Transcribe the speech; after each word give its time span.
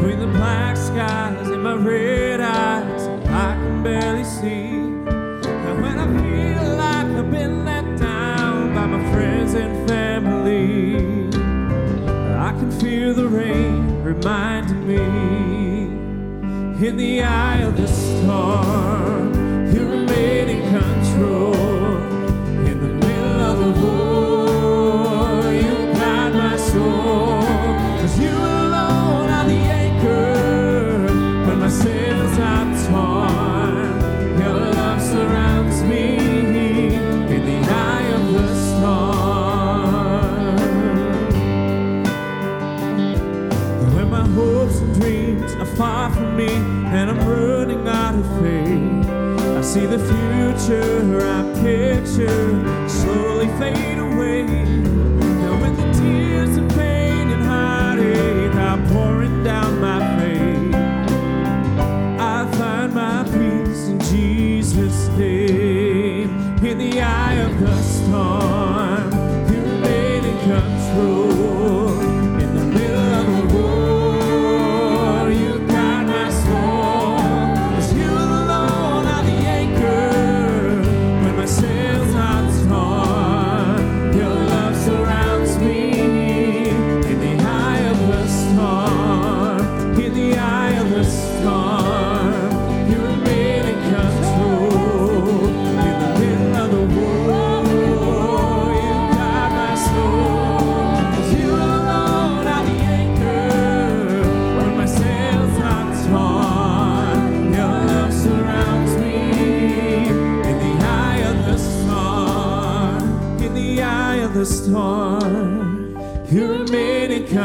Between 0.00 0.20
the 0.20 0.28
black 0.28 0.78
skies 0.78 1.50
and 1.50 1.62
my 1.62 1.74
red 1.74 2.40
eyes, 2.40 3.06
I 3.28 3.52
can 3.52 3.82
barely 3.82 4.24
see. 4.24 4.70
And 4.70 5.82
when 5.82 5.98
I 5.98 6.06
feel 6.22 6.76
like 6.78 7.04
I've 7.04 7.30
been 7.30 7.66
let 7.66 7.98
down 7.98 8.74
by 8.74 8.86
my 8.86 9.12
friends 9.12 9.52
and 9.52 9.86
family, 9.86 11.28
I 12.34 12.52
can 12.52 12.70
feel 12.80 13.12
the 13.12 13.28
rain 13.28 14.02
reminding 14.02 14.88
me 14.88 15.04
in 16.88 16.96
the 16.96 17.22
eye 17.22 17.58
of 17.58 17.76
the 17.76 17.86
storm. 17.86 18.89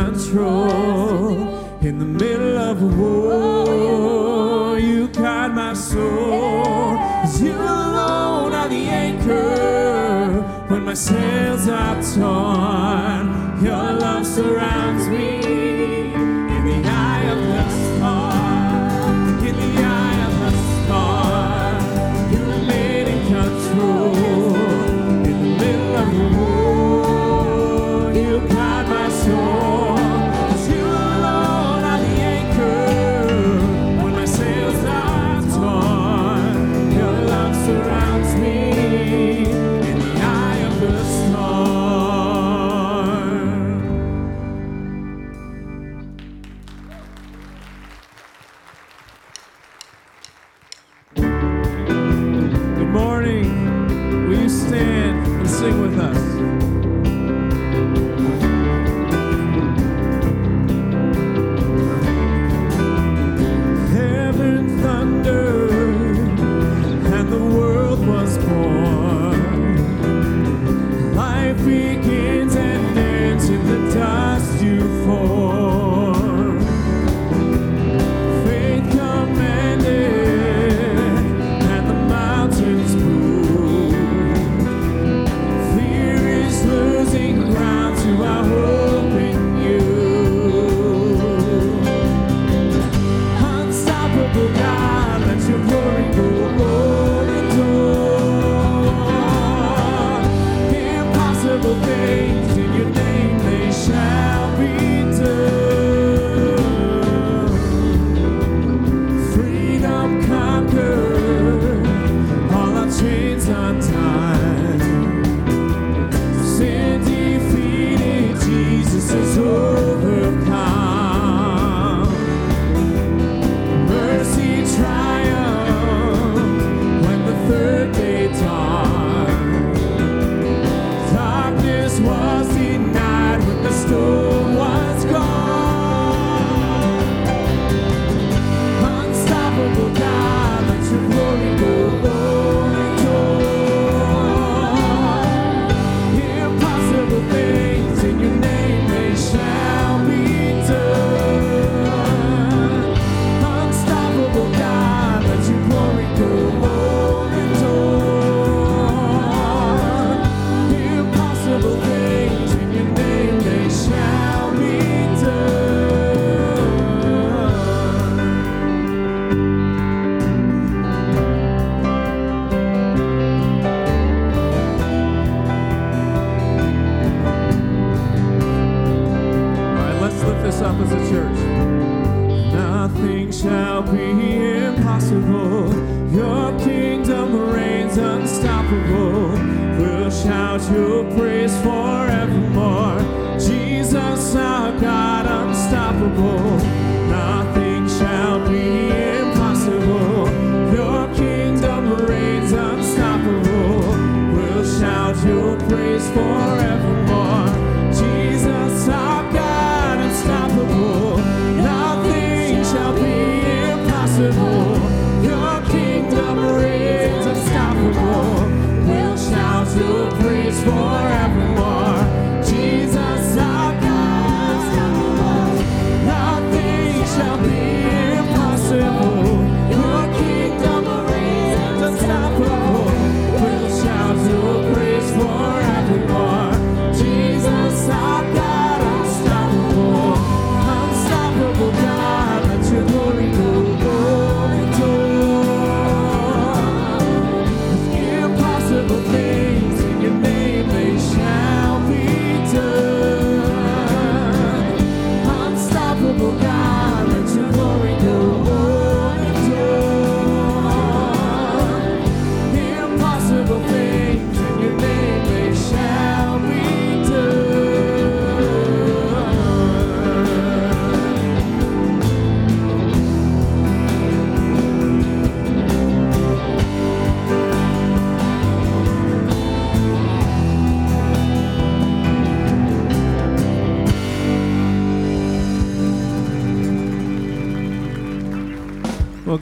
control. 0.06 1.80
In 1.82 1.98
the 2.00 2.06
middle 2.06 2.35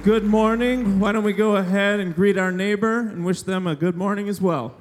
good 0.04 0.26
morning. 0.26 1.00
Why 1.00 1.14
don't 1.14 1.24
we 1.24 1.32
go 1.32 1.56
ahead 1.56 2.02
and 2.02 2.14
greet 2.14 2.38
our 2.38 2.52
neighbor 2.52 3.00
and 3.00 3.24
wish 3.24 3.44
them 3.44 3.66
a 3.66 3.74
good 3.74 3.96
morning 3.96 4.28
as 4.28 4.42
well? 4.42 4.76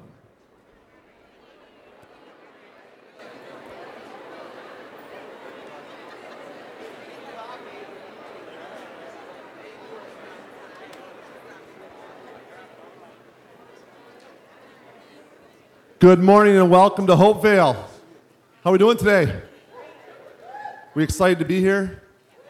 Good 15.99 16.19
morning 16.19 16.57
and 16.57 16.69
welcome 16.69 17.07
to 17.07 17.15
Hopevale. 17.15 17.75
How 17.75 18.69
are 18.69 18.73
we 18.73 18.77
doing 18.77 18.97
today? 18.97 19.41
We 20.95 21.03
excited 21.05 21.39
to 21.39 21.45
be 21.45 21.61
here? 21.61 22.02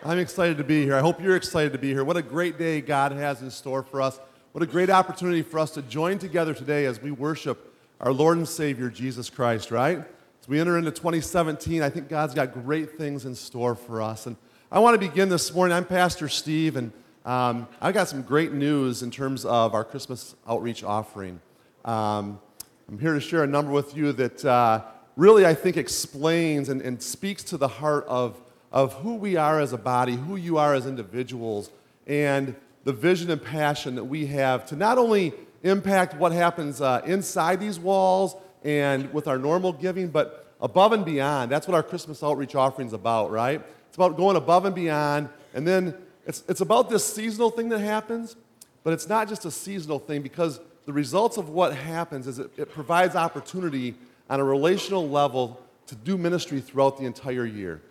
I'm 0.06 0.20
excited 0.20 0.58
to 0.58 0.66
be 0.66 0.84
here. 0.84 0.96
I 0.98 1.00
hope 1.00 1.22
you're 1.22 1.38
excited 1.38 1.72
to 1.72 1.80
be 1.80 1.88
here. 1.88 2.04
What 2.04 2.18
a 2.18 2.22
great 2.22 2.58
day 2.58 2.82
God 2.82 3.14
has 3.14 3.42
in 3.42 3.50
store 3.50 3.84
for 3.84 4.02
us. 4.02 4.20
What 4.52 4.62
a 4.62 4.68
great 4.68 4.90
opportunity 4.90 5.44
for 5.44 5.60
us 5.60 5.72
to 5.72 5.82
join 5.82 6.20
together 6.20 6.54
today 6.54 6.86
as 6.86 7.02
we 7.02 7.12
worship 7.12 7.74
our 8.02 8.12
Lord 8.12 8.38
and 8.38 8.46
Savior 8.46 8.90
Jesus 8.90 9.30
Christ, 9.30 9.72
right? 9.72 10.00
As 10.00 10.48
we 10.50 10.60
enter 10.60 10.78
into 10.78 10.92
2017, 10.92 11.82
I 11.82 11.90
think 11.90 12.10
God's 12.10 12.34
got 12.34 12.54
great 12.54 12.98
things 12.98 13.24
in 13.24 13.34
store 13.34 13.76
for 13.76 14.02
us. 14.02 14.26
And 14.26 14.36
I 14.70 14.80
want 14.80 14.94
to 14.94 15.00
begin 15.00 15.30
this 15.30 15.54
morning. 15.54 15.74
I'm 15.74 15.86
Pastor 15.86 16.28
Steve, 16.28 16.76
and 16.76 16.92
um, 17.24 17.66
I've 17.80 17.94
got 17.94 18.10
some 18.10 18.24
great 18.24 18.52
news 18.52 19.04
in 19.04 19.10
terms 19.10 19.46
of 19.46 19.74
our 19.74 19.86
Christmas 19.86 20.36
outreach 20.46 20.84
offering. 20.84 21.40
Um, 21.86 22.42
I'm 22.90 23.00
here 23.00 23.14
to 23.14 23.22
share 23.22 23.46
a 23.46 23.48
number 23.48 23.72
with 23.72 23.96
you 23.96 24.12
that 24.12 24.44
uh, 24.44 24.82
really, 25.16 25.46
I 25.46 25.54
think, 25.54 25.78
explains 25.78 26.68
and, 26.68 26.82
and 26.82 27.02
speaks 27.02 27.42
to 27.46 27.58
the 27.58 27.70
heart 27.70 28.06
of, 28.10 28.38
of 28.74 28.94
who 28.96 29.16
we 29.16 29.38
are 29.38 29.62
as 29.62 29.72
a 29.72 29.78
body, 29.78 30.16
who 30.16 30.36
you 30.36 30.58
are 30.58 30.74
as 30.74 30.88
individuals, 30.88 31.70
and 32.08 32.56
the 32.84 32.92
vision 32.92 33.30
and 33.32 33.42
passion 33.42 33.96
that 33.96 34.04
we 34.04 34.26
have 34.26 34.66
to 34.66 34.76
not 34.76 34.98
only 34.98 35.32
impact 35.62 36.16
what 36.16 36.32
happens 36.32 36.82
uh, 36.82 37.02
inside 37.06 37.60
these 37.60 37.80
walls 37.80 38.36
and 38.64 39.14
with 39.14 39.28
our 39.28 39.38
normal 39.38 39.72
giving, 39.72 40.10
but 40.10 40.52
above 40.60 40.92
and 40.92 41.06
beyond. 41.06 41.52
That's 41.52 41.68
what 41.68 41.76
our 41.76 41.84
Christmas 41.84 42.24
outreach 42.24 42.56
offering 42.56 42.88
is 42.88 42.94
about, 42.94 43.32
right? 43.32 43.62
It's 43.88 43.96
about 43.96 44.18
going 44.18 44.36
above 44.36 44.66
and 44.66 44.74
beyond. 44.74 45.30
And 45.54 45.68
then 45.68 45.96
it's, 46.26 46.44
it's 46.50 46.62
about 46.62 46.90
this 46.90 47.06
seasonal 47.06 47.52
thing 47.52 47.70
that 47.70 47.80
happens, 47.80 48.36
but 48.84 48.92
it's 48.92 49.08
not 49.08 49.30
just 49.30 49.46
a 49.46 49.52
seasonal 49.52 50.00
thing 50.00 50.22
because 50.22 50.60
the 50.86 50.94
results 50.94 51.38
of 51.38 51.50
what 51.50 51.76
happens 51.76 52.28
is 52.28 52.40
it, 52.40 52.50
it 52.58 52.72
provides 52.72 53.16
opportunity 53.16 53.96
on 54.30 54.40
a 54.40 54.44
relational 54.44 55.08
level 55.08 55.62
to 55.88 55.96
do 55.96 56.18
ministry 56.18 56.60
throughout 56.60 56.98
the 56.98 57.06
entire 57.06 57.46
year. 57.46 57.82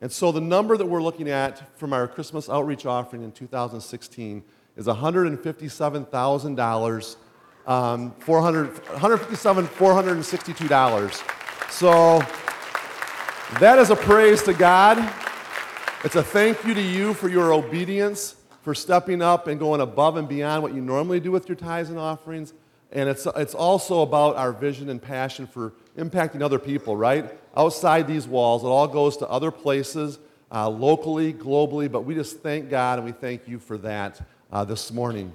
And 0.00 0.10
so 0.10 0.32
the 0.32 0.40
number 0.40 0.78
that 0.78 0.86
we're 0.86 1.02
looking 1.02 1.28
at 1.28 1.78
from 1.78 1.92
our 1.92 2.08
Christmas 2.08 2.48
outreach 2.48 2.86
offering 2.86 3.22
in 3.22 3.32
2016 3.32 4.42
is 4.76 4.86
$157,000, 4.86 7.16
um, 7.66 8.14
400, 8.20 8.74
$157, 8.74 9.66
$462. 9.66 11.70
So 11.70 12.20
that 13.58 13.78
is 13.78 13.90
a 13.90 13.96
praise 13.96 14.42
to 14.44 14.54
God. 14.54 14.96
It's 16.02 16.16
a 16.16 16.22
thank 16.22 16.64
you 16.64 16.72
to 16.72 16.80
you 16.80 17.12
for 17.12 17.28
your 17.28 17.52
obedience, 17.52 18.36
for 18.62 18.74
stepping 18.74 19.20
up 19.20 19.48
and 19.48 19.60
going 19.60 19.82
above 19.82 20.16
and 20.16 20.26
beyond 20.26 20.62
what 20.62 20.72
you 20.72 20.80
normally 20.80 21.20
do 21.20 21.30
with 21.30 21.46
your 21.46 21.56
tithes 21.56 21.90
and 21.90 21.98
offerings. 21.98 22.54
And 22.92 23.08
it's, 23.08 23.26
it's 23.36 23.54
also 23.54 24.00
about 24.00 24.36
our 24.36 24.52
vision 24.52 24.88
and 24.88 25.00
passion 25.00 25.46
for 25.46 25.74
impacting 25.98 26.42
other 26.42 26.58
people, 26.58 26.96
right? 26.96 27.30
Outside 27.56 28.06
these 28.06 28.28
walls, 28.28 28.62
it 28.62 28.68
all 28.68 28.86
goes 28.86 29.16
to 29.18 29.28
other 29.28 29.50
places, 29.50 30.18
uh, 30.52 30.68
locally, 30.68 31.32
globally, 31.32 31.90
but 31.90 32.02
we 32.02 32.14
just 32.14 32.40
thank 32.40 32.70
God 32.70 32.98
and 32.98 33.06
we 33.06 33.12
thank 33.12 33.48
you 33.48 33.58
for 33.58 33.76
that 33.78 34.20
uh, 34.52 34.64
this 34.64 34.92
morning. 34.92 35.32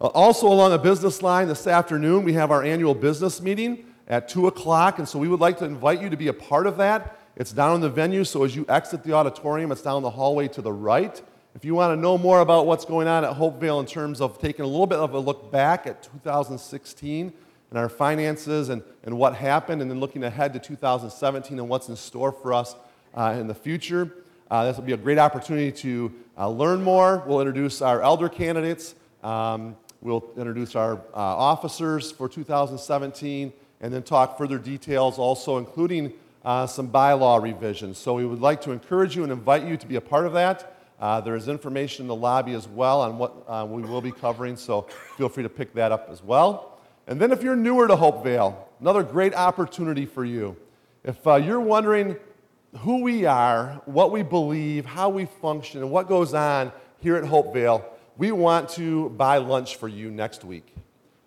Uh, 0.00 0.06
also, 0.08 0.46
along 0.46 0.70
the 0.70 0.78
business 0.78 1.22
line 1.22 1.48
this 1.48 1.66
afternoon, 1.66 2.24
we 2.24 2.34
have 2.34 2.50
our 2.50 2.62
annual 2.62 2.94
business 2.94 3.40
meeting 3.40 3.84
at 4.08 4.28
2 4.28 4.46
o'clock, 4.46 4.98
and 4.98 5.08
so 5.08 5.18
we 5.18 5.28
would 5.28 5.40
like 5.40 5.58
to 5.58 5.64
invite 5.64 6.00
you 6.00 6.10
to 6.10 6.16
be 6.16 6.28
a 6.28 6.32
part 6.32 6.66
of 6.66 6.76
that. 6.76 7.18
It's 7.36 7.52
down 7.52 7.76
in 7.76 7.80
the 7.80 7.90
venue, 7.90 8.24
so 8.24 8.44
as 8.44 8.54
you 8.54 8.66
exit 8.68 9.02
the 9.02 9.12
auditorium, 9.12 9.72
it's 9.72 9.82
down 9.82 10.02
the 10.02 10.10
hallway 10.10 10.48
to 10.48 10.62
the 10.62 10.72
right. 10.72 11.20
If 11.54 11.64
you 11.64 11.74
want 11.74 11.96
to 11.96 12.00
know 12.00 12.18
more 12.18 12.40
about 12.40 12.66
what's 12.66 12.84
going 12.84 13.08
on 13.08 13.24
at 13.24 13.34
Hopevale 13.34 13.80
in 13.80 13.86
terms 13.86 14.20
of 14.20 14.38
taking 14.38 14.64
a 14.64 14.68
little 14.68 14.86
bit 14.86 14.98
of 14.98 15.14
a 15.14 15.18
look 15.18 15.50
back 15.50 15.86
at 15.86 16.02
2016 16.02 17.32
and 17.70 17.78
our 17.78 17.88
finances 17.88 18.68
and, 18.68 18.82
and 19.04 19.16
what 19.16 19.34
happened, 19.34 19.82
and 19.82 19.90
then 19.90 20.00
looking 20.00 20.24
ahead 20.24 20.52
to 20.52 20.58
2017 20.58 21.58
and 21.58 21.68
what's 21.68 21.88
in 21.88 21.96
store 21.96 22.32
for 22.32 22.52
us 22.52 22.76
uh, 23.14 23.36
in 23.38 23.46
the 23.46 23.54
future, 23.54 24.12
uh, 24.50 24.64
this 24.64 24.76
will 24.76 24.84
be 24.84 24.92
a 24.92 24.96
great 24.96 25.18
opportunity 25.18 25.72
to 25.72 26.12
uh, 26.38 26.48
learn 26.48 26.82
more. 26.82 27.24
We'll 27.26 27.40
introduce 27.40 27.82
our 27.82 28.00
elder 28.02 28.28
candidates. 28.28 28.94
Um, 29.24 29.76
we'll 30.00 30.24
introduce 30.36 30.76
our 30.76 30.94
uh, 30.94 31.16
officers 31.16 32.12
for 32.12 32.28
2017 32.28 33.52
and 33.80 33.92
then 33.92 34.02
talk 34.02 34.38
further 34.38 34.58
details 34.58 35.18
also, 35.18 35.58
including 35.58 36.12
uh, 36.44 36.66
some 36.66 36.88
bylaw 36.88 37.42
revisions. 37.42 37.98
So 37.98 38.14
we 38.14 38.24
would 38.24 38.40
like 38.40 38.60
to 38.62 38.70
encourage 38.70 39.16
you 39.16 39.24
and 39.24 39.32
invite 39.32 39.64
you 39.64 39.76
to 39.76 39.86
be 39.86 39.96
a 39.96 40.00
part 40.00 40.26
of 40.26 40.32
that. 40.34 40.74
Uh, 41.00 41.20
there 41.20 41.34
is 41.34 41.48
information 41.48 42.04
in 42.04 42.08
the 42.08 42.14
lobby 42.14 42.54
as 42.54 42.68
well 42.68 43.02
on 43.02 43.18
what 43.18 43.68
we 43.68 43.82
will 43.82 44.00
be 44.00 44.12
covering, 44.12 44.56
so 44.56 44.82
feel 45.16 45.28
free 45.28 45.42
to 45.42 45.48
pick 45.48 45.74
that 45.74 45.92
up 45.92 46.08
as 46.08 46.22
well. 46.22 46.75
And 47.06 47.20
then 47.20 47.30
if 47.30 47.42
you're 47.42 47.56
newer 47.56 47.86
to 47.86 47.96
Hopevale, 47.96 48.56
another 48.80 49.02
great 49.02 49.34
opportunity 49.34 50.06
for 50.06 50.24
you. 50.24 50.56
If 51.04 51.24
uh, 51.26 51.36
you're 51.36 51.60
wondering 51.60 52.16
who 52.78 53.02
we 53.02 53.24
are, 53.24 53.80
what 53.84 54.10
we 54.10 54.22
believe, 54.22 54.84
how 54.84 55.08
we 55.08 55.26
function, 55.26 55.80
and 55.82 55.90
what 55.90 56.08
goes 56.08 56.34
on 56.34 56.72
here 56.98 57.16
at 57.16 57.24
Hopevale, 57.24 57.84
we 58.16 58.32
want 58.32 58.68
to 58.70 59.10
buy 59.10 59.38
lunch 59.38 59.76
for 59.76 59.88
you 59.88 60.10
next 60.10 60.44
week. 60.44 60.74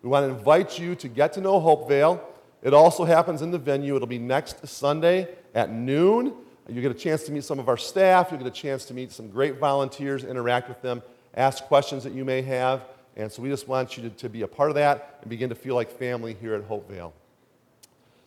We 0.02 0.08
want 0.08 0.26
to 0.26 0.36
invite 0.36 0.78
you 0.78 0.94
to 0.96 1.08
get 1.08 1.32
to 1.34 1.40
know 1.40 1.60
Hopevale. 1.60 2.20
It 2.62 2.74
also 2.74 3.04
happens 3.04 3.42
in 3.42 3.50
the 3.50 3.58
venue. 3.58 3.96
It'll 3.96 4.06
be 4.06 4.18
next 4.18 4.66
Sunday 4.66 5.28
at 5.54 5.70
noon. 5.70 6.34
You 6.68 6.82
get 6.82 6.90
a 6.90 6.94
chance 6.94 7.24
to 7.24 7.32
meet 7.32 7.44
some 7.44 7.58
of 7.58 7.68
our 7.68 7.76
staff. 7.76 8.28
You'll 8.30 8.38
get 8.38 8.46
a 8.46 8.50
chance 8.50 8.84
to 8.86 8.94
meet 8.94 9.12
some 9.12 9.28
great 9.28 9.58
volunteers, 9.58 10.24
interact 10.24 10.68
with 10.68 10.82
them, 10.82 11.02
ask 11.34 11.64
questions 11.64 12.04
that 12.04 12.12
you 12.12 12.24
may 12.24 12.42
have. 12.42 12.84
And 13.20 13.30
so 13.30 13.42
we 13.42 13.50
just 13.50 13.68
want 13.68 13.98
you 13.98 14.04
to, 14.04 14.10
to 14.16 14.30
be 14.30 14.42
a 14.42 14.48
part 14.48 14.70
of 14.70 14.76
that 14.76 15.18
and 15.20 15.28
begin 15.28 15.50
to 15.50 15.54
feel 15.54 15.74
like 15.74 15.90
family 15.90 16.34
here 16.40 16.54
at 16.54 16.66
Hopevale. 16.66 17.12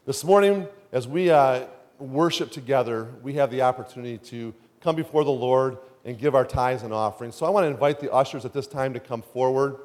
This 0.05 0.23
morning, 0.23 0.67
as 0.91 1.07
we 1.07 1.31
uh, 1.31 1.65
worship 1.97 2.51
together, 2.51 3.07
we 3.23 3.33
have 3.33 3.49
the 3.49 3.63
opportunity 3.63 4.19
to 4.29 4.53
come 4.81 4.95
before 4.95 5.23
the 5.23 5.31
Lord 5.31 5.79
and 6.05 6.15
give 6.19 6.35
our 6.35 6.45
tithes 6.45 6.83
and 6.83 6.93
offerings. 6.93 7.33
So 7.35 7.47
I 7.47 7.49
want 7.49 7.63
to 7.63 7.69
invite 7.69 8.01
the 8.01 8.13
ushers 8.13 8.45
at 8.45 8.53
this 8.53 8.67
time 8.67 8.93
to 8.93 8.99
come 8.99 9.23
forward. 9.23 9.77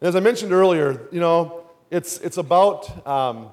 And 0.00 0.08
as 0.08 0.14
I 0.14 0.20
mentioned 0.20 0.52
earlier, 0.52 1.08
you 1.10 1.18
know, 1.18 1.64
it's, 1.90 2.18
it's, 2.18 2.36
about, 2.36 3.04
um, 3.04 3.50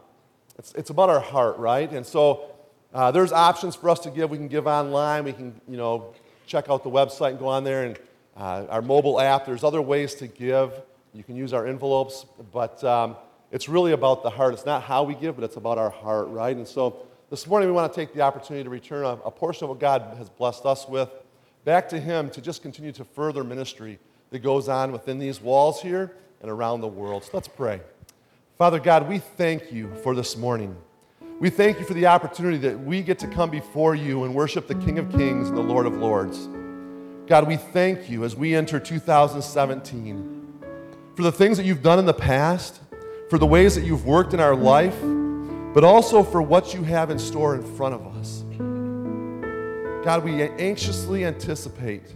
it's, 0.59 0.73
it's 0.75 0.91
about 0.91 1.09
our 1.09 1.21
heart, 1.21 1.57
right? 1.57 1.91
And 1.91 2.05
so 2.05 2.51
uh, 2.93 3.09
there's 3.09 3.31
options 3.31 3.75
for 3.75 3.89
us 3.89 3.99
to 4.01 4.11
give. 4.11 4.29
We 4.29 4.37
can 4.37 4.47
give 4.47 4.67
online. 4.67 5.23
We 5.23 5.33
can, 5.33 5.59
you 5.67 5.77
know, 5.77 6.13
check 6.45 6.69
out 6.69 6.83
the 6.83 6.91
website 6.91 7.31
and 7.31 7.39
go 7.39 7.47
on 7.47 7.63
there 7.63 7.83
and 7.83 7.97
uh, 8.37 8.65
our 8.69 8.81
mobile 8.81 9.19
app. 9.19 9.45
There's 9.45 9.63
other 9.63 9.81
ways 9.81 10.15
to 10.15 10.27
give. 10.27 10.71
You 11.13 11.23
can 11.23 11.35
use 11.35 11.53
our 11.53 11.67
envelopes, 11.67 12.25
but 12.51 12.83
um, 12.83 13.15
it's 13.51 13.69
really 13.69 13.91
about 13.91 14.23
the 14.23 14.29
heart. 14.29 14.53
It's 14.53 14.65
not 14.65 14.83
how 14.83 15.03
we 15.03 15.13
give, 15.13 15.35
but 15.35 15.43
it's 15.43 15.57
about 15.57 15.77
our 15.77 15.91
heart, 15.91 16.27
right? 16.29 16.55
And 16.55 16.67
so 16.67 17.05
this 17.29 17.45
morning 17.45 17.69
we 17.69 17.73
want 17.73 17.91
to 17.93 17.99
take 17.99 18.13
the 18.13 18.21
opportunity 18.21 18.63
to 18.63 18.69
return 18.69 19.05
a, 19.05 19.13
a 19.25 19.31
portion 19.31 19.65
of 19.65 19.69
what 19.69 19.79
God 19.79 20.15
has 20.17 20.29
blessed 20.29 20.65
us 20.65 20.87
with 20.87 21.09
back 21.65 21.89
to 21.89 21.99
Him 21.99 22.29
to 22.31 22.41
just 22.41 22.61
continue 22.61 22.91
to 22.93 23.03
further 23.03 23.43
ministry 23.43 23.99
that 24.31 24.39
goes 24.39 24.67
on 24.67 24.91
within 24.91 25.19
these 25.19 25.41
walls 25.41 25.81
here 25.81 26.15
and 26.41 26.49
around 26.49 26.81
the 26.81 26.87
world. 26.87 27.23
So 27.23 27.31
let's 27.33 27.47
pray. 27.47 27.81
Father 28.57 28.79
God, 28.79 29.07
we 29.07 29.19
thank 29.19 29.71
you 29.71 29.93
for 30.03 30.15
this 30.15 30.37
morning. 30.37 30.75
We 31.39 31.49
thank 31.49 31.79
you 31.79 31.85
for 31.85 31.93
the 31.93 32.07
opportunity 32.07 32.57
that 32.57 32.79
we 32.79 33.01
get 33.01 33.19
to 33.19 33.27
come 33.27 33.49
before 33.49 33.95
you 33.95 34.23
and 34.23 34.33
worship 34.33 34.67
the 34.67 34.75
King 34.75 34.99
of 34.99 35.11
Kings 35.11 35.49
and 35.49 35.57
the 35.57 35.61
Lord 35.61 35.85
of 35.85 35.95
Lords. 35.97 36.47
God, 37.25 37.47
we 37.47 37.55
thank 37.55 38.09
you 38.09 38.25
as 38.25 38.35
we 38.35 38.53
enter 38.53 38.81
2017 38.81 40.63
for 41.15 41.21
the 41.23 41.31
things 41.31 41.55
that 41.55 41.65
you've 41.65 41.81
done 41.81 41.97
in 41.97 42.05
the 42.05 42.13
past 42.13 42.81
for 43.29 43.37
the 43.37 43.45
ways 43.45 43.75
that 43.75 43.85
you've 43.85 44.05
worked 44.05 44.33
in 44.33 44.41
our 44.41 44.55
life, 44.55 44.99
but 45.73 45.85
also 45.85 46.21
for 46.21 46.41
what 46.41 46.73
you 46.73 46.83
have 46.83 47.09
in 47.09 47.17
store 47.17 47.55
in 47.55 47.63
front 47.77 47.95
of 47.95 48.05
us. 48.17 48.43
God, 50.03 50.25
we 50.25 50.43
anxiously 50.43 51.23
anticipate 51.23 52.13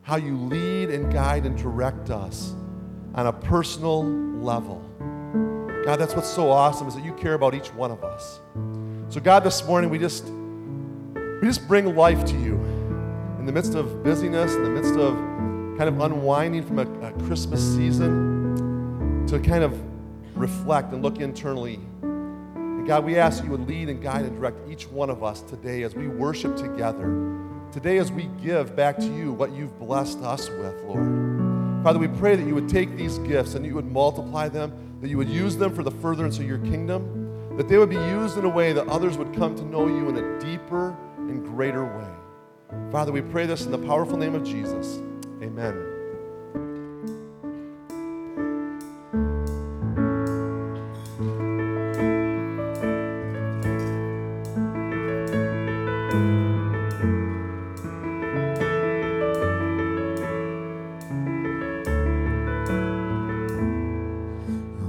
how 0.00 0.16
you 0.16 0.36
lead 0.38 0.88
and 0.88 1.12
guide 1.12 1.44
and 1.44 1.58
direct 1.58 2.08
us 2.08 2.54
on 3.14 3.26
a 3.26 3.32
personal 3.32 4.04
level. 4.04 4.80
God, 5.84 5.96
that's 5.96 6.16
what's 6.16 6.30
so 6.30 6.50
awesome 6.50 6.88
is 6.88 6.94
that 6.94 7.04
you 7.04 7.12
care 7.12 7.34
about 7.34 7.54
each 7.54 7.68
one 7.74 7.90
of 7.90 8.02
us. 8.02 8.40
So 9.10 9.20
God, 9.20 9.44
this 9.44 9.66
morning 9.66 9.90
we 9.90 9.98
just 9.98 10.24
we 10.24 11.42
just 11.42 11.68
bring 11.68 11.94
life 11.94 12.24
to 12.24 12.34
you 12.40 12.58
in 13.46 13.54
the 13.54 13.60
midst 13.60 13.76
of 13.76 14.02
busyness, 14.02 14.56
in 14.56 14.64
the 14.64 14.70
midst 14.70 14.96
of 14.96 15.14
kind 15.78 15.82
of 15.82 16.00
unwinding 16.00 16.66
from 16.66 16.80
a, 16.80 17.06
a 17.06 17.12
Christmas 17.26 17.62
season 17.76 19.24
to 19.28 19.38
kind 19.38 19.62
of 19.62 19.80
reflect 20.36 20.92
and 20.92 21.00
look 21.00 21.20
internally. 21.20 21.78
And 22.02 22.84
God, 22.88 23.04
we 23.04 23.16
ask 23.18 23.44
you 23.44 23.50
would 23.50 23.68
lead 23.68 23.88
and 23.88 24.02
guide 24.02 24.24
and 24.24 24.34
direct 24.34 24.68
each 24.68 24.88
one 24.88 25.10
of 25.10 25.22
us 25.22 25.42
today 25.42 25.84
as 25.84 25.94
we 25.94 26.08
worship 26.08 26.56
together. 26.56 27.06
Today, 27.70 27.98
as 27.98 28.10
we 28.10 28.28
give 28.42 28.74
back 28.74 28.96
to 28.96 29.06
you 29.14 29.30
what 29.30 29.52
you've 29.52 29.78
blessed 29.78 30.18
us 30.22 30.48
with, 30.48 30.82
Lord. 30.82 31.84
Father, 31.84 32.00
we 32.00 32.08
pray 32.08 32.34
that 32.34 32.48
you 32.48 32.54
would 32.56 32.68
take 32.68 32.96
these 32.96 33.18
gifts 33.18 33.54
and 33.54 33.64
you 33.64 33.76
would 33.76 33.86
multiply 33.86 34.48
them, 34.48 34.72
that 35.00 35.08
you 35.08 35.18
would 35.18 35.28
use 35.28 35.56
them 35.56 35.72
for 35.72 35.84
the 35.84 35.92
furtherance 35.92 36.40
of 36.40 36.48
your 36.48 36.58
kingdom, 36.58 37.56
that 37.56 37.68
they 37.68 37.78
would 37.78 37.90
be 37.90 37.94
used 37.94 38.38
in 38.38 38.44
a 38.44 38.48
way 38.48 38.72
that 38.72 38.88
others 38.88 39.16
would 39.16 39.32
come 39.36 39.54
to 39.54 39.64
know 39.64 39.86
you 39.86 40.08
in 40.08 40.16
a 40.16 40.40
deeper 40.40 40.96
and 41.18 41.44
greater 41.44 41.84
way. 41.84 42.15
Father, 42.90 43.12
we 43.12 43.20
pray 43.20 43.46
this 43.46 43.64
in 43.64 43.72
the 43.72 43.78
powerful 43.78 44.16
name 44.16 44.34
of 44.34 44.42
Jesus. 44.42 44.98
Amen. 45.42 45.74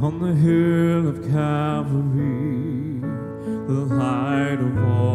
On 0.01 0.19
the 0.19 0.33
hill 0.33 1.09
of 1.09 1.21
Calvary, 1.29 3.01
the 3.67 3.95
light 3.95 4.59
of 4.59 4.77
all. 4.85 5.06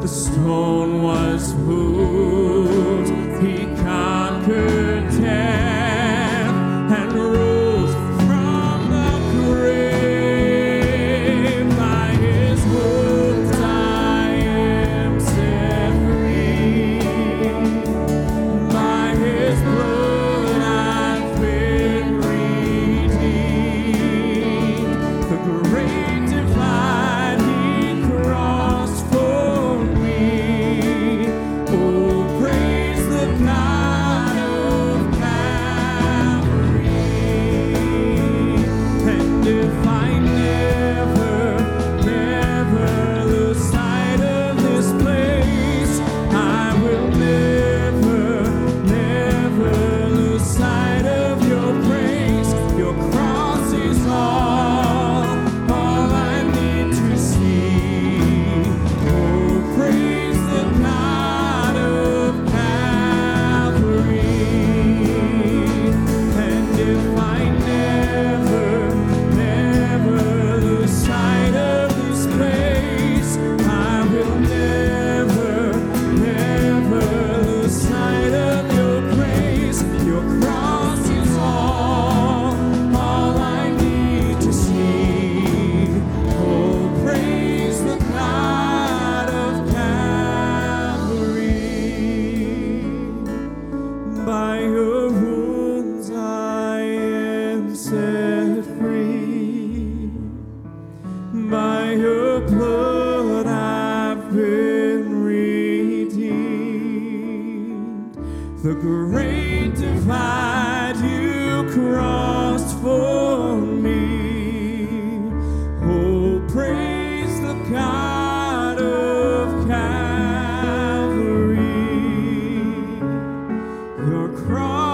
the 0.00 0.08
stone 0.08 1.02
was 1.02 1.54
moved. 1.54 2.59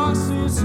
Cross 0.06 0.30
is 0.30 0.62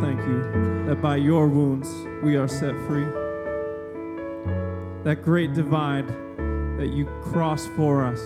thank 0.00 0.20
you 0.20 0.84
that 0.86 1.00
by 1.02 1.16
your 1.16 1.48
wounds 1.48 1.88
we 2.22 2.36
are 2.36 2.48
set 2.48 2.74
free. 2.86 3.04
That 5.04 5.22
great 5.22 5.54
divide 5.54 6.08
that 6.78 6.90
you 6.92 7.06
crossed 7.22 7.68
for 7.70 8.04
us 8.04 8.20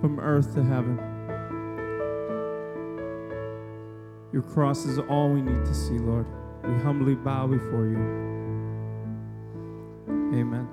from 0.00 0.18
earth 0.20 0.54
to 0.54 0.62
heaven. 0.62 0.98
Your 4.32 4.42
cross 4.42 4.86
is 4.86 4.98
all 4.98 5.28
we 5.30 5.42
need 5.42 5.64
to 5.64 5.74
see, 5.74 5.98
Lord. 5.98 6.26
We 6.64 6.72
humbly 6.82 7.14
bow 7.14 7.48
before 7.48 7.86
you. 7.86 7.98
Amen. 10.34 10.68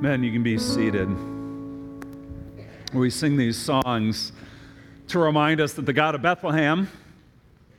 Men, 0.00 0.24
you 0.24 0.32
can 0.32 0.42
be 0.42 0.58
seated. 0.58 1.08
We 2.92 3.10
sing 3.10 3.36
these 3.36 3.56
songs 3.56 4.32
to 5.08 5.18
remind 5.18 5.60
us 5.60 5.74
that 5.74 5.86
the 5.86 5.92
God 5.92 6.14
of 6.14 6.22
Bethlehem, 6.22 6.88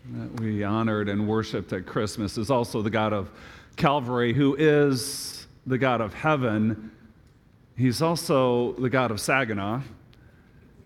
that 0.09 0.39
we 0.39 0.63
honored 0.63 1.09
and 1.09 1.27
worshiped 1.27 1.73
at 1.73 1.85
Christmas, 1.85 2.37
is 2.37 2.49
also 2.49 2.81
the 2.81 2.89
God 2.89 3.13
of 3.13 3.29
Calvary, 3.75 4.33
who 4.33 4.55
is 4.55 5.47
the 5.65 5.77
God 5.77 6.01
of 6.01 6.13
heaven. 6.13 6.91
He's 7.77 8.01
also 8.01 8.73
the 8.73 8.89
God 8.89 9.11
of 9.11 9.19
Saginaw, 9.19 9.81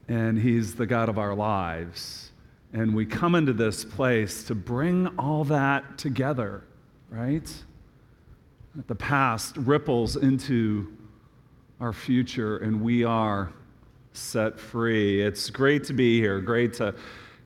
and 0.08 0.38
He's 0.38 0.75
the 0.75 0.86
God 0.86 1.10
of 1.10 1.17
our 1.17 1.34
lives. 1.34 2.32
And 2.73 2.93
we 2.93 3.06
come 3.06 3.36
into 3.36 3.54
this 3.54 3.86
place 3.86 4.43
to 4.45 4.56
bring 4.56 5.08
all 5.17 5.45
that 5.45 5.97
together, 5.97 6.63
right? 7.10 7.49
The 8.88 8.95
past 8.95 9.56
ripples 9.56 10.17
into 10.17 10.91
our 11.80 11.93
future, 11.93 12.58
and 12.58 12.82
we 12.82 13.06
are 13.06 13.54
set 14.12 14.60
free. 14.60 15.21
It's 15.21 15.49
great 15.49 15.86
to 15.86 15.93
be 15.93 16.19
here. 16.19 16.39
Great 16.41 16.73
to 16.75 16.95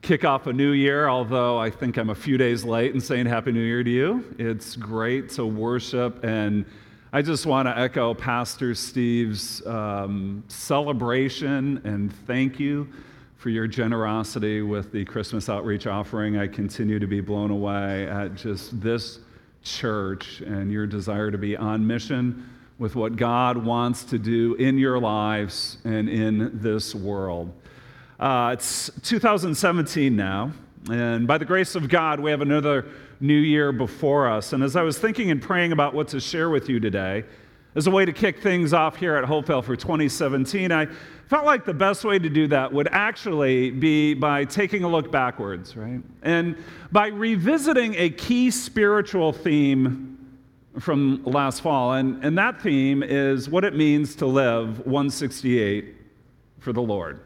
kick 0.02 0.24
off 0.24 0.46
a 0.46 0.52
new 0.52 0.72
year, 0.72 1.08
although 1.08 1.58
I 1.58 1.70
think 1.70 1.98
I'm 1.98 2.10
a 2.10 2.14
few 2.14 2.38
days 2.38 2.64
late 2.64 2.94
in 2.94 3.00
saying 3.00 3.26
Happy 3.26 3.52
New 3.52 3.60
Year 3.60 3.84
to 3.84 3.90
you. 3.90 4.24
It's 4.38 4.76
great 4.76 5.28
to 5.30 5.44
worship, 5.44 6.24
and 6.24 6.64
I 7.12 7.22
just 7.22 7.44
want 7.44 7.68
to 7.68 7.76
echo 7.76 8.14
Pastor 8.14 8.74
Steve's 8.74 9.64
um, 9.66 10.44
celebration 10.48 11.82
and 11.84 12.12
thank 12.26 12.58
you 12.58 12.88
for 13.36 13.50
your 13.50 13.66
generosity 13.66 14.62
with 14.62 14.92
the 14.92 15.04
Christmas 15.04 15.48
outreach 15.48 15.86
offering. 15.86 16.38
I 16.38 16.46
continue 16.46 16.98
to 16.98 17.06
be 17.06 17.20
blown 17.20 17.50
away 17.50 18.06
at 18.06 18.34
just 18.34 18.80
this 18.80 19.18
church 19.62 20.40
and 20.40 20.72
your 20.72 20.86
desire 20.86 21.30
to 21.30 21.38
be 21.38 21.56
on 21.56 21.86
mission 21.86 22.48
with 22.78 22.96
what 22.96 23.16
God 23.16 23.58
wants 23.58 24.04
to 24.04 24.18
do 24.18 24.54
in 24.54 24.78
your 24.78 24.98
lives 24.98 25.78
and 25.84 26.08
in 26.08 26.58
this 26.62 26.94
world. 26.94 27.52
Uh, 28.20 28.50
it's 28.52 28.90
2017 29.02 30.14
now, 30.14 30.52
and 30.90 31.26
by 31.26 31.38
the 31.38 31.44
grace 31.46 31.74
of 31.74 31.88
God, 31.88 32.20
we 32.20 32.30
have 32.30 32.42
another 32.42 32.84
new 33.18 33.32
year 33.32 33.72
before 33.72 34.28
us. 34.28 34.52
And 34.52 34.62
as 34.62 34.76
I 34.76 34.82
was 34.82 34.98
thinking 34.98 35.30
and 35.30 35.40
praying 35.40 35.72
about 35.72 35.94
what 35.94 36.08
to 36.08 36.20
share 36.20 36.50
with 36.50 36.68
you 36.68 36.78
today, 36.80 37.24
as 37.74 37.86
a 37.86 37.90
way 37.90 38.04
to 38.04 38.12
kick 38.12 38.42
things 38.42 38.74
off 38.74 38.96
here 38.96 39.16
at 39.16 39.24
Hopevale 39.24 39.64
for 39.64 39.74
2017, 39.74 40.70
I 40.70 40.86
felt 41.28 41.46
like 41.46 41.64
the 41.64 41.72
best 41.72 42.04
way 42.04 42.18
to 42.18 42.28
do 42.28 42.46
that 42.48 42.70
would 42.70 42.88
actually 42.92 43.70
be 43.70 44.12
by 44.12 44.44
taking 44.44 44.84
a 44.84 44.88
look 44.88 45.10
backwards, 45.10 45.74
right? 45.74 46.02
And 46.20 46.58
by 46.92 47.06
revisiting 47.06 47.94
a 47.94 48.10
key 48.10 48.50
spiritual 48.50 49.32
theme 49.32 50.18
from 50.78 51.22
last 51.24 51.62
fall. 51.62 51.94
And, 51.94 52.22
and 52.22 52.36
that 52.36 52.60
theme 52.60 53.02
is 53.02 53.48
what 53.48 53.64
it 53.64 53.74
means 53.74 54.14
to 54.16 54.26
live 54.26 54.80
168 54.80 55.96
for 56.58 56.74
the 56.74 56.82
Lord. 56.82 57.20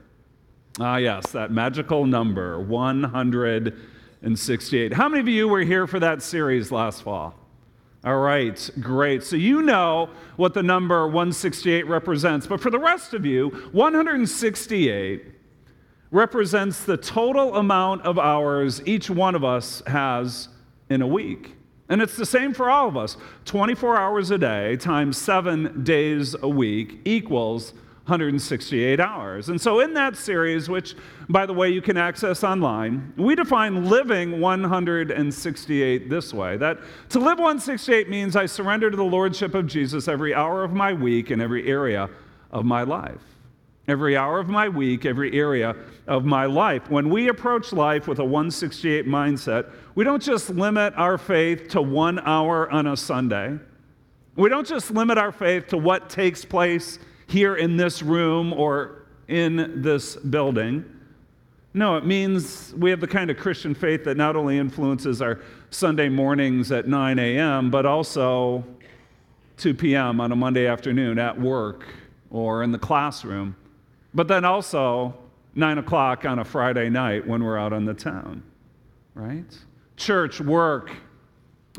Ah, 0.80 0.96
yes, 0.96 1.30
that 1.30 1.52
magical 1.52 2.04
number, 2.04 2.60
168. 2.60 4.92
How 4.92 5.08
many 5.08 5.20
of 5.20 5.28
you 5.28 5.46
were 5.46 5.60
here 5.60 5.87
for 5.87 6.00
that 6.00 6.20
series 6.20 6.72
last 6.72 7.02
fall? 7.02 7.37
All 8.04 8.18
right, 8.18 8.68
great. 8.80 9.22
So 9.22 9.37
you 9.37 9.62
know 9.62 10.10
what 10.37 10.52
the 10.52 10.64
number 10.64 11.06
168 11.06 11.87
represents. 11.87 12.48
But 12.48 12.60
for 12.60 12.70
the 12.70 12.80
rest 12.80 13.14
of 13.14 13.24
you, 13.24 13.50
168 13.70 15.26
represents 16.10 16.84
the 16.84 16.96
total 16.96 17.54
amount 17.54 18.02
of 18.02 18.18
hours 18.18 18.82
each 18.84 19.08
one 19.08 19.37
of 19.37 19.44
us 19.44 19.80
has 19.87 20.48
in 20.90 21.02
a 21.02 21.06
week. 21.06 21.54
And 21.88 22.02
it's 22.02 22.16
the 22.16 22.26
same 22.26 22.52
for 22.52 22.68
all 22.68 22.88
of 22.88 22.96
us 22.96 23.16
24 23.44 23.96
hours 23.96 24.32
a 24.32 24.38
day 24.38 24.74
times 24.76 25.16
seven 25.16 25.84
days 25.84 26.34
a 26.42 26.48
week 26.48 26.98
equals 27.04 27.74
168 28.07 29.01
hours. 29.01 29.49
And 29.49 29.59
so, 29.59 29.81
in 29.81 29.95
that 29.95 30.14
series, 30.14 30.69
which, 30.69 30.95
by 31.31 31.47
the 31.47 31.55
way, 31.55 31.71
you 31.71 31.81
can 31.81 31.97
access 31.97 32.45
online, 32.45 33.14
we 33.17 33.35
define 33.35 33.87
living 33.87 34.40
168 34.40 36.11
this 36.11 36.35
way 36.35 36.59
that 36.59 36.81
to 37.09 37.19
live 37.19 37.38
168 37.38 38.11
means 38.11 38.37
I 38.37 38.45
surrender 38.45 38.90
to 38.90 38.97
the 38.97 39.03
Lordship 39.03 39.55
of 39.55 39.67
Jesus 39.67 40.07
every 40.07 40.35
hour 40.35 40.64
of 40.64 40.75
my 40.75 40.93
week 40.93 41.31
and 41.31 41.40
every 41.40 41.67
area 41.67 42.11
of 42.51 42.67
my 42.67 42.83
life. 42.83 43.23
Every 43.88 44.19
hour 44.19 44.38
of 44.38 44.51
my 44.51 44.69
week, 44.69 45.07
every 45.07 45.33
area 45.38 45.75
of 46.07 46.27
my 46.27 46.45
life. 46.45 46.90
When 46.90 47.09
we 47.09 47.29
approach 47.29 47.73
life 47.73 48.07
with 48.07 48.19
a 48.19 48.25
168 48.25 49.07
mindset, 49.07 49.71
we 49.95 50.05
don't 50.05 50.23
just 50.23 50.51
limit 50.51 50.93
our 50.97 51.17
faith 51.17 51.69
to 51.71 51.81
one 51.81 52.19
hour 52.19 52.71
on 52.71 52.87
a 52.87 52.99
Sunday. 52.99 53.59
We 54.37 54.51
don't 54.51 54.67
just 54.67 54.90
limit 54.90 55.17
our 55.17 55.33
faith 55.33 55.69
to 55.69 55.79
what 55.79 56.11
takes 56.11 56.45
place 56.45 56.99
here 57.26 57.56
in 57.56 57.76
this 57.76 58.02
room 58.02 58.52
or 58.52 59.06
in 59.28 59.82
this 59.82 60.16
building. 60.16 60.84
No, 61.72 61.96
it 61.96 62.06
means 62.06 62.72
we 62.76 62.90
have 62.90 63.00
the 63.00 63.06
kind 63.06 63.30
of 63.30 63.37
Christian 63.37 63.74
faith 63.74 64.04
that 64.04 64.16
not 64.16 64.37
only 64.37 64.58
influences 64.58 65.20
our 65.20 65.40
Sunday 65.70 66.08
mornings 66.08 66.70
at 66.70 66.87
9 66.87 67.18
a.m., 67.18 67.70
but 67.70 67.84
also 67.84 68.64
2 69.56 69.74
p.m. 69.74 70.20
on 70.20 70.30
a 70.30 70.37
Monday 70.37 70.66
afternoon 70.66 71.18
at 71.18 71.38
work 71.38 71.84
or 72.30 72.62
in 72.62 72.70
the 72.70 72.78
classroom, 72.78 73.56
but 74.12 74.28
then 74.28 74.44
also 74.44 75.14
9 75.56 75.78
o'clock 75.78 76.24
on 76.24 76.38
a 76.38 76.44
Friday 76.44 76.88
night 76.88 77.26
when 77.26 77.42
we're 77.42 77.58
out 77.58 77.72
on 77.72 77.84
the 77.84 77.94
town, 77.94 78.42
right? 79.14 79.58
Church, 79.96 80.40
work, 80.40 80.90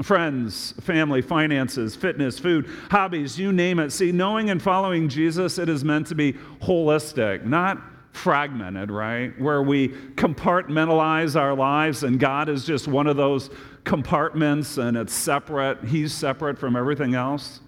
friends, 0.03 0.73
family, 0.81 1.21
finances, 1.21 1.95
fitness, 1.95 2.37
food, 2.37 2.69
hobbies, 2.89 3.39
you 3.39 3.53
name 3.53 3.79
it. 3.79 3.91
See, 3.91 4.11
knowing 4.11 4.49
and 4.49 4.61
following 4.61 5.07
Jesus, 5.07 5.57
it 5.57 5.69
is 5.69 5.85
meant 5.85 6.07
to 6.07 6.15
be 6.15 6.33
holistic, 6.61 7.45
not 7.45 7.81
fragmented, 8.11 8.91
right? 8.91 9.39
Where 9.39 9.61
we 9.61 9.89
compartmentalize 10.15 11.39
our 11.39 11.55
lives 11.55 12.03
and 12.03 12.19
God 12.19 12.49
is 12.49 12.65
just 12.65 12.87
one 12.87 13.07
of 13.07 13.17
those 13.17 13.49
compartments 13.83 14.77
and 14.77 14.97
it's 14.97 15.13
separate. 15.13 15.83
He's 15.83 16.13
separate 16.13 16.57
from 16.57 16.75
everything 16.75 17.15
else. 17.15 17.61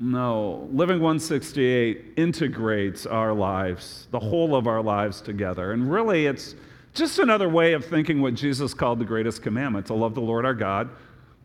No, 0.00 0.68
Living 0.70 1.00
168 1.00 2.12
integrates 2.16 3.06
our 3.06 3.32
lives, 3.32 4.06
the 4.12 4.20
whole 4.20 4.54
of 4.54 4.68
our 4.68 4.82
lives 4.82 5.20
together. 5.20 5.72
And 5.72 5.90
really, 5.90 6.26
it's 6.26 6.54
just 6.94 7.18
another 7.18 7.48
way 7.48 7.72
of 7.72 7.84
thinking 7.84 8.20
what 8.20 8.34
Jesus 8.34 8.74
called 8.74 9.00
the 9.00 9.04
greatest 9.04 9.42
commandment 9.42 9.86
to 9.86 9.94
love 9.94 10.14
the 10.14 10.20
Lord 10.20 10.44
our 10.44 10.54
God 10.54 10.88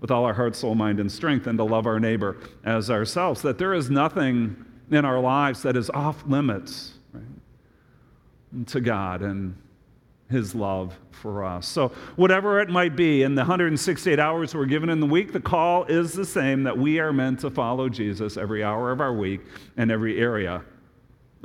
with 0.03 0.11
all 0.11 0.25
our 0.25 0.33
heart, 0.33 0.53
soul, 0.53 0.75
mind, 0.75 0.99
and 0.99 1.09
strength, 1.09 1.47
and 1.47 1.57
to 1.57 1.63
love 1.63 1.87
our 1.87 1.97
neighbor 1.97 2.35
as 2.65 2.91
ourselves. 2.91 3.41
That 3.41 3.57
there 3.57 3.73
is 3.73 3.89
nothing 3.89 4.53
in 4.91 5.05
our 5.05 5.17
lives 5.17 5.61
that 5.61 5.77
is 5.77 5.89
off 5.89 6.25
limits 6.27 6.95
right, 7.13 8.67
to 8.67 8.81
God 8.81 9.21
and 9.21 9.55
his 10.29 10.53
love 10.53 10.93
for 11.11 11.45
us. 11.45 11.65
So, 11.65 11.87
whatever 12.17 12.59
it 12.59 12.67
might 12.67 12.97
be, 12.97 13.23
in 13.23 13.33
the 13.33 13.43
168 13.43 14.19
hours 14.19 14.53
we're 14.53 14.65
given 14.65 14.89
in 14.89 14.99
the 14.99 15.05
week, 15.05 15.31
the 15.31 15.39
call 15.39 15.85
is 15.85 16.11
the 16.11 16.25
same 16.25 16.63
that 16.63 16.77
we 16.77 16.99
are 16.99 17.13
meant 17.13 17.39
to 17.39 17.49
follow 17.49 17.87
Jesus 17.87 18.35
every 18.35 18.61
hour 18.61 18.91
of 18.91 18.99
our 18.99 19.13
week 19.13 19.39
and 19.77 19.89
every 19.89 20.19
area 20.19 20.65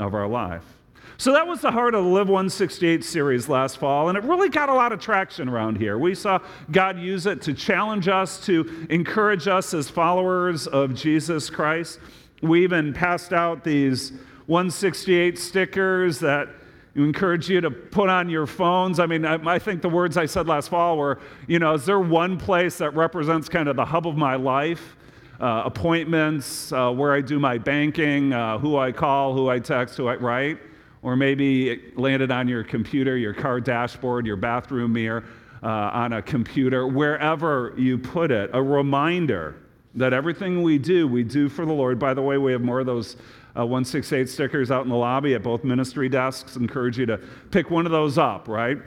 of 0.01 0.15
our 0.15 0.27
life. 0.27 0.78
So 1.17 1.33
that 1.33 1.47
was 1.47 1.61
the 1.61 1.71
heart 1.71 1.95
of 1.95 2.05
the 2.05 2.11
Live 2.11 2.29
168 2.29 3.03
series 3.03 3.49
last 3.49 3.79
fall, 3.79 4.09
and 4.09 4.19
it 4.19 4.25
really 4.25 4.49
got 4.49 4.69
a 4.69 4.75
lot 4.75 4.93
of 4.93 5.01
traction 5.01 5.49
around 5.49 5.77
here. 5.77 5.99
We 5.99 6.15
saw 6.15 6.39
God 6.71 6.99
use 6.99 7.27
it 7.27 7.43
to 7.43 7.55
challenge 7.55 8.07
us, 8.07 8.45
to 8.47 8.87
encourage 8.91 9.49
us 9.49 9.75
as 9.75 9.89
followers 9.89 10.67
of 10.67 10.95
Jesus 10.95 11.51
Christ. 11.51 11.99
We 12.43 12.63
even 12.63 12.93
passed 12.93 13.33
out 13.33 13.65
these 13.65 14.13
168 14.47 15.39
stickers 15.39 16.21
that 16.21 16.49
encourage 16.95 17.49
you 17.49 17.61
to 17.61 17.71
put 17.71 18.09
on 18.09 18.29
your 18.29 18.47
phones. 18.47 19.01
I 19.01 19.07
mean, 19.07 19.25
I, 19.25 19.35
I, 19.55 19.59
think 19.59 19.83
the 19.83 19.89
words 19.89 20.17
I 20.17 20.27
said 20.27 20.47
last 20.47 20.69
fall 20.69 20.97
were, 20.97 21.19
you 21.47 21.59
know, 21.59 21.75
is 21.75 21.85
there 21.85 22.01
one 22.01 22.39
place 22.39 22.79
that 22.79 22.95
represents 22.95 23.49
kind 23.49 23.69
of 23.69 23.77
the 23.77 23.85
hub 23.85 24.07
of 24.07 24.17
my 24.17 24.37
life? 24.37 24.97
Uh, 25.41 25.63
appointments, 25.67 26.73
uh, 26.73 26.91
where 26.91 27.13
I 27.13 27.21
do 27.21 27.39
my 27.39 27.59
banking, 27.59 28.33
uh, 28.33 28.59
who 28.59 28.77
I 28.77 28.91
call, 28.91 29.35
who 29.35 29.49
I 29.49 29.61
text, 29.61 29.97
who 29.97 30.09
I 30.09 30.17
write 30.17 30.59
or 31.03 31.17
maybe 31.17 31.71
it 31.71 31.99
landed 31.99 32.31
on 32.31 32.49
your 32.49 32.65
computer, 32.65 33.17
your 33.17 33.35
car 33.35 33.61
dashboard, 33.61 34.27
your 34.27 34.37
bathroom 34.37 34.93
mirror, 34.93 35.25
uh, 35.63 35.67
on 35.67 36.13
a 36.13 36.23
computer, 36.23 36.87
wherever 36.87 37.75
you 37.77 37.99
put 37.99 38.31
it, 38.31 38.51
a 38.53 38.63
reminder 38.63 39.57
that 39.95 40.13
everything 40.13 40.63
we 40.63 40.79
do, 40.79 41.09
we 41.09 41.25
do 41.25 41.49
for 41.49 41.67
the 41.67 41.73
Lord. 41.73 41.99
By 41.99 42.15
the 42.15 42.23
way, 42.23 42.39
we 42.39 42.53
have 42.53 42.61
more 42.61 42.81
of 42.81 42.87
those 42.87 43.17
uh, 43.57 43.67
168 43.67 44.29
stickers 44.29 44.71
out 44.71 44.85
in 44.85 44.89
the 44.89 44.97
lobby 44.97 45.35
at 45.35 45.43
both 45.43 45.65
ministry 45.65 46.09
desks. 46.09 46.57
Encourage 46.57 46.99
you 46.99 47.07
to 47.07 47.19
pick 47.51 47.71
one 47.71 47.87
of 47.87 47.93
those 47.93 48.19
up, 48.19 48.47
right? 48.47 48.79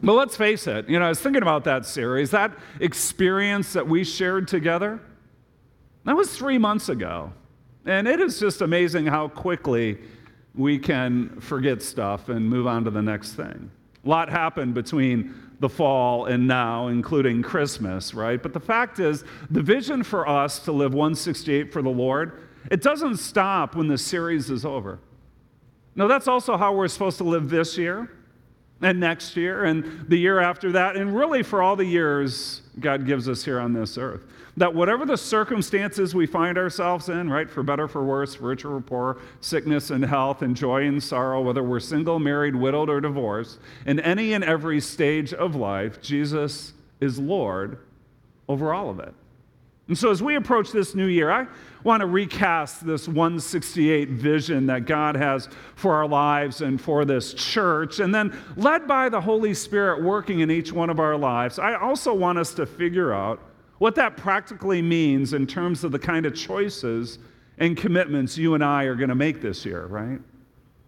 But 0.00 0.12
let's 0.12 0.36
face 0.36 0.68
it, 0.68 0.88
you 0.88 0.98
know, 0.98 1.06
I 1.06 1.08
was 1.08 1.20
thinking 1.20 1.42
about 1.42 1.64
that 1.64 1.84
series, 1.84 2.30
that 2.30 2.56
experience 2.78 3.72
that 3.72 3.88
we 3.88 4.04
shared 4.04 4.46
together, 4.46 5.00
that 6.04 6.16
was 6.16 6.36
three 6.36 6.58
months 6.58 6.88
ago. 6.88 7.32
And 7.84 8.06
it 8.06 8.20
is 8.20 8.38
just 8.38 8.60
amazing 8.60 9.06
how 9.06 9.28
quickly 9.28 9.98
we 10.58 10.76
can 10.76 11.40
forget 11.40 11.80
stuff 11.80 12.28
and 12.28 12.46
move 12.46 12.66
on 12.66 12.84
to 12.84 12.90
the 12.90 13.00
next 13.00 13.34
thing. 13.34 13.70
A 14.04 14.08
lot 14.08 14.28
happened 14.28 14.74
between 14.74 15.34
the 15.60 15.68
fall 15.68 16.26
and 16.26 16.46
now, 16.46 16.88
including 16.88 17.42
Christmas, 17.42 18.12
right? 18.12 18.42
But 18.42 18.52
the 18.52 18.60
fact 18.60 18.98
is, 18.98 19.24
the 19.50 19.62
vision 19.62 20.02
for 20.02 20.28
us 20.28 20.58
to 20.60 20.72
live 20.72 20.94
168 20.94 21.72
for 21.72 21.80
the 21.80 21.88
Lord, 21.88 22.42
it 22.70 22.82
doesn't 22.82 23.18
stop 23.18 23.76
when 23.76 23.86
the 23.86 23.98
series 23.98 24.50
is 24.50 24.64
over. 24.64 24.98
No, 25.94 26.08
that's 26.08 26.28
also 26.28 26.56
how 26.56 26.74
we're 26.74 26.88
supposed 26.88 27.18
to 27.18 27.24
live 27.24 27.48
this 27.48 27.78
year 27.78 28.10
and 28.80 29.00
next 29.00 29.36
year 29.36 29.64
and 29.64 30.06
the 30.08 30.16
year 30.16 30.40
after 30.40 30.72
that, 30.72 30.96
and 30.96 31.16
really 31.16 31.42
for 31.42 31.62
all 31.62 31.76
the 31.76 31.84
years 31.84 32.62
God 32.78 33.06
gives 33.06 33.28
us 33.28 33.44
here 33.44 33.60
on 33.60 33.72
this 33.72 33.96
earth 33.96 34.26
that 34.58 34.74
whatever 34.74 35.06
the 35.06 35.16
circumstances 35.16 36.14
we 36.14 36.26
find 36.26 36.58
ourselves 36.58 37.08
in, 37.08 37.30
right, 37.30 37.48
for 37.48 37.62
better, 37.62 37.86
for 37.86 38.04
worse, 38.04 38.34
for 38.34 38.48
richer 38.48 38.74
or 38.74 38.80
poor, 38.80 39.18
sickness 39.40 39.90
and 39.90 40.04
health, 40.04 40.42
and 40.42 40.56
joy 40.56 40.84
and 40.86 41.02
sorrow, 41.02 41.40
whether 41.42 41.62
we're 41.62 41.80
single, 41.80 42.18
married, 42.18 42.56
widowed, 42.56 42.90
or 42.90 43.00
divorced, 43.00 43.58
in 43.86 44.00
any 44.00 44.32
and 44.32 44.42
every 44.42 44.80
stage 44.80 45.32
of 45.32 45.54
life, 45.54 46.02
Jesus 46.02 46.72
is 47.00 47.18
Lord 47.18 47.78
over 48.48 48.74
all 48.74 48.90
of 48.90 48.98
it. 48.98 49.14
And 49.86 49.96
so, 49.96 50.10
as 50.10 50.22
we 50.22 50.34
approach 50.34 50.70
this 50.70 50.94
new 50.94 51.06
year, 51.06 51.30
I 51.30 51.46
want 51.82 52.02
to 52.02 52.06
recast 52.06 52.86
this 52.86 53.08
168 53.08 54.10
vision 54.10 54.66
that 54.66 54.84
God 54.84 55.16
has 55.16 55.48
for 55.76 55.94
our 55.94 56.06
lives 56.06 56.60
and 56.60 56.78
for 56.78 57.06
this 57.06 57.32
church. 57.32 57.98
And 57.98 58.14
then, 58.14 58.36
led 58.56 58.86
by 58.86 59.08
the 59.08 59.20
Holy 59.20 59.54
Spirit 59.54 60.02
working 60.02 60.40
in 60.40 60.50
each 60.50 60.72
one 60.72 60.90
of 60.90 61.00
our 61.00 61.16
lives, 61.16 61.58
I 61.58 61.74
also 61.76 62.12
want 62.12 62.38
us 62.38 62.52
to 62.54 62.66
figure 62.66 63.14
out 63.14 63.40
what 63.78 63.94
that 63.94 64.16
practically 64.16 64.82
means 64.82 65.32
in 65.32 65.46
terms 65.46 65.84
of 65.84 65.92
the 65.92 65.98
kind 65.98 66.26
of 66.26 66.34
choices 66.34 67.18
and 67.58 67.76
commitments 67.76 68.36
you 68.36 68.54
and 68.54 68.64
I 68.64 68.84
are 68.84 68.94
going 68.94 69.08
to 69.08 69.14
make 69.14 69.40
this 69.40 69.64
year, 69.64 69.86
right? 69.86 70.20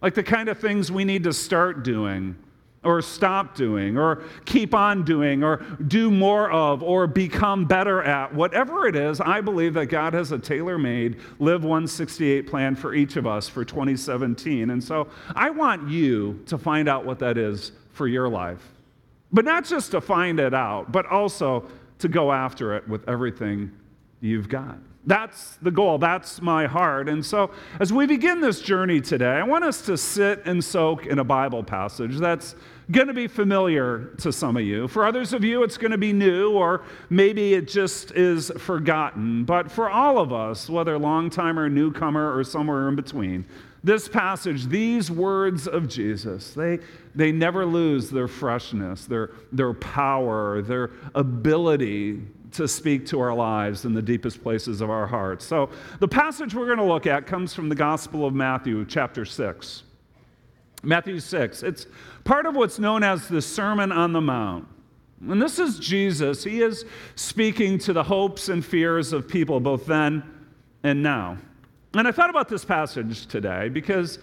Like 0.01 0.13
the 0.13 0.23
kind 0.23 0.49
of 0.49 0.59
things 0.59 0.91
we 0.91 1.05
need 1.05 1.23
to 1.23 1.33
start 1.33 1.83
doing 1.83 2.35
or 2.83 3.01
stop 3.01 3.55
doing 3.55 3.97
or 3.97 4.23
keep 4.45 4.73
on 4.73 5.03
doing 5.03 5.43
or 5.43 5.57
do 5.87 6.09
more 6.09 6.49
of 6.51 6.81
or 6.81 7.05
become 7.05 7.65
better 7.65 8.01
at. 8.01 8.33
Whatever 8.33 8.87
it 8.87 8.95
is, 8.95 9.21
I 9.21 9.39
believe 9.39 9.75
that 9.75 9.85
God 9.85 10.13
has 10.13 10.31
a 10.31 10.39
tailor 10.39 10.79
made 10.79 11.19
Live 11.39 11.63
168 11.63 12.47
plan 12.47 12.75
for 12.75 12.95
each 12.95 13.17
of 13.17 13.27
us 13.27 13.47
for 13.47 13.63
2017. 13.63 14.71
And 14.71 14.83
so 14.83 15.07
I 15.35 15.51
want 15.51 15.89
you 15.89 16.41
to 16.47 16.57
find 16.57 16.89
out 16.89 17.05
what 17.05 17.19
that 17.19 17.37
is 17.37 17.71
for 17.93 18.07
your 18.07 18.27
life. 18.27 18.67
But 19.31 19.45
not 19.45 19.63
just 19.63 19.91
to 19.91 20.01
find 20.01 20.39
it 20.39 20.53
out, 20.53 20.91
but 20.91 21.05
also 21.05 21.65
to 22.01 22.07
go 22.07 22.31
after 22.31 22.75
it 22.75 22.87
with 22.87 23.07
everything 23.07 23.71
you've 24.19 24.49
got. 24.49 24.77
That's 25.05 25.55
the 25.63 25.71
goal. 25.71 25.97
That's 25.97 26.41
my 26.41 26.67
heart. 26.67 27.09
And 27.09 27.25
so, 27.25 27.49
as 27.79 27.91
we 27.91 28.05
begin 28.05 28.39
this 28.39 28.61
journey 28.61 29.01
today, 29.01 29.31
I 29.31 29.43
want 29.43 29.63
us 29.63 29.81
to 29.87 29.97
sit 29.97 30.43
and 30.45 30.63
soak 30.63 31.07
in 31.07 31.17
a 31.17 31.23
Bible 31.23 31.63
passage 31.63 32.17
that's 32.17 32.55
going 32.91 33.07
to 33.07 33.13
be 33.13 33.27
familiar 33.27 34.13
to 34.19 34.31
some 34.31 34.57
of 34.57 34.63
you. 34.63 34.87
For 34.87 35.05
others 35.05 35.33
of 35.33 35.43
you, 35.43 35.63
it's 35.63 35.77
going 35.77 35.91
to 35.91 35.97
be 35.97 36.13
new, 36.13 36.51
or 36.51 36.83
maybe 37.09 37.55
it 37.55 37.67
just 37.67 38.11
is 38.11 38.51
forgotten. 38.57 39.43
But 39.43 39.71
for 39.71 39.89
all 39.89 40.19
of 40.19 40.31
us, 40.31 40.69
whether 40.69 40.99
long 40.99 41.31
or 41.37 41.69
newcomer, 41.69 42.37
or 42.37 42.43
somewhere 42.43 42.87
in 42.87 42.95
between, 42.95 43.45
this 43.83 44.07
passage, 44.07 44.67
these 44.67 45.09
words 45.09 45.67
of 45.67 45.87
Jesus, 45.87 46.53
they, 46.53 46.79
they 47.15 47.31
never 47.31 47.65
lose 47.65 48.09
their 48.09 48.27
freshness, 48.27 49.05
their, 49.05 49.31
their 49.51 49.73
power, 49.73 50.61
their 50.61 50.91
ability 51.15 52.21
to 52.51 52.67
speak 52.67 53.05
to 53.07 53.19
our 53.19 53.33
lives 53.33 53.85
in 53.85 53.93
the 53.93 54.01
deepest 54.01 54.43
places 54.43 54.81
of 54.81 54.89
our 54.89 55.07
hearts. 55.07 55.45
So, 55.45 55.69
the 55.99 56.07
passage 56.07 56.53
we're 56.53 56.65
going 56.65 56.77
to 56.77 56.83
look 56.83 57.07
at 57.07 57.25
comes 57.25 57.53
from 57.53 57.69
the 57.69 57.75
Gospel 57.75 58.25
of 58.25 58.33
Matthew, 58.33 58.85
chapter 58.85 59.25
6. 59.25 59.83
Matthew 60.83 61.19
6. 61.19 61.63
It's 61.63 61.87
part 62.23 62.45
of 62.45 62.55
what's 62.55 62.77
known 62.77 63.03
as 63.03 63.27
the 63.27 63.41
Sermon 63.41 63.91
on 63.91 64.13
the 64.13 64.21
Mount. 64.21 64.67
And 65.27 65.41
this 65.41 65.59
is 65.59 65.79
Jesus. 65.79 66.43
He 66.43 66.61
is 66.61 66.85
speaking 67.15 67.77
to 67.79 67.93
the 67.93 68.03
hopes 68.03 68.49
and 68.49 68.65
fears 68.65 69.13
of 69.13 69.27
people 69.27 69.59
both 69.59 69.85
then 69.85 70.23
and 70.83 71.03
now. 71.03 71.37
And 71.93 72.07
I 72.07 72.11
thought 72.11 72.29
about 72.29 72.47
this 72.47 72.63
passage 72.63 73.25
today 73.25 73.67
because 73.69 74.19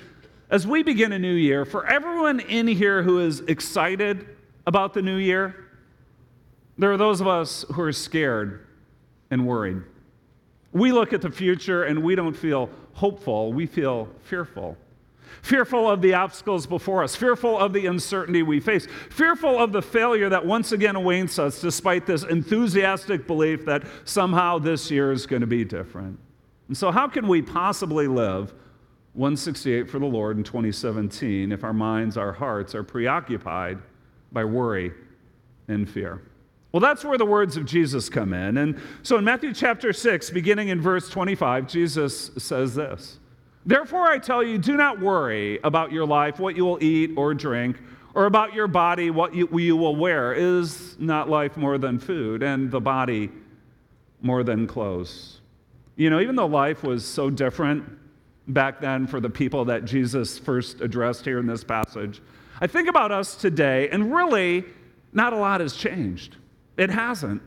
as 0.51 0.67
we 0.67 0.83
begin 0.83 1.13
a 1.13 1.19
new 1.19 1.35
year, 1.35 1.65
for 1.65 1.87
everyone 1.87 2.41
in 2.41 2.67
here 2.67 3.03
who 3.03 3.21
is 3.21 3.41
excited 3.41 4.27
about 4.67 4.95
the 4.95 5.03
new 5.03 5.17
year, 5.17 5.55
there 6.79 6.91
are 6.91 6.97
those 6.97 7.21
of 7.21 7.27
us 7.27 7.67
who 7.73 7.83
are 7.83 7.93
scared 7.93 8.67
and 9.31 9.47
worried. 9.47 9.83
We 10.73 10.93
look 10.93 11.13
at 11.13 11.21
the 11.21 11.31
future 11.31 11.85
and 11.85 12.03
we 12.03 12.15
don't 12.15 12.35
feel 12.35 12.71
hopeful, 12.95 13.53
we 13.53 13.67
feel 13.67 14.09
fearful. 14.23 14.77
Fearful 15.43 15.89
of 15.89 16.01
the 16.01 16.15
obstacles 16.15 16.67
before 16.67 17.03
us, 17.05 17.15
fearful 17.15 17.59
of 17.59 17.73
the 17.73 17.87
uncertainty 17.87 18.43
we 18.43 18.61
face, 18.61 18.87
fearful 19.11 19.59
of 19.59 19.73
the 19.73 19.83
failure 19.83 20.29
that 20.31 20.45
once 20.45 20.73
again 20.73 20.97
awaits 20.97 21.39
us, 21.39 21.61
despite 21.61 22.07
this 22.07 22.25
enthusiastic 22.25 23.27
belief 23.27 23.65
that 23.67 23.85
somehow 24.05 24.59
this 24.59 24.91
year 24.91 25.13
is 25.13 25.27
going 25.27 25.41
to 25.41 25.47
be 25.47 25.65
different. 25.65 26.19
And 26.69 26.77
so, 26.77 26.91
how 26.91 27.09
can 27.09 27.27
we 27.27 27.43
possibly 27.43 28.07
live 28.07 28.53
168 29.15 29.91
for 29.91 29.99
the 29.99 30.07
Lord 30.07 30.37
in 30.37 30.45
2017 30.45 31.51
if 31.51 31.65
our 31.65 31.73
minds, 31.73 32.17
our 32.17 32.33
hearts 32.33 32.75
are 32.75 32.85
preoccupied 32.85 33.79
by 34.33 34.45
worry 34.45 34.93
and 35.67 35.89
fear? 35.89 36.23
Well, 36.73 36.81
that's 36.81 37.05
where 37.05 37.17
the 37.17 37.25
words 37.25 37.57
of 37.57 37.65
Jesus 37.65 38.11
come 38.11 38.35
in. 38.35 38.59
And 38.59 38.79
so 39.03 39.17
in 39.17 39.25
Matthew 39.25 39.55
chapter 39.55 39.93
6, 39.93 40.31
beginning 40.31 40.69
in 40.69 40.81
verse 40.81 41.09
25, 41.09 41.67
Jesus 41.67 42.31
says 42.37 42.75
this 42.75 43.19
Therefore, 43.65 44.07
I 44.07 44.19
tell 44.19 44.43
you, 44.43 44.59
do 44.59 44.77
not 44.77 45.01
worry 45.01 45.59
about 45.65 45.93
your 45.93 46.07
life, 46.07 46.39
what 46.39 46.57
you 46.57 46.67
will 46.67 46.83
eat 46.83 47.13
or 47.17 47.33
drink, 47.33 47.79
or 48.15 48.27
about 48.27 48.53
your 48.53 48.67
body, 48.67 49.11
what 49.11 49.35
you, 49.35 49.49
you 49.59 49.77
will 49.77 49.97
wear. 49.97 50.35
Is 50.35 50.97
not 50.99 51.31
life 51.31 51.57
more 51.57 51.79
than 51.79 51.99
food, 51.99 52.43
and 52.43 52.71
the 52.71 52.81
body 52.81 53.31
more 54.21 54.43
than 54.43 54.67
clothes? 54.67 55.38
You 55.99 56.11
know, 56.11 56.21
even 56.21 56.37
though 56.37 56.47
life 56.47 56.85
was 56.85 57.05
so 57.05 57.29
different 57.29 57.85
back 58.47 58.81
then 58.81 59.09
for 59.09 59.19
the 59.19 59.29
people 59.29 59.65
that 59.65 59.85
Jesus 59.85 60.39
first 60.39 60.81
addressed 60.81 61.25
here 61.25 61.41
in 61.41 61.47
this 61.47 61.65
passage, 61.65 62.23
I 62.61 62.69
think 62.69 62.89
about 62.89 63.11
us 63.11 63.35
today, 63.35 63.89
and 63.91 64.15
really, 64.15 64.65
not 65.13 65.33
a 65.33 65.37
lot 65.37 65.61
has 65.61 65.75
changed. 65.75 66.37
It 66.77 66.89
hasn't. 66.89 67.43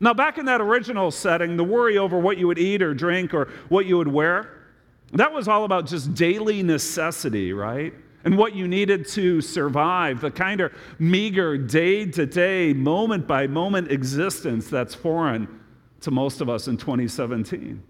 Now, 0.00 0.12
back 0.12 0.36
in 0.36 0.44
that 0.44 0.60
original 0.60 1.10
setting, 1.10 1.56
the 1.56 1.64
worry 1.64 1.96
over 1.96 2.18
what 2.18 2.36
you 2.36 2.46
would 2.46 2.58
eat 2.58 2.82
or 2.82 2.92
drink 2.92 3.32
or 3.32 3.48
what 3.70 3.86
you 3.86 3.96
would 3.96 4.08
wear, 4.08 4.66
that 5.14 5.32
was 5.32 5.48
all 5.48 5.64
about 5.64 5.86
just 5.86 6.12
daily 6.12 6.62
necessity, 6.62 7.54
right? 7.54 7.94
And 8.22 8.36
what 8.36 8.54
you 8.54 8.68
needed 8.68 9.08
to 9.08 9.40
survive, 9.40 10.20
the 10.20 10.30
kind 10.30 10.60
of 10.60 10.72
meager 10.98 11.56
day 11.56 12.04
to 12.04 12.26
day, 12.26 12.74
moment 12.74 13.26
by 13.26 13.46
moment 13.46 13.90
existence 13.90 14.68
that's 14.68 14.94
foreign 14.94 15.58
to 16.00 16.10
most 16.10 16.40
of 16.40 16.48
us 16.48 16.68
in 16.68 16.76
2017. 16.76 17.82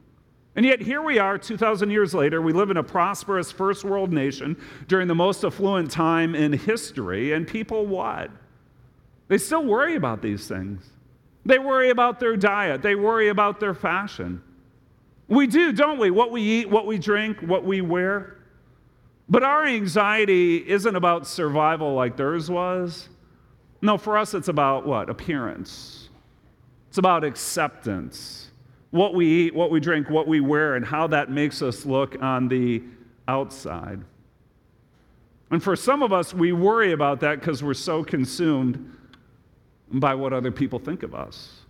And 0.56 0.66
yet, 0.66 0.80
here 0.80 1.02
we 1.02 1.18
are 1.18 1.38
2,000 1.38 1.90
years 1.90 2.14
later. 2.14 2.42
We 2.42 2.52
live 2.52 2.70
in 2.70 2.78
a 2.78 2.82
prosperous 2.82 3.52
first 3.52 3.84
world 3.84 4.12
nation 4.12 4.56
during 4.88 5.06
the 5.06 5.14
most 5.14 5.44
affluent 5.44 5.90
time 5.90 6.34
in 6.34 6.52
history. 6.52 7.32
And 7.32 7.46
people 7.46 7.86
what? 7.86 8.30
They 9.28 9.38
still 9.38 9.64
worry 9.64 9.94
about 9.94 10.20
these 10.22 10.48
things. 10.48 10.90
They 11.44 11.58
worry 11.58 11.90
about 11.90 12.18
their 12.18 12.36
diet, 12.36 12.82
they 12.82 12.94
worry 12.94 13.28
about 13.28 13.60
their 13.60 13.74
fashion. 13.74 14.42
We 15.28 15.46
do, 15.46 15.72
don't 15.72 15.98
we? 15.98 16.10
What 16.10 16.30
we 16.30 16.42
eat, 16.42 16.70
what 16.70 16.86
we 16.86 16.98
drink, 16.98 17.40
what 17.40 17.64
we 17.64 17.80
wear. 17.80 18.38
But 19.28 19.42
our 19.42 19.66
anxiety 19.66 20.56
isn't 20.68 20.96
about 20.96 21.26
survival 21.26 21.94
like 21.94 22.16
theirs 22.16 22.50
was. 22.50 23.10
No, 23.82 23.98
for 23.98 24.16
us, 24.16 24.34
it's 24.34 24.48
about 24.48 24.86
what? 24.86 25.10
Appearance. 25.10 25.97
It's 26.98 27.00
about 27.00 27.22
acceptance. 27.22 28.50
What 28.90 29.14
we 29.14 29.24
eat, 29.24 29.54
what 29.54 29.70
we 29.70 29.78
drink, 29.78 30.10
what 30.10 30.26
we 30.26 30.40
wear, 30.40 30.74
and 30.74 30.84
how 30.84 31.06
that 31.06 31.30
makes 31.30 31.62
us 31.62 31.86
look 31.86 32.20
on 32.20 32.48
the 32.48 32.82
outside. 33.28 34.00
And 35.52 35.62
for 35.62 35.76
some 35.76 36.02
of 36.02 36.12
us, 36.12 36.34
we 36.34 36.50
worry 36.50 36.90
about 36.90 37.20
that 37.20 37.38
because 37.38 37.62
we're 37.62 37.74
so 37.74 38.02
consumed 38.02 38.96
by 39.92 40.12
what 40.12 40.32
other 40.32 40.50
people 40.50 40.80
think 40.80 41.04
of 41.04 41.14
us. 41.14 41.60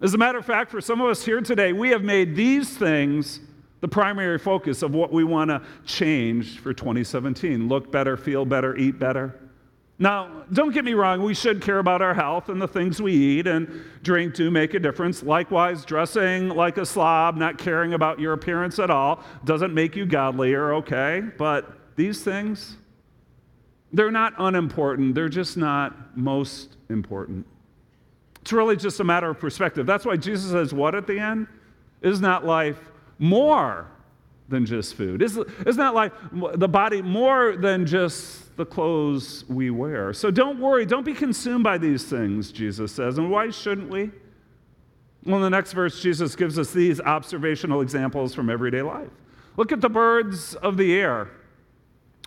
As 0.00 0.14
a 0.14 0.18
matter 0.18 0.38
of 0.38 0.46
fact, 0.46 0.70
for 0.70 0.80
some 0.80 1.00
of 1.00 1.08
us 1.08 1.24
here 1.24 1.40
today, 1.40 1.72
we 1.72 1.88
have 1.88 2.04
made 2.04 2.36
these 2.36 2.70
things 2.70 3.40
the 3.80 3.88
primary 3.88 4.38
focus 4.38 4.82
of 4.82 4.94
what 4.94 5.12
we 5.12 5.24
want 5.24 5.50
to 5.50 5.60
change 5.84 6.60
for 6.60 6.72
2017 6.72 7.66
look 7.66 7.90
better, 7.90 8.16
feel 8.16 8.44
better, 8.44 8.76
eat 8.76 9.00
better. 9.00 9.34
Now, 10.02 10.44
don't 10.50 10.72
get 10.72 10.86
me 10.86 10.94
wrong, 10.94 11.22
we 11.22 11.34
should 11.34 11.60
care 11.60 11.78
about 11.78 12.00
our 12.00 12.14
health 12.14 12.48
and 12.48 12.60
the 12.60 12.66
things 12.66 13.02
we 13.02 13.12
eat 13.12 13.46
and 13.46 13.84
drink 14.02 14.34
do 14.34 14.50
make 14.50 14.72
a 14.72 14.78
difference. 14.78 15.22
Likewise, 15.22 15.84
dressing 15.84 16.48
like 16.48 16.78
a 16.78 16.86
slob, 16.86 17.36
not 17.36 17.58
caring 17.58 17.92
about 17.92 18.18
your 18.18 18.32
appearance 18.32 18.78
at 18.78 18.88
all, 18.88 19.22
doesn't 19.44 19.74
make 19.74 19.94
you 19.94 20.06
godlier, 20.06 20.72
okay? 20.76 21.22
But 21.36 21.70
these 21.96 22.24
things, 22.24 22.78
they're 23.92 24.10
not 24.10 24.32
unimportant, 24.38 25.14
they're 25.14 25.28
just 25.28 25.58
not 25.58 26.16
most 26.16 26.78
important. 26.88 27.46
It's 28.40 28.54
really 28.54 28.76
just 28.76 29.00
a 29.00 29.04
matter 29.04 29.28
of 29.28 29.38
perspective. 29.38 29.84
That's 29.84 30.06
why 30.06 30.16
Jesus 30.16 30.50
says, 30.50 30.72
What 30.72 30.94
at 30.94 31.06
the 31.06 31.18
end? 31.18 31.46
Is 32.00 32.22
not 32.22 32.46
life 32.46 32.78
more 33.18 33.86
than 34.48 34.64
just 34.64 34.94
food? 34.94 35.20
Is, 35.20 35.38
is 35.66 35.76
not 35.76 35.94
life 35.94 36.12
the 36.54 36.68
body 36.68 37.02
more 37.02 37.56
than 37.56 37.84
just 37.84 38.39
the 38.60 38.66
clothes 38.66 39.44
we 39.48 39.70
wear? 39.70 40.12
So 40.12 40.30
don't 40.30 40.60
worry, 40.60 40.86
don't 40.86 41.04
be 41.04 41.14
consumed 41.14 41.64
by 41.64 41.78
these 41.78 42.04
things, 42.04 42.52
Jesus 42.52 42.92
says. 42.92 43.18
And 43.18 43.30
why 43.30 43.50
shouldn't 43.50 43.90
we? 43.90 44.10
Well, 45.24 45.36
in 45.36 45.42
the 45.42 45.50
next 45.50 45.72
verse, 45.72 46.00
Jesus 46.00 46.36
gives 46.36 46.58
us 46.58 46.72
these 46.72 47.00
observational 47.00 47.80
examples 47.80 48.34
from 48.34 48.48
everyday 48.48 48.82
life. 48.82 49.10
Look 49.56 49.72
at 49.72 49.80
the 49.80 49.88
birds 49.88 50.54
of 50.54 50.76
the 50.76 50.94
air. 50.94 51.28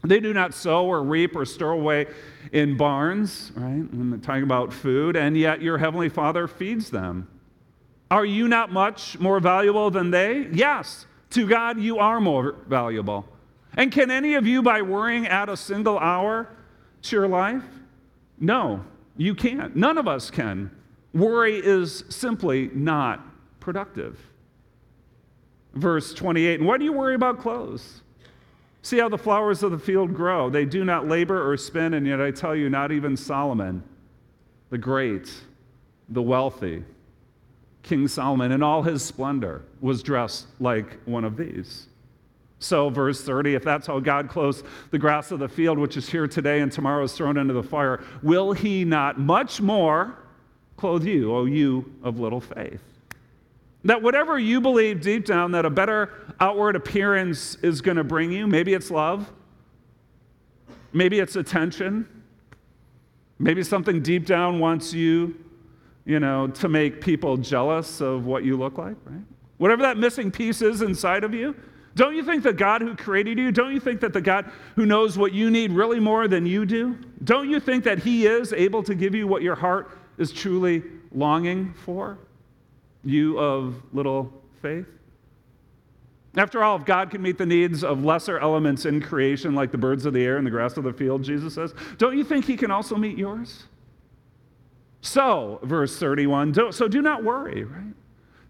They 0.04 0.20
do 0.20 0.34
not 0.34 0.54
sow 0.54 0.86
or 0.86 1.02
reap 1.02 1.36
or 1.36 1.46
store 1.46 1.72
away 1.72 2.08
in 2.52 2.76
barns, 2.76 3.52
right? 3.56 3.86
They're 3.92 4.20
talking 4.20 4.44
about 4.44 4.74
food, 4.74 5.16
and 5.16 5.38
yet 5.38 5.62
your 5.62 5.78
heavenly 5.78 6.10
Father 6.10 6.48
feeds 6.48 6.90
them. 6.90 7.30
Are 8.12 8.26
you 8.26 8.48
not 8.48 8.72
much 8.72 9.18
more 9.20 9.40
valuable 9.40 9.90
than 9.90 10.12
they? 10.12 10.48
Yes, 10.52 11.06
to 11.32 11.48
God 11.48 11.80
you 11.80 12.00
are 12.00 12.20
more 12.20 12.58
valuable. 12.68 13.26
And 13.76 13.92
can 13.92 14.12
any 14.12 14.36
of 14.36 14.46
you, 14.46 14.62
by 14.62 14.82
worrying, 14.82 15.28
add 15.28 15.50
a 15.50 15.58
single 15.58 15.98
hour 15.98 16.50
to 17.04 17.16
your 17.16 17.28
life? 17.28 17.64
No, 18.40 18.84
you 19.18 19.36
can't. 19.36 19.76
None 19.76 19.98
of 19.98 20.08
us 20.08 20.30
can. 20.30 20.72
Worry 21.14 21.56
is 21.64 22.04
simply 22.10 22.70
not 22.74 23.26
productive. 23.60 24.20
Verse 25.74 26.14
28 26.14 26.60
And 26.60 26.68
why 26.68 26.78
do 26.78 26.86
you 26.86 26.94
worry 26.94 27.16
about 27.16 27.40
clothes? 27.40 28.02
See 28.82 29.00
how 29.00 29.10
the 29.10 29.18
flowers 29.18 29.64
of 29.64 29.72
the 29.72 29.80
field 29.80 30.14
grow. 30.14 30.50
They 30.50 30.66
do 30.66 30.84
not 30.84 31.08
labor 31.08 31.50
or 31.50 31.56
spin, 31.56 31.94
and 31.94 32.06
yet 32.06 32.20
I 32.20 32.32
tell 32.32 32.56
you, 32.56 32.70
not 32.70 32.92
even 32.92 33.16
Solomon, 33.16 33.82
the 34.70 34.78
great, 34.78 35.34
the 36.10 36.22
wealthy, 36.22 36.84
King 37.82 38.08
Solomon, 38.08 38.52
in 38.52 38.62
all 38.62 38.84
his 38.84 39.02
splendor, 39.02 39.64
was 39.80 40.04
dressed 40.04 40.48
like 40.60 41.00
one 41.06 41.24
of 41.24 41.38
these. 41.38 41.88
So, 42.64 42.90
verse 42.90 43.22
30, 43.22 43.56
if 43.56 43.64
that's 43.64 43.88
how 43.88 44.00
God 44.00 44.30
clothes 44.30 44.64
the 44.92 44.98
grass 44.98 45.32
of 45.32 45.40
the 45.40 45.50
field, 45.50 45.78
which 45.78 45.98
is 45.98 46.10
here 46.10 46.28
today 46.28 46.62
and 46.62 46.72
tomorrow 46.72 47.04
is 47.04 47.12
thrown 47.12 47.38
into 47.38 47.54
the 47.54 47.62
fire, 47.62 48.02
will 48.22 48.54
he 48.54 48.86
not 48.86 49.20
much 49.20 49.60
more 49.60 50.18
clothe 50.78 51.04
you, 51.04 51.36
O 51.36 51.44
you 51.44 51.94
of 52.04 52.22
little 52.22 52.40
faith? 52.40 52.82
That 53.84 54.02
whatever 54.02 54.40
you 54.40 54.62
believe 54.62 55.02
deep 55.02 55.26
down 55.26 55.52
that 55.52 55.66
a 55.66 55.70
better 55.70 56.34
outward 56.40 56.78
appearance 56.78 57.56
is 57.56 57.82
going 57.82 57.98
to 57.98 58.04
bring 58.06 58.32
you, 58.32 58.48
maybe 58.48 58.74
it's 58.74 58.90
love, 58.90 59.30
maybe 60.94 61.20
it's 61.20 61.36
attention, 61.36 62.08
maybe 63.40 63.62
something 63.62 64.02
deep 64.02 64.26
down 64.26 64.60
wants 64.60 64.94
you, 64.94 65.36
you 66.06 66.22
know, 66.22 66.48
to 66.48 66.70
make 66.70 67.02
people 67.02 67.36
jealous 67.36 68.00
of 68.00 68.26
what 68.26 68.46
you 68.46 68.56
look 68.56 68.78
like, 68.78 68.96
right? 69.04 69.24
Whatever 69.58 69.82
that 69.82 69.98
missing 69.98 70.32
piece 70.32 70.62
is 70.62 70.82
inside 70.82 71.26
of 71.26 71.34
you, 71.34 71.54
don't 71.96 72.16
you 72.16 72.24
think 72.24 72.44
the 72.44 72.54
God 72.54 72.82
who 72.82 72.96
created 72.96 73.38
you, 73.38 73.52
don't 73.52 73.74
you 73.74 73.80
think 73.80 74.02
that 74.02 74.14
the 74.14 74.22
God 74.22 74.52
who 74.76 74.86
knows 74.86 75.18
what 75.18 75.34
you 75.34 75.52
need 75.52 75.72
really 75.72 76.00
more 76.00 76.28
than 76.28 76.46
you 76.46 76.66
do, 76.66 76.98
don't 77.24 77.50
you 77.50 77.60
think 77.60 77.84
that 77.84 78.00
He 78.00 78.26
is 78.26 78.54
able 78.54 78.84
to 78.84 78.96
give 78.96 79.14
you 79.14 79.28
what 79.28 79.42
your 79.42 79.56
heart 79.56 79.98
is 80.18 80.32
truly 80.32 80.84
longing 81.12 81.74
for? 81.86 82.18
you 83.04 83.38
of 83.40 83.82
little 83.94 84.32
faith? 84.62 84.88
After 86.36 86.64
all, 86.64 86.78
if 86.78 86.86
God 86.86 87.12
can 87.12 87.22
meet 87.22 87.38
the 87.38 87.46
needs 87.46 87.84
of 87.84 88.04
lesser 88.04 88.40
elements 88.40 88.86
in 88.86 89.02
creation, 89.02 89.54
like 89.54 89.72
the 89.72 89.78
birds 89.78 90.06
of 90.06 90.14
the 90.14 90.24
air 90.24 90.38
and 90.38 90.48
the 90.48 90.52
grass 90.52 90.78
of 90.78 90.84
the 90.84 90.94
field, 90.94 91.24
Jesus 91.24 91.54
says, 91.54 91.76
don't 91.98 92.18
you 92.18 92.24
think 92.24 92.46
He 92.46 92.58
can 92.58 92.72
also 92.72 92.96
meet 92.96 93.18
yours? 93.18 93.66
So, 95.02 95.60
verse 95.64 95.98
31, 95.98 96.72
so 96.72 96.88
do 96.88 97.02
not 97.02 97.24
worry, 97.24 97.66
right? 97.66 97.94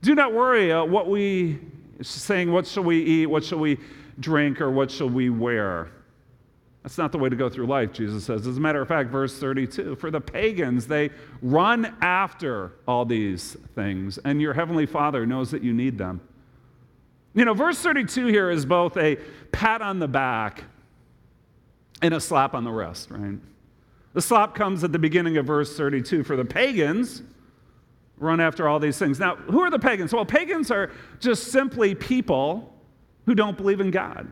Do 0.01 0.15
not 0.15 0.33
worry 0.33 0.71
uh, 0.71 0.85
what 0.85 1.09
we, 1.09 1.59
saying, 2.03 2.51
what 2.51 2.67
shall 2.67 2.83
we 2.83 3.01
eat, 3.01 3.25
what 3.27 3.43
shall 3.43 3.59
we 3.59 3.79
drink, 4.19 4.61
or 4.61 4.69
what 4.69 4.91
shall 4.91 5.09
we 5.09 5.29
wear? 5.29 5.91
That's 6.83 6.97
not 6.97 7.13
the 7.13 7.17
way 7.17 7.29
to 7.29 7.35
go 7.35 7.49
through 7.49 7.67
life, 7.67 7.93
Jesus 7.93 8.25
says. 8.25 8.45
As 8.45 8.57
a 8.57 8.59
matter 8.59 8.81
of 8.81 8.87
fact, 8.89 9.09
verse 9.09 9.37
32 9.39 9.95
for 9.95 10.11
the 10.11 10.19
pagans, 10.19 10.85
they 10.85 11.11
run 11.41 11.95
after 12.01 12.73
all 12.87 13.05
these 13.05 13.55
things, 13.73 14.17
and 14.25 14.41
your 14.41 14.53
heavenly 14.53 14.85
Father 14.85 15.25
knows 15.25 15.49
that 15.51 15.63
you 15.63 15.73
need 15.73 15.97
them. 15.97 16.19
You 17.33 17.45
know, 17.45 17.53
verse 17.53 17.79
32 17.79 18.27
here 18.27 18.51
is 18.51 18.65
both 18.65 18.97
a 18.97 19.17
pat 19.51 19.81
on 19.81 19.99
the 19.99 20.07
back 20.07 20.65
and 22.01 22.13
a 22.13 22.19
slap 22.19 22.53
on 22.53 22.63
the 22.63 22.71
wrist, 22.71 23.09
right? 23.09 23.39
The 24.13 24.21
slap 24.21 24.53
comes 24.53 24.83
at 24.83 24.91
the 24.91 24.99
beginning 24.99 25.37
of 25.37 25.45
verse 25.45 25.75
32. 25.75 26.23
For 26.23 26.35
the 26.35 26.45
pagans, 26.45 27.23
run 28.23 28.39
after 28.39 28.67
all 28.67 28.79
these 28.79 28.97
things. 28.97 29.19
Now, 29.19 29.35
who 29.35 29.61
are 29.61 29.69
the 29.69 29.79
pagans? 29.79 30.13
Well, 30.13 30.25
pagans 30.25 30.71
are 30.71 30.91
just 31.19 31.51
simply 31.51 31.93
people 31.93 32.73
who 33.25 33.35
don't 33.35 33.57
believe 33.57 33.79
in 33.79 33.91
God. 33.91 34.27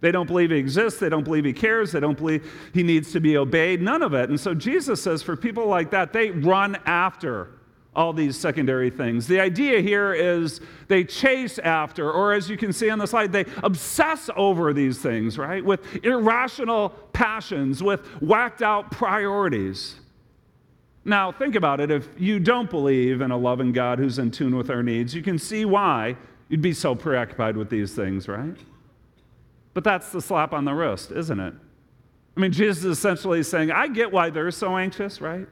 They 0.00 0.12
don't 0.12 0.26
believe 0.26 0.50
he 0.50 0.58
exists. 0.58 1.00
They 1.00 1.08
don't 1.08 1.24
believe 1.24 1.44
he 1.44 1.52
cares. 1.52 1.92
They 1.92 2.00
don't 2.00 2.18
believe 2.18 2.50
he 2.74 2.82
needs 2.82 3.12
to 3.12 3.20
be 3.20 3.36
obeyed. 3.36 3.80
None 3.80 4.02
of 4.02 4.12
it. 4.12 4.28
And 4.28 4.38
so 4.38 4.54
Jesus 4.54 5.02
says 5.02 5.22
for 5.22 5.36
people 5.36 5.66
like 5.66 5.90
that, 5.90 6.12
they 6.12 6.30
run 6.30 6.76
after 6.84 7.50
all 7.94 8.12
these 8.12 8.38
secondary 8.38 8.90
things. 8.90 9.26
The 9.26 9.40
idea 9.40 9.80
here 9.80 10.12
is 10.12 10.60
they 10.86 11.02
chase 11.02 11.58
after, 11.58 12.12
or 12.12 12.34
as 12.34 12.50
you 12.50 12.58
can 12.58 12.72
see 12.72 12.90
on 12.90 12.98
the 12.98 13.06
slide, 13.06 13.32
they 13.32 13.46
obsess 13.62 14.28
over 14.36 14.74
these 14.74 14.98
things, 14.98 15.38
right? 15.38 15.64
With 15.64 16.04
irrational 16.04 16.90
passions, 17.14 17.82
with 17.82 18.04
whacked 18.20 18.60
out 18.60 18.90
priorities. 18.90 19.94
Now, 21.06 21.30
think 21.30 21.54
about 21.54 21.80
it. 21.80 21.92
If 21.92 22.08
you 22.18 22.40
don't 22.40 22.68
believe 22.68 23.20
in 23.20 23.30
a 23.30 23.36
loving 23.36 23.70
God 23.70 24.00
who's 24.00 24.18
in 24.18 24.32
tune 24.32 24.56
with 24.56 24.70
our 24.70 24.82
needs, 24.82 25.14
you 25.14 25.22
can 25.22 25.38
see 25.38 25.64
why 25.64 26.16
you'd 26.48 26.60
be 26.60 26.72
so 26.72 26.96
preoccupied 26.96 27.56
with 27.56 27.70
these 27.70 27.94
things, 27.94 28.26
right? 28.26 28.56
But 29.72 29.84
that's 29.84 30.10
the 30.10 30.20
slap 30.20 30.52
on 30.52 30.64
the 30.64 30.74
wrist, 30.74 31.12
isn't 31.12 31.38
it? 31.38 31.54
I 32.36 32.40
mean, 32.40 32.50
Jesus 32.50 32.78
is 32.78 32.98
essentially 32.98 33.44
saying, 33.44 33.70
I 33.70 33.86
get 33.86 34.10
why 34.10 34.30
they're 34.30 34.50
so 34.50 34.76
anxious, 34.76 35.20
right? 35.20 35.46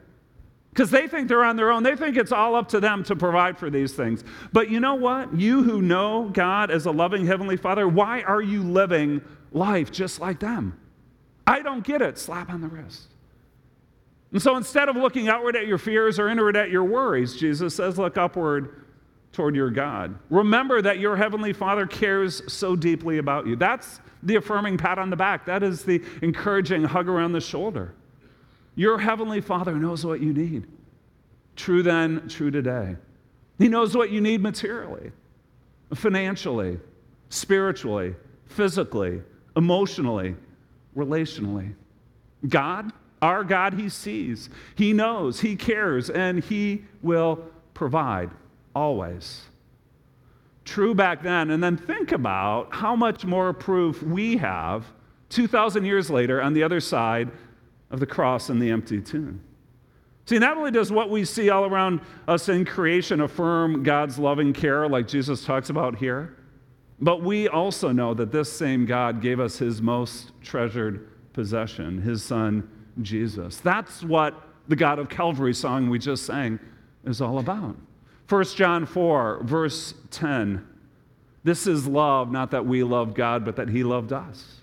Because 0.71 0.91
they 0.91 1.07
think 1.07 1.29
they're 1.29 1.45
on 1.45 1.55
their 1.55 1.71
own. 1.71 1.83
They 1.83 1.95
think 1.95 2.17
it's 2.17 2.33
all 2.33 2.53
up 2.53 2.67
to 2.69 2.81
them 2.81 3.01
to 3.05 3.15
provide 3.15 3.57
for 3.57 3.69
these 3.69 3.93
things. 3.93 4.25
But 4.51 4.69
you 4.69 4.81
know 4.81 4.95
what? 4.95 5.39
You 5.39 5.63
who 5.63 5.81
know 5.81 6.29
God 6.33 6.69
as 6.69 6.85
a 6.85 6.91
loving 6.91 7.25
Heavenly 7.25 7.55
Father, 7.55 7.87
why 7.87 8.23
are 8.23 8.41
you 8.41 8.61
living 8.61 9.21
life 9.53 9.89
just 9.89 10.19
like 10.19 10.41
them? 10.41 10.77
I 11.47 11.61
don't 11.61 11.85
get 11.85 12.01
it. 12.01 12.17
Slap 12.17 12.49
on 12.49 12.59
the 12.59 12.67
wrist. 12.67 13.14
And 14.31 14.41
so 14.41 14.57
instead 14.57 14.89
of 14.89 14.95
looking 14.95 15.29
outward 15.29 15.55
at 15.55 15.67
your 15.67 15.77
fears 15.77 16.19
or 16.19 16.29
inward 16.29 16.57
at 16.57 16.69
your 16.69 16.83
worries, 16.83 17.35
Jesus 17.35 17.75
says, 17.75 17.97
look 17.97 18.17
upward 18.17 18.85
toward 19.31 19.55
your 19.55 19.69
God. 19.69 20.17
Remember 20.29 20.81
that 20.81 20.99
your 20.99 21.15
Heavenly 21.15 21.53
Father 21.53 21.85
cares 21.85 22.41
so 22.51 22.75
deeply 22.75 23.17
about 23.17 23.47
you. 23.47 23.55
That's 23.55 23.99
the 24.23 24.37
affirming 24.37 24.77
pat 24.77 24.97
on 24.97 25.09
the 25.09 25.15
back, 25.15 25.45
that 25.45 25.61
is 25.61 25.83
the 25.83 26.01
encouraging 26.21 26.83
hug 26.83 27.07
around 27.07 27.33
the 27.33 27.41
shoulder. 27.41 27.93
Your 28.75 28.97
Heavenly 28.97 29.41
Father 29.41 29.75
knows 29.75 30.05
what 30.05 30.21
you 30.21 30.33
need. 30.33 30.67
True 31.55 31.83
then, 31.83 32.27
true 32.27 32.51
today. 32.51 32.95
He 33.57 33.69
knows 33.69 33.95
what 33.95 34.09
you 34.09 34.19
need 34.19 34.41
materially, 34.41 35.11
financially, 35.93 36.79
spiritually, 37.29 38.15
physically, 38.47 39.21
emotionally, 39.55 40.35
relationally. 40.95 41.73
God, 42.47 42.91
our 43.21 43.43
God, 43.43 43.73
He 43.73 43.89
sees, 43.89 44.49
He 44.75 44.93
knows, 44.93 45.39
He 45.39 45.55
cares, 45.55 46.09
and 46.09 46.43
He 46.43 46.85
will 47.01 47.45
provide 47.73 48.31
always. 48.75 49.43
True 50.63 50.95
back 50.95 51.21
then, 51.21 51.51
and 51.51 51.63
then 51.63 51.77
think 51.77 52.11
about 52.11 52.73
how 52.73 52.95
much 52.95 53.23
more 53.25 53.53
proof 53.53 54.01
we 54.01 54.37
have 54.37 54.85
2,000 55.29 55.85
years 55.85 56.09
later 56.09 56.41
on 56.41 56.53
the 56.53 56.63
other 56.63 56.79
side 56.79 57.29
of 57.91 57.99
the 57.99 58.05
cross 58.05 58.49
and 58.49 58.61
the 58.61 58.69
empty 58.69 58.99
tomb. 58.99 59.41
See, 60.25 60.39
not 60.39 60.57
only 60.57 60.71
does 60.71 60.91
what 60.91 61.11
we 61.11 61.23
see 61.23 61.51
all 61.51 61.65
around 61.65 62.01
us 62.27 62.49
in 62.49 62.65
creation 62.65 63.21
affirm 63.21 63.83
God's 63.83 64.17
loving 64.17 64.53
care, 64.53 64.89
like 64.89 65.07
Jesus 65.07 65.45
talks 65.45 65.69
about 65.69 65.97
here, 65.97 66.35
but 66.99 67.21
we 67.21 67.47
also 67.47 67.91
know 67.91 68.13
that 68.15 68.31
this 68.31 68.51
same 68.51 68.85
God 68.85 69.21
gave 69.21 69.39
us 69.39 69.59
his 69.59 69.81
most 69.81 70.31
treasured 70.41 71.07
possession, 71.33 72.01
his 72.01 72.23
son, 72.23 72.67
Jesus. 73.01 73.57
That's 73.57 74.03
what 74.03 74.41
the 74.67 74.75
God 74.75 74.99
of 74.99 75.09
Calvary 75.09 75.53
song 75.53 75.89
we 75.89 75.99
just 75.99 76.25
sang 76.25 76.59
is 77.03 77.21
all 77.21 77.39
about. 77.39 77.75
1 78.27 78.43
John 78.45 78.85
4, 78.85 79.43
verse 79.43 79.93
10. 80.11 80.67
This 81.43 81.67
is 81.67 81.87
love, 81.87 82.31
not 82.31 82.51
that 82.51 82.65
we 82.65 82.83
love 82.83 83.13
God, 83.13 83.45
but 83.45 83.55
that 83.57 83.69
he 83.69 83.83
loved 83.83 84.11
us. 84.11 84.61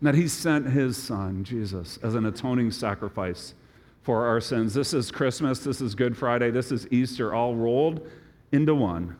And 0.00 0.08
That 0.08 0.14
he 0.16 0.26
sent 0.26 0.66
his 0.66 0.96
son, 0.96 1.44
Jesus, 1.44 1.98
as 2.02 2.16
an 2.16 2.26
atoning 2.26 2.72
sacrifice 2.72 3.54
for 4.02 4.26
our 4.26 4.40
sins. 4.40 4.74
This 4.74 4.92
is 4.92 5.12
Christmas, 5.12 5.60
this 5.60 5.80
is 5.80 5.94
Good 5.94 6.16
Friday, 6.16 6.50
this 6.50 6.72
is 6.72 6.88
Easter, 6.90 7.32
all 7.32 7.54
rolled 7.54 8.04
into 8.50 8.74
one. 8.74 9.16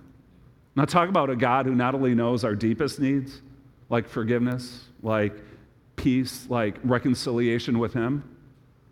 Now, 0.74 0.84
talk 0.84 1.08
about 1.08 1.30
a 1.30 1.36
God 1.36 1.66
who 1.66 1.74
not 1.76 1.94
only 1.94 2.14
knows 2.14 2.42
our 2.44 2.56
deepest 2.56 2.98
needs, 2.98 3.42
like 3.88 4.08
forgiveness, 4.08 4.86
like 5.02 5.36
peace, 6.02 6.46
like 6.50 6.76
reconciliation 6.82 7.78
with 7.78 7.94
Him, 7.94 8.24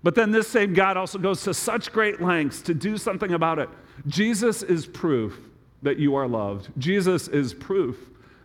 but 0.02 0.14
then 0.14 0.30
this 0.30 0.48
same 0.48 0.72
God 0.72 0.96
also 0.96 1.18
goes 1.18 1.42
to 1.42 1.52
such 1.52 1.92
great 1.92 2.22
lengths 2.22 2.62
to 2.62 2.72
do 2.72 2.96
something 2.96 3.32
about 3.32 3.58
it. 3.58 3.68
Jesus 4.06 4.62
is 4.62 4.86
proof 4.86 5.38
that 5.82 5.98
you 5.98 6.14
are 6.14 6.28
loved, 6.28 6.70
Jesus 6.78 7.28
is 7.28 7.52
proof 7.52 7.96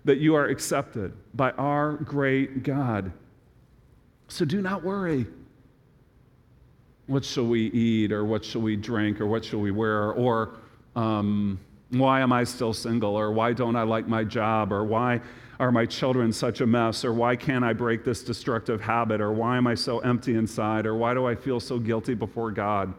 that 0.04 0.18
you 0.18 0.36
are 0.36 0.46
accepted 0.46 1.14
by 1.34 1.52
our 1.52 1.94
great 1.94 2.64
God. 2.64 3.12
So 4.28 4.46
do 4.46 4.62
not 4.62 4.84
worry. 4.84 5.26
What 7.08 7.24
shall 7.24 7.46
we 7.46 7.68
eat, 7.68 8.12
or 8.12 8.26
what 8.26 8.44
shall 8.44 8.62
we 8.62 8.76
drink, 8.76 9.22
or 9.22 9.28
what 9.28 9.46
shall 9.46 9.60
we 9.60 9.72
wear, 9.72 10.12
or 10.12 10.56
um, 10.96 11.60
why 12.00 12.22
am 12.22 12.32
I 12.32 12.44
still 12.44 12.74
single, 12.74 13.16
or 13.16 13.32
why 13.32 13.54
don't 13.54 13.76
I 13.76 13.84
like 13.84 14.08
my 14.08 14.24
job, 14.24 14.72
or 14.72 14.84
why 14.84 15.22
are 15.60 15.72
my 15.72 15.86
children 15.86 16.34
such 16.34 16.62
a 16.62 16.66
mess, 16.66 17.06
or 17.06 17.14
why 17.14 17.36
can't 17.36 17.64
I 17.64 17.74
break 17.74 18.04
this 18.04 18.24
destructive 18.24 18.82
habit, 18.82 19.22
or 19.22 19.32
why 19.32 19.58
am 19.58 19.68
I 19.68 19.76
so 19.76 20.00
empty 20.00 20.36
inside, 20.36 20.86
or 20.86 20.96
why 20.96 21.14
do 21.14 21.26
I 21.26 21.36
feel 21.36 21.60
so 21.60 21.80
guilty 21.80 22.14
before 22.14 22.52
God? 22.52 22.94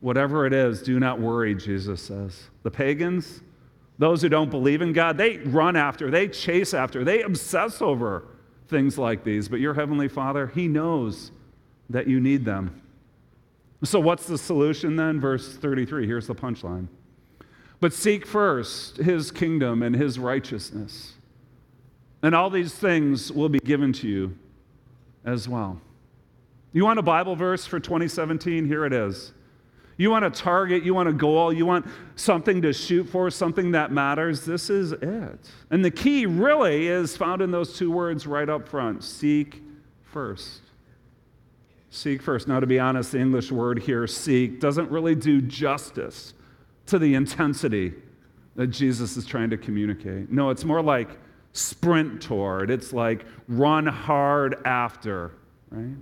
Whatever 0.00 0.46
it 0.46 0.52
is, 0.52 0.82
do 0.82 1.00
not 1.00 1.20
worry, 1.20 1.54
Jesus 1.54 2.02
says. 2.02 2.44
The 2.62 2.70
pagans, 2.70 3.42
those 3.98 4.20
who 4.22 4.28
don't 4.28 4.50
believe 4.50 4.82
in 4.82 4.92
God, 4.92 5.16
they 5.16 5.38
run 5.38 5.76
after, 5.76 6.10
they 6.10 6.28
chase 6.28 6.74
after, 6.74 7.04
they 7.04 7.22
obsess 7.22 7.80
over 7.80 8.24
things 8.68 8.98
like 8.98 9.24
these. 9.24 9.48
But 9.48 9.60
your 9.60 9.74
Heavenly 9.74 10.08
Father, 10.08 10.48
He 10.48 10.68
knows 10.68 11.30
that 11.88 12.06
you 12.06 12.20
need 12.20 12.44
them. 12.44 12.82
So, 13.84 14.00
what's 14.00 14.26
the 14.26 14.38
solution 14.38 14.96
then? 14.96 15.20
Verse 15.20 15.56
33, 15.56 16.06
here's 16.06 16.26
the 16.26 16.34
punchline. 16.34 16.88
But 17.80 17.92
seek 17.92 18.26
first 18.26 18.96
his 18.96 19.30
kingdom 19.30 19.82
and 19.82 19.94
his 19.94 20.18
righteousness, 20.18 21.14
and 22.22 22.34
all 22.34 22.50
these 22.50 22.74
things 22.74 23.30
will 23.30 23.48
be 23.48 23.58
given 23.60 23.92
to 23.94 24.08
you 24.08 24.36
as 25.24 25.48
well. 25.48 25.80
You 26.72 26.84
want 26.84 26.98
a 26.98 27.02
Bible 27.02 27.36
verse 27.36 27.66
for 27.66 27.78
2017? 27.80 28.66
Here 28.66 28.84
it 28.84 28.92
is. 28.92 29.32
You 29.98 30.10
want 30.10 30.26
a 30.26 30.30
target, 30.30 30.82
you 30.82 30.92
want 30.94 31.08
a 31.08 31.12
goal, 31.12 31.52
you 31.52 31.64
want 31.64 31.86
something 32.16 32.60
to 32.62 32.72
shoot 32.72 33.04
for, 33.04 33.30
something 33.30 33.70
that 33.72 33.92
matters. 33.92 34.44
This 34.44 34.68
is 34.68 34.92
it. 34.92 35.50
And 35.70 35.82
the 35.84 35.90
key 35.90 36.26
really 36.26 36.88
is 36.88 37.16
found 37.16 37.40
in 37.40 37.50
those 37.50 37.78
two 37.78 37.90
words 37.90 38.26
right 38.26 38.48
up 38.48 38.68
front 38.68 39.04
seek 39.04 39.62
first. 40.02 40.60
Seek 41.88 42.20
first. 42.20 42.46
Now, 42.46 42.60
to 42.60 42.66
be 42.66 42.78
honest, 42.78 43.12
the 43.12 43.20
English 43.20 43.50
word 43.50 43.78
here, 43.78 44.06
seek, 44.06 44.60
doesn't 44.60 44.90
really 44.90 45.14
do 45.14 45.40
justice 45.40 46.34
to 46.86 46.98
the 46.98 47.14
intensity 47.14 47.94
that 48.54 48.68
Jesus 48.68 49.16
is 49.16 49.26
trying 49.26 49.50
to 49.50 49.56
communicate. 49.56 50.30
No, 50.30 50.50
it's 50.50 50.64
more 50.64 50.82
like 50.82 51.10
sprint 51.52 52.20
toward, 52.22 52.70
it's 52.70 52.92
like 52.92 53.24
run 53.48 53.86
hard 53.86 54.56
after, 54.64 55.32
right? 55.70 55.96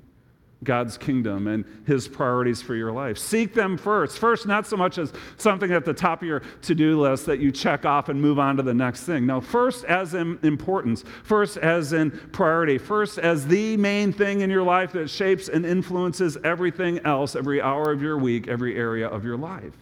God's 0.65 0.97
kingdom 0.97 1.47
and 1.47 1.65
his 1.87 2.09
priorities 2.09 2.63
for 2.63 2.75
your 2.75 2.91
life. 2.91 3.19
Seek 3.19 3.55
them 3.55 3.77
first. 3.77 4.19
First, 4.19 4.47
not 4.47 4.67
so 4.67 4.77
much 4.77 4.99
as 4.99 5.13
something 5.37 5.71
at 5.71 5.85
the 5.85 5.93
top 5.93 6.23
of 6.23 6.29
your 6.29 6.41
to 6.63 6.75
do 6.75 7.01
list 7.01 7.27
that 7.27 7.39
you 7.39 7.53
check 7.53 7.85
off 7.85 8.09
and 8.09 8.21
move 8.21 8.39
on 8.39 8.57
to 8.57 8.63
the 8.63 8.75
next 8.75 9.03
thing. 9.05 9.27
No, 9.27 9.41
first 9.41 9.85
as 9.85 10.15
in 10.15 10.39
importance, 10.43 11.05
first 11.23 11.59
as 11.59 11.93
in 11.93 12.11
priority, 12.33 12.79
first 12.79 13.19
as 13.19 13.47
the 13.47 13.77
main 13.77 14.13
thing 14.13 14.41
in 14.41 14.51
your 14.51 14.63
life 14.63 14.93
that 14.93 15.11
shapes 15.11 15.49
and 15.49 15.65
influences 15.65 16.39
everything 16.43 16.99
else, 17.01 17.37
every 17.37 17.61
hour 17.61 17.93
of 17.93 18.03
your 18.03 18.17
week, 18.19 18.49
every 18.49 18.77
area 18.77 19.07
of 19.07 19.25
your 19.25 19.37
life. 19.37 19.75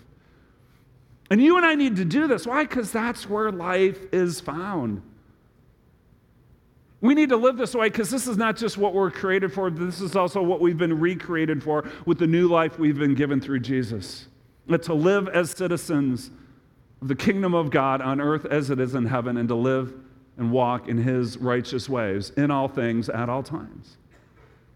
And 1.33 1.43
you 1.43 1.57
and 1.57 1.65
I 1.65 1.77
need 1.77 1.97
to 1.97 2.05
do 2.05 2.27
this. 2.27 2.47
Why? 2.47 2.65
Because 2.65 2.93
that's 2.93 3.27
where 3.27 3.51
life 3.51 3.99
is 4.13 4.39
found. 4.39 5.01
We 7.01 7.15
need 7.15 7.31
to 7.31 7.39
live 7.39 7.57
this 7.57 7.75
way 7.75 7.89
because 7.89 8.11
this 8.11 8.27
is 8.27 8.37
not 8.37 8.55
just 8.55 8.77
what 8.77 8.93
we're 8.93 9.11
created 9.11 9.51
for, 9.51 9.71
this 9.71 10.03
is 10.03 10.15
also 10.15 10.43
what 10.43 10.61
we've 10.61 10.77
been 10.77 11.01
recreated 11.01 11.63
for 11.63 11.89
with 12.05 12.19
the 12.19 12.27
new 12.27 12.49
life 12.49 12.79
we've 12.79 12.99
been 12.99 13.15
given 13.15 13.41
through 13.41 13.61
Jesus. 13.61 14.27
But 14.67 14.83
to 14.83 14.93
live 14.93 15.27
as 15.29 15.53
citizens 15.53 16.31
of 17.01 17.09
the 17.09 17.17
kingdom 17.17 17.55
of 17.55 17.71
God 17.71 18.03
on 18.03 18.21
earth 18.21 18.45
as 18.45 18.69
it 18.69 18.79
is 18.79 18.95
in 18.95 19.07
heaven, 19.07 19.39
and 19.39 19.49
to 19.49 19.55
live 19.55 19.95
and 20.37 20.53
walk 20.53 20.87
in 20.87 20.99
his 20.99 21.39
righteous 21.39 21.89
ways 21.89 22.29
in 22.37 22.51
all 22.51 22.69
things 22.69 23.09
at 23.09 23.31
all 23.31 23.43
times. 23.43 23.97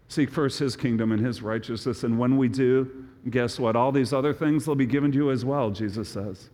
Seek 0.07 0.31
first 0.31 0.57
his 0.57 0.75
kingdom 0.75 1.11
and 1.11 1.23
his 1.23 1.43
righteousness, 1.43 2.03
and 2.03 2.17
when 2.17 2.35
we 2.35 2.47
do, 2.47 3.06
guess 3.29 3.59
what? 3.59 3.75
All 3.75 3.91
these 3.91 4.13
other 4.13 4.33
things 4.33 4.67
will 4.67 4.75
be 4.75 4.85
given 4.85 5.11
to 5.11 5.17
you 5.17 5.31
as 5.31 5.43
well, 5.43 5.71
Jesus 5.71 6.09
says. 6.09 6.49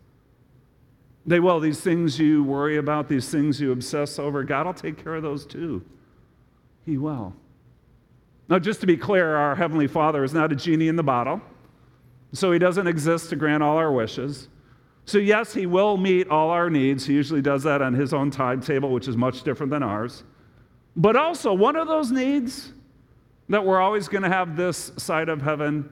They 1.26 1.39
will. 1.39 1.59
These 1.59 1.80
things 1.80 2.19
you 2.19 2.43
worry 2.43 2.78
about, 2.78 3.07
these 3.07 3.30
things 3.30 3.59
you 3.61 3.71
obsess 3.71 4.19
over, 4.19 4.43
God 4.43 4.65
will 4.65 4.74
take 4.74 5.01
care 5.01 5.15
of 5.15 5.24
those 5.24 5.45
too. 5.45 5.84
He 6.86 6.97
will. 6.97 7.34
Now, 8.49 8.59
just 8.59 8.82
to 8.82 8.88
be 8.88 8.97
clear, 8.97 9.36
our 9.36 9.55
Heavenly 9.55 9.88
Father 9.88 10.24
is 10.24 10.34
not 10.34 10.51
a 10.51 10.55
genie 10.55 10.89
in 10.89 10.97
the 10.97 11.03
bottle, 11.03 11.41
so 12.34 12.51
He 12.51 12.59
doesn't 12.59 12.88
exist 12.88 13.30
to 13.30 13.36
grant 13.38 13.63
all 13.63 13.78
our 13.78 13.91
wishes. 13.91 14.49
So, 15.05 15.17
yes, 15.17 15.53
He 15.53 15.65
will 15.65 15.95
meet 15.95 16.28
all 16.28 16.49
our 16.49 16.69
needs. 16.69 17.05
He 17.05 17.13
usually 17.13 17.41
does 17.41 17.63
that 17.63 17.82
on 17.82 17.93
His 17.93 18.13
own 18.13 18.32
timetable, 18.32 18.91
which 18.91 19.07
is 19.07 19.15
much 19.15 19.43
different 19.43 19.71
than 19.71 19.82
ours. 19.82 20.24
But 20.95 21.15
also, 21.15 21.53
one 21.53 21.78
of 21.78 21.88
those 21.88 22.11
needs 22.11 22.74
that 23.49 23.65
we're 23.65 23.80
always 23.80 24.07
going 24.07 24.24
to 24.24 24.30
have 24.30 24.55
this 24.57 24.91
side 24.97 25.30
of 25.30 25.41
heaven 25.41 25.89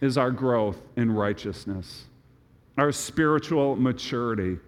is 0.00 0.16
our 0.18 0.30
growth 0.30 0.78
in 0.96 1.12
righteousness 1.12 2.04
our 2.80 2.92
spiritual 2.92 3.76
maturity, 3.76 4.58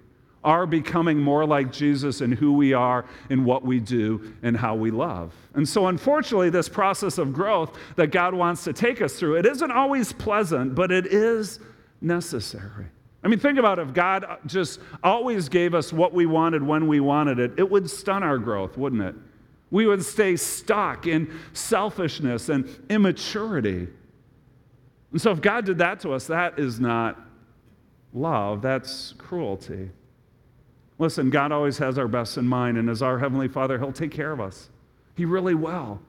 our 0.44 0.66
becoming 0.66 1.18
more 1.18 1.46
like 1.46 1.72
Jesus 1.72 2.20
in 2.20 2.30
who 2.30 2.52
we 2.52 2.72
are, 2.74 3.06
in 3.30 3.44
what 3.44 3.64
we 3.64 3.80
do, 3.80 4.34
and 4.42 4.56
how 4.56 4.74
we 4.74 4.90
love. 4.90 5.32
And 5.54 5.66
so, 5.66 5.86
unfortunately, 5.86 6.50
this 6.50 6.68
process 6.68 7.16
of 7.16 7.32
growth 7.32 7.76
that 7.96 8.08
God 8.08 8.34
wants 8.34 8.64
to 8.64 8.72
take 8.72 9.00
us 9.00 9.14
through, 9.14 9.36
it 9.36 9.46
isn't 9.46 9.70
always 9.70 10.12
pleasant, 10.12 10.74
but 10.74 10.92
it 10.92 11.06
is 11.06 11.60
necessary. 12.00 12.86
I 13.24 13.28
mean, 13.28 13.38
think 13.38 13.58
about 13.58 13.78
if 13.78 13.94
God 13.94 14.26
just 14.46 14.80
always 15.02 15.48
gave 15.48 15.74
us 15.74 15.92
what 15.92 16.12
we 16.12 16.26
wanted 16.26 16.62
when 16.62 16.88
we 16.88 16.98
wanted 16.98 17.38
it, 17.38 17.52
it 17.56 17.70
would 17.70 17.88
stun 17.88 18.24
our 18.24 18.36
growth, 18.36 18.76
wouldn't 18.76 19.02
it? 19.02 19.14
We 19.70 19.86
would 19.86 20.04
stay 20.04 20.36
stuck 20.36 21.06
in 21.06 21.32
selfishness 21.52 22.48
and 22.48 22.68
immaturity. 22.90 23.88
And 25.12 25.20
so, 25.20 25.30
if 25.30 25.40
God 25.40 25.66
did 25.66 25.78
that 25.78 26.00
to 26.00 26.12
us, 26.12 26.26
that 26.26 26.58
is 26.58 26.80
not 26.80 27.20
love, 28.12 28.62
that's 28.62 29.14
cruelty. 29.18 29.90
Listen, 30.98 31.30
God 31.30 31.52
always 31.52 31.78
has 31.78 31.98
our 31.98 32.08
best 32.08 32.36
in 32.38 32.46
mind, 32.46 32.78
and 32.78 32.88
as 32.88 33.02
our 33.02 33.18
Heavenly 33.18 33.48
Father, 33.48 33.78
He'll 33.78 33.92
take 33.92 34.10
care 34.10 34.32
of 34.32 34.40
us. 34.40 34.70
He 35.16 35.24
really 35.24 35.54
will. 35.54 36.00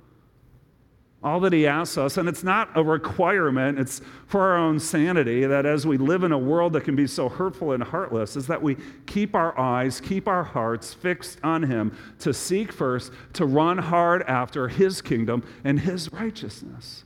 All 1.24 1.40
that 1.42 1.54
He 1.54 1.66
asks 1.66 1.98
us, 1.98 2.18
and 2.18 2.30
it's 2.30 2.44
not 2.44 2.70
a 2.76 2.84
requirement, 2.84 3.80
it's 3.80 4.02
for 4.28 4.42
our 4.42 4.58
own 4.58 4.80
sanity, 4.80 5.46
that 5.46 5.66
as 5.66 5.88
we 5.88 5.98
live 5.98 6.24
in 6.24 6.32
a 6.32 6.38
world 6.38 6.74
that 6.74 6.84
can 6.84 6.96
be 6.96 7.08
so 7.08 7.28
hurtful 7.28 7.72
and 7.72 7.82
heartless, 7.82 8.36
is 8.36 8.48
that 8.48 8.62
we 8.62 8.78
keep 9.06 9.34
our 9.36 9.58
eyes, 9.58 10.00
keep 10.00 10.28
our 10.28 10.44
hearts 10.44 10.94
fixed 10.94 11.40
on 11.44 11.64
Him, 11.64 11.98
to 12.20 12.34
seek 12.34 12.72
first, 12.72 13.12
to 13.34 13.46
run 13.46 13.78
hard 13.78 14.24
after 14.24 14.68
His 14.68 15.02
kingdom 15.02 15.44
and 15.64 15.80
His 15.80 16.12
righteousness. 16.12 17.04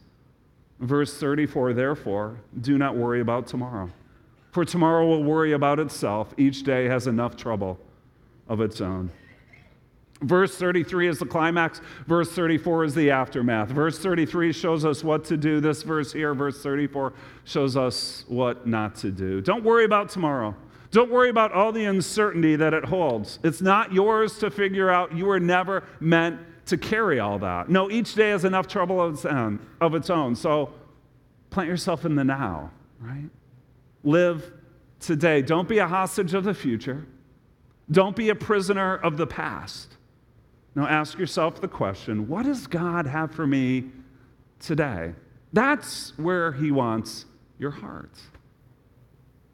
Verse 0.79 1.17
34 1.17 1.73
Therefore, 1.73 2.39
do 2.61 2.77
not 2.77 2.95
worry 2.95 3.21
about 3.21 3.47
tomorrow 3.47 3.89
for 4.57 4.65
tomorrow 4.65 5.05
will 5.05 5.23
worry 5.23 5.51
about 5.51 5.79
itself. 5.79 6.33
Each 6.35 6.63
day 6.63 6.85
has 6.85 7.05
enough 7.05 7.35
trouble 7.35 7.77
of 8.47 8.59
its 8.59 8.81
own. 8.81 9.11
Verse 10.21 10.57
33 10.57 11.09
is 11.09 11.19
the 11.19 11.27
climax. 11.27 11.79
Verse 12.07 12.31
34 12.31 12.85
is 12.85 12.95
the 12.95 13.11
aftermath. 13.11 13.69
Verse 13.69 13.99
33 13.99 14.51
shows 14.51 14.83
us 14.83 15.03
what 15.03 15.23
to 15.25 15.37
do. 15.37 15.59
This 15.59 15.83
verse 15.83 16.11
here, 16.11 16.33
verse 16.33 16.63
34, 16.63 17.13
shows 17.43 17.77
us 17.77 18.25
what 18.27 18.65
not 18.65 18.95
to 18.95 19.11
do. 19.11 19.41
Don't 19.41 19.63
worry 19.63 19.85
about 19.85 20.09
tomorrow. 20.09 20.55
Don't 20.89 21.11
worry 21.11 21.29
about 21.29 21.51
all 21.51 21.71
the 21.71 21.85
uncertainty 21.85 22.55
that 22.55 22.73
it 22.73 22.85
holds. 22.85 23.37
It's 23.43 23.61
not 23.61 23.93
yours 23.93 24.39
to 24.39 24.49
figure 24.49 24.89
out. 24.89 25.15
You 25.15 25.25
were 25.25 25.39
never 25.39 25.83
meant 25.99 26.39
to 26.67 26.77
carry 26.77 27.19
all 27.19 27.39
that. 27.39 27.69
No, 27.69 27.89
each 27.89 28.15
day 28.15 28.29
has 28.29 28.45
enough 28.45 28.67
trouble 28.67 29.01
of 29.01 29.15
its 29.15 29.25
own. 29.25 29.59
Of 29.81 29.95
its 29.95 30.09
own. 30.09 30.35
So 30.35 30.73
plant 31.49 31.69
yourself 31.69 32.05
in 32.05 32.15
the 32.15 32.23
now, 32.23 32.71
right? 32.99 33.29
Live 34.03 34.51
today. 34.99 35.41
Don't 35.41 35.67
be 35.67 35.79
a 35.79 35.87
hostage 35.87 36.33
of 36.33 36.43
the 36.43 36.53
future. 36.53 37.05
Don't 37.89 38.15
be 38.15 38.29
a 38.29 38.35
prisoner 38.35 38.97
of 38.97 39.17
the 39.17 39.27
past. 39.27 39.95
Now 40.75 40.87
ask 40.87 41.17
yourself 41.17 41.59
the 41.61 41.67
question 41.67 42.27
what 42.27 42.45
does 42.45 42.67
God 42.67 43.07
have 43.07 43.31
for 43.31 43.47
me 43.47 43.85
today? 44.59 45.13
That's 45.53 46.17
where 46.17 46.51
He 46.51 46.71
wants 46.71 47.25
your 47.57 47.71
heart. 47.71 48.19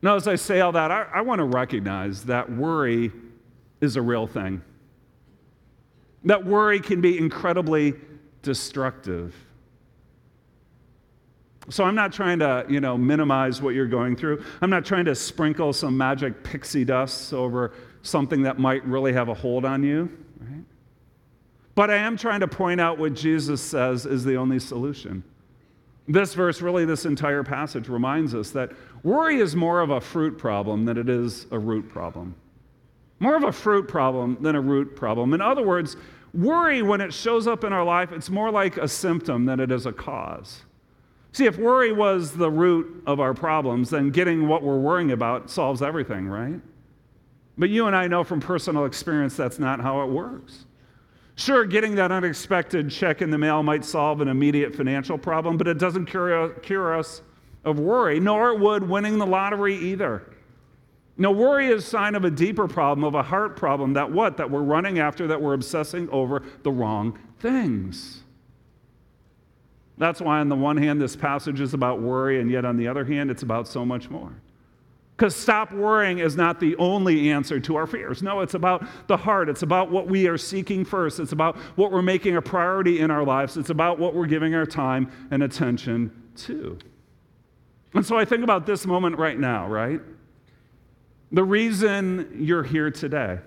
Now, 0.01 0.17
as 0.17 0.27
I 0.27 0.35
say 0.35 0.59
all 0.59 0.73
that, 0.73 0.91
I, 0.91 1.03
I 1.13 1.21
want 1.21 1.39
to 1.39 1.45
recognize 1.45 2.23
that 2.25 2.51
worry 2.51 3.11
is 3.79 3.95
a 3.95 4.01
real 4.01 4.27
thing. 4.27 4.61
That 6.25 6.45
worry 6.45 6.79
can 6.79 7.01
be 7.01 7.17
incredibly 7.17 7.93
destructive. 8.41 9.35
So 11.69 11.83
I'm 11.83 11.95
not 11.95 12.11
trying 12.11 12.39
to, 12.39 12.65
you 12.69 12.81
know, 12.81 12.97
minimize 12.97 13.61
what 13.61 13.73
you're 13.73 13.87
going 13.87 14.15
through. 14.15 14.43
I'm 14.61 14.69
not 14.69 14.85
trying 14.85 15.05
to 15.05 15.15
sprinkle 15.15 15.71
some 15.71 15.97
magic 15.97 16.43
pixie 16.43 16.83
dust 16.83 17.33
over 17.33 17.73
something 18.01 18.43
that 18.43 18.59
might 18.59 18.85
really 18.85 19.13
have 19.13 19.29
a 19.29 19.33
hold 19.33 19.63
on 19.63 19.81
you, 19.81 20.11
right? 20.41 20.63
But 21.75 21.89
I 21.89 21.95
am 21.95 22.17
trying 22.17 22.41
to 22.41 22.47
point 22.47 22.81
out 22.81 22.97
what 22.97 23.13
Jesus 23.13 23.61
says 23.61 24.05
is 24.05 24.25
the 24.25 24.35
only 24.35 24.59
solution. 24.59 25.23
This 26.05 26.33
verse, 26.33 26.61
really, 26.61 26.83
this 26.83 27.05
entire 27.05 27.43
passage 27.43 27.87
reminds 27.87 28.35
us 28.35 28.51
that 28.51 28.73
worry 29.03 29.37
is 29.37 29.55
more 29.55 29.79
of 29.79 29.89
a 29.89 30.01
fruit 30.01 30.37
problem 30.37 30.83
than 30.83 30.97
it 30.97 31.07
is 31.07 31.47
a 31.51 31.57
root 31.57 31.87
problem. 31.87 32.35
More 33.19 33.37
of 33.37 33.43
a 33.43 33.53
fruit 33.53 33.87
problem 33.87 34.37
than 34.41 34.55
a 34.57 34.61
root 34.61 34.97
problem. 34.97 35.33
In 35.33 35.39
other 35.39 35.63
words, 35.63 35.95
worry, 36.33 36.81
when 36.81 37.01
it 37.01 37.13
shows 37.13 37.47
up 37.47 37.63
in 37.63 37.73
our 37.73 37.83
life, 37.83 38.11
it's 38.11 38.29
more 38.29 38.51
like 38.51 38.77
a 38.77 38.87
symptom 38.87 39.45
than 39.45 39.59
it 39.59 39.71
is 39.71 39.85
a 39.85 39.93
cause. 39.93 40.63
See, 41.31 41.45
if 41.45 41.57
worry 41.57 41.91
was 41.91 42.33
the 42.33 42.49
root 42.49 43.03
of 43.07 43.19
our 43.19 43.33
problems, 43.33 43.89
then 43.89 44.11
getting 44.11 44.47
what 44.47 44.61
we're 44.61 44.77
worrying 44.77 45.11
about 45.11 45.49
solves 45.49 45.81
everything, 45.81 46.27
right? 46.27 46.61
But 47.57 47.69
you 47.69 47.87
and 47.87 47.95
I 47.95 48.07
know 48.07 48.23
from 48.23 48.39
personal 48.39 48.85
experience 48.85 49.35
that's 49.35 49.59
not 49.59 49.79
how 49.79 50.01
it 50.01 50.07
works. 50.07 50.65
Sure, 51.35 51.65
getting 51.65 51.95
that 51.95 52.11
unexpected 52.11 52.91
check 52.91 53.21
in 53.23 53.31
the 53.31 53.37
mail 53.37 53.63
might 53.63 53.83
solve 53.83 54.21
an 54.21 54.27
immediate 54.27 54.75
financial 54.75 55.17
problem, 55.17 55.57
but 55.57 55.67
it 55.67 55.79
doesn't 55.79 56.05
cure, 56.05 56.49
cure 56.49 56.95
us 56.95 57.21
of 57.65 57.79
worry, 57.79 58.19
nor 58.19 58.55
would 58.55 58.87
winning 58.87 59.17
the 59.17 59.25
lottery 59.25 59.75
either. 59.75 60.32
No, 61.17 61.31
worry 61.31 61.67
is 61.67 61.83
a 61.83 61.87
sign 61.87 62.15
of 62.15 62.25
a 62.25 62.31
deeper 62.31 62.67
problem, 62.67 63.03
of 63.03 63.13
a 63.13 63.21
heart 63.21 63.55
problem 63.55 63.93
that 63.93 64.11
what? 64.11 64.37
That 64.37 64.49
we're 64.49 64.63
running 64.63 64.99
after, 64.99 65.27
that 65.27 65.41
we're 65.41 65.53
obsessing 65.53 66.09
over 66.09 66.41
the 66.63 66.71
wrong 66.71 67.19
things. 67.39 68.23
That's 69.97 70.19
why, 70.19 70.39
on 70.39 70.49
the 70.49 70.55
one 70.55 70.77
hand, 70.77 70.99
this 70.99 71.15
passage 71.15 71.59
is 71.59 71.75
about 71.75 72.01
worry, 72.01 72.41
and 72.41 72.49
yet 72.49 72.65
on 72.65 72.77
the 72.77 72.87
other 72.87 73.05
hand, 73.05 73.29
it's 73.29 73.43
about 73.43 73.67
so 73.67 73.85
much 73.85 74.09
more. 74.09 74.31
Because 75.15 75.35
stop 75.35 75.71
worrying 75.71 76.17
is 76.17 76.35
not 76.35 76.59
the 76.59 76.75
only 76.77 77.29
answer 77.29 77.59
to 77.59 77.75
our 77.75 77.85
fears. 77.85 78.23
No, 78.23 78.41
it's 78.41 78.55
about 78.55 78.83
the 79.07 79.15
heart. 79.15 79.47
It's 79.47 79.61
about 79.61 79.91
what 79.91 80.07
we 80.07 80.27
are 80.27 80.39
seeking 80.39 80.83
first. 80.83 81.19
It's 81.19 81.31
about 81.31 81.57
what 81.75 81.91
we're 81.91 82.01
making 82.01 82.35
a 82.35 82.41
priority 82.41 82.99
in 82.99 83.11
our 83.11 83.23
lives. 83.23 83.55
It's 83.55 83.69
about 83.69 83.99
what 83.99 84.15
we're 84.15 84.25
giving 84.25 84.55
our 84.55 84.65
time 84.65 85.11
and 85.29 85.43
attention 85.43 86.11
to. 86.37 86.79
And 87.93 88.03
so 88.03 88.17
I 88.17 88.25
think 88.25 88.43
about 88.43 88.65
this 88.65 88.87
moment 88.87 89.19
right 89.19 89.37
now, 89.37 89.67
right? 89.67 90.01
The 91.33 91.43
reason 91.43 92.37
you're 92.39 92.63
here 92.63 92.89
today. 92.89 93.39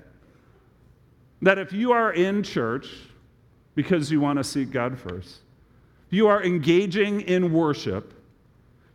That 1.42 1.58
if 1.58 1.72
you 1.72 1.92
are 1.92 2.12
in 2.12 2.42
church 2.42 2.88
because 3.74 4.10
you 4.10 4.20
want 4.20 4.38
to 4.38 4.44
seek 4.44 4.70
God 4.70 4.98
first, 4.98 5.38
you 6.10 6.28
are 6.28 6.42
engaging 6.42 7.22
in 7.22 7.52
worship 7.52 8.12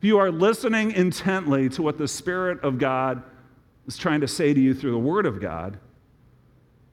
you 0.02 0.18
are 0.18 0.32
listening 0.32 0.92
intently 0.92 1.70
to 1.70 1.84
what 1.84 2.00
the 2.00 2.08
Spirit 2.08 2.64
of 2.64 2.80
God 2.80 3.22
is 3.88 3.98
trying 3.98 4.22
to 4.22 4.28
say 4.28 4.52
to 4.54 4.60
you 4.60 4.74
through 4.74 4.92
the 4.92 5.00
Word 5.00 5.28
of 5.28 5.40
God, 5.40 5.78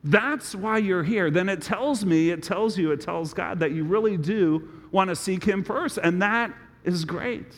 that's 0.05 0.55
why 0.55 0.79
you're 0.79 1.03
here. 1.03 1.31
Then 1.31 1.49
it 1.49 1.63
tells 1.63 2.05
me, 2.05 2.31
it 2.31 2.43
tells 2.43 2.77
you, 2.77 2.93
it 2.93 3.01
tells 3.01 3.33
God 3.33 3.59
that 3.61 3.73
you 3.73 3.85
really 3.85 4.19
do 4.19 4.69
want 4.93 5.09
to 5.09 5.17
seek 5.17 5.43
Him 5.43 5.65
first. 5.65 5.99
And 5.99 6.21
that 6.23 6.55
is 6.85 7.05
great. 7.05 7.55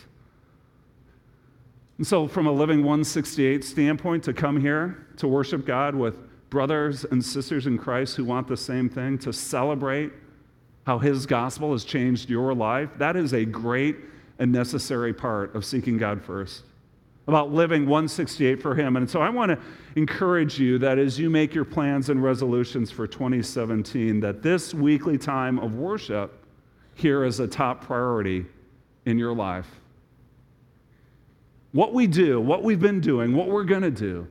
And 2.01 2.07
so, 2.07 2.27
from 2.27 2.47
a 2.47 2.51
Living 2.51 2.79
168 2.79 3.63
standpoint, 3.63 4.25
to 4.25 4.33
come 4.33 4.59
here 4.59 5.07
to 5.19 5.29
worship 5.29 5.67
God 5.67 5.95
with 5.95 6.17
brothers 6.49 7.05
and 7.05 7.23
sisters 7.23 7.67
in 7.67 7.77
Christ 7.77 8.17
who 8.17 8.25
want 8.25 8.49
the 8.49 8.57
same 8.57 8.89
thing, 8.89 9.19
to 9.19 9.35
celebrate 9.35 10.11
how 10.87 10.99
His 10.99 11.27
gospel 11.27 11.73
has 11.73 11.85
changed 11.85 12.31
your 12.31 12.55
life, 12.55 12.89
that 12.97 13.17
is 13.17 13.35
a 13.35 13.45
great 13.45 13.97
and 14.39 14.51
necessary 14.51 15.13
part 15.13 15.55
of 15.55 15.63
seeking 15.63 15.99
God 15.99 16.23
first, 16.23 16.63
about 17.29 17.53
living 17.53 17.83
168 17.83 18.63
for 18.63 18.75
Him. 18.75 18.97
And 18.97 19.09
so 19.09 19.21
I 19.21 19.29
want 19.29 19.51
to 19.51 19.59
encourage 19.95 20.59
you 20.59 20.79
that 20.79 20.99
as 20.99 21.19
you 21.19 21.29
make 21.29 21.55
your 21.55 21.67
plans 21.67 22.09
and 22.09 22.23
resolutions 22.23 22.91
for 22.91 23.07
2017, 23.07 24.21
that 24.21 24.43
this 24.43 24.73
weekly 24.73 25.19
time 25.19 25.59
of 25.59 25.75
worship 25.75 26.47
here 26.95 27.25
is 27.27 27.41
a 27.41 27.47
top 27.47 27.85
priority 27.85 28.47
in 29.05 29.19
your 29.19 29.35
life. 29.35 29.80
What 31.73 31.95
we 31.95 32.07
do, 32.07 32.41
what 32.41 32.63
we've 32.63 32.81
been 32.81 33.01
doing, 33.01 33.35
what 33.35 33.49
we're 33.49 33.65
going 33.65 33.83
to 33.83 33.91
do, 33.91 34.27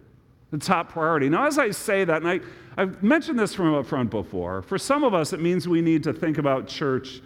the 0.52 0.58
top 0.58 0.90
priority. 0.90 1.30
Now, 1.30 1.48
as 1.48 1.58
I 1.58 1.72
say 1.72 2.04
that, 2.04 2.22
and 2.22 2.30
I, 2.30 2.40
I've 2.76 3.02
mentioned 3.02 3.40
this 3.40 3.54
from 3.54 3.74
up 3.74 3.86
front 3.86 4.10
before, 4.10 4.62
for 4.62 4.78
some 4.78 5.04
of 5.04 5.14
us, 5.14 5.32
it 5.32 5.40
means 5.40 5.68
we 5.68 5.82
need 5.82 6.04
to 6.04 6.14
think 6.14 6.38
about 6.38 6.68
church 6.68 7.22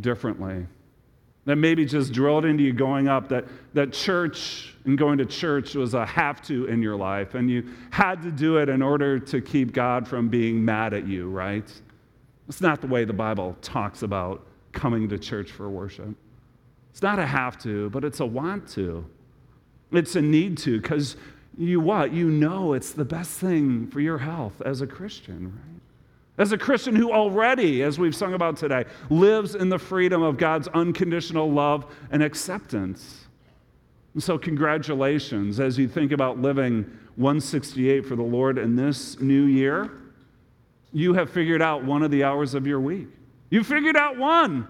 differently 0.00 0.66
that 1.48 1.56
maybe 1.56 1.86
just 1.86 2.12
drilled 2.12 2.44
into 2.44 2.62
you 2.62 2.74
going 2.74 3.08
up 3.08 3.26
that, 3.30 3.46
that 3.72 3.90
church 3.90 4.74
and 4.84 4.98
going 4.98 5.16
to 5.16 5.24
church 5.24 5.74
was 5.74 5.94
a 5.94 6.04
have 6.04 6.42
to 6.42 6.66
in 6.66 6.82
your 6.82 6.94
life, 6.94 7.34
and 7.34 7.50
you 7.50 7.64
had 7.90 8.20
to 8.20 8.30
do 8.30 8.58
it 8.58 8.68
in 8.68 8.82
order 8.82 9.18
to 9.18 9.40
keep 9.40 9.72
God 9.72 10.06
from 10.06 10.28
being 10.28 10.62
mad 10.62 10.92
at 10.92 11.06
you, 11.06 11.30
right? 11.30 11.72
It's 12.48 12.60
not 12.60 12.82
the 12.82 12.86
way 12.86 13.06
the 13.06 13.14
Bible 13.14 13.56
talks 13.62 14.02
about 14.02 14.46
coming 14.72 15.08
to 15.08 15.18
church 15.18 15.50
for 15.50 15.70
worship. 15.70 16.14
It's 16.90 17.00
not 17.00 17.18
a 17.18 17.24
have 17.24 17.58
to, 17.62 17.88
but 17.90 18.04
it's 18.04 18.20
a 18.20 18.26
want 18.26 18.68
to. 18.72 19.08
It's 19.92 20.16
a 20.16 20.22
need 20.22 20.58
to, 20.58 20.80
because 20.80 21.16
you 21.56 21.80
what? 21.80 22.12
You 22.12 22.30
know 22.30 22.72
it's 22.74 22.92
the 22.92 23.04
best 23.04 23.32
thing 23.32 23.88
for 23.88 24.00
your 24.00 24.18
health 24.18 24.60
as 24.64 24.80
a 24.80 24.86
Christian, 24.86 25.46
right? 25.46 25.80
As 26.38 26.52
a 26.52 26.58
Christian 26.58 26.94
who 26.94 27.12
already, 27.12 27.82
as 27.82 27.98
we've 27.98 28.14
sung 28.14 28.32
about 28.32 28.56
today, 28.56 28.84
lives 29.10 29.56
in 29.56 29.68
the 29.68 29.78
freedom 29.78 30.22
of 30.22 30.36
God's 30.36 30.68
unconditional 30.68 31.50
love 31.50 31.92
and 32.12 32.22
acceptance. 32.22 33.26
And 34.14 34.22
so, 34.22 34.38
congratulations 34.38 35.58
as 35.58 35.76
you 35.76 35.88
think 35.88 36.12
about 36.12 36.38
living 36.38 36.84
168 37.16 38.06
for 38.06 38.14
the 38.14 38.22
Lord 38.22 38.56
in 38.56 38.76
this 38.76 39.18
new 39.20 39.44
year. 39.44 39.90
You 40.92 41.12
have 41.14 41.28
figured 41.28 41.60
out 41.60 41.84
one 41.84 42.04
of 42.04 42.12
the 42.12 42.22
hours 42.22 42.54
of 42.54 42.66
your 42.68 42.80
week. 42.80 43.08
You 43.50 43.64
figured 43.64 43.96
out 43.96 44.16
one. 44.16 44.68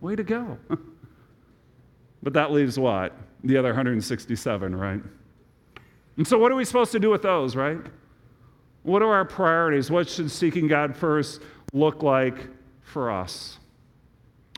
Way 0.00 0.16
to 0.16 0.24
go. 0.24 0.56
but 2.22 2.32
that 2.32 2.52
leaves 2.52 2.78
what? 2.78 3.14
The 3.44 3.56
other 3.56 3.68
167, 3.70 4.76
right? 4.76 5.00
And 6.16 6.26
so, 6.26 6.38
what 6.38 6.52
are 6.52 6.56
we 6.56 6.64
supposed 6.64 6.92
to 6.92 7.00
do 7.00 7.10
with 7.10 7.22
those, 7.22 7.56
right? 7.56 7.78
What 8.82 9.02
are 9.02 9.12
our 9.12 9.24
priorities? 9.24 9.90
What 9.90 10.08
should 10.08 10.30
seeking 10.30 10.66
God 10.66 10.96
first 10.96 11.40
look 11.72 12.02
like 12.02 12.36
for 12.82 13.10
us? 13.10 13.58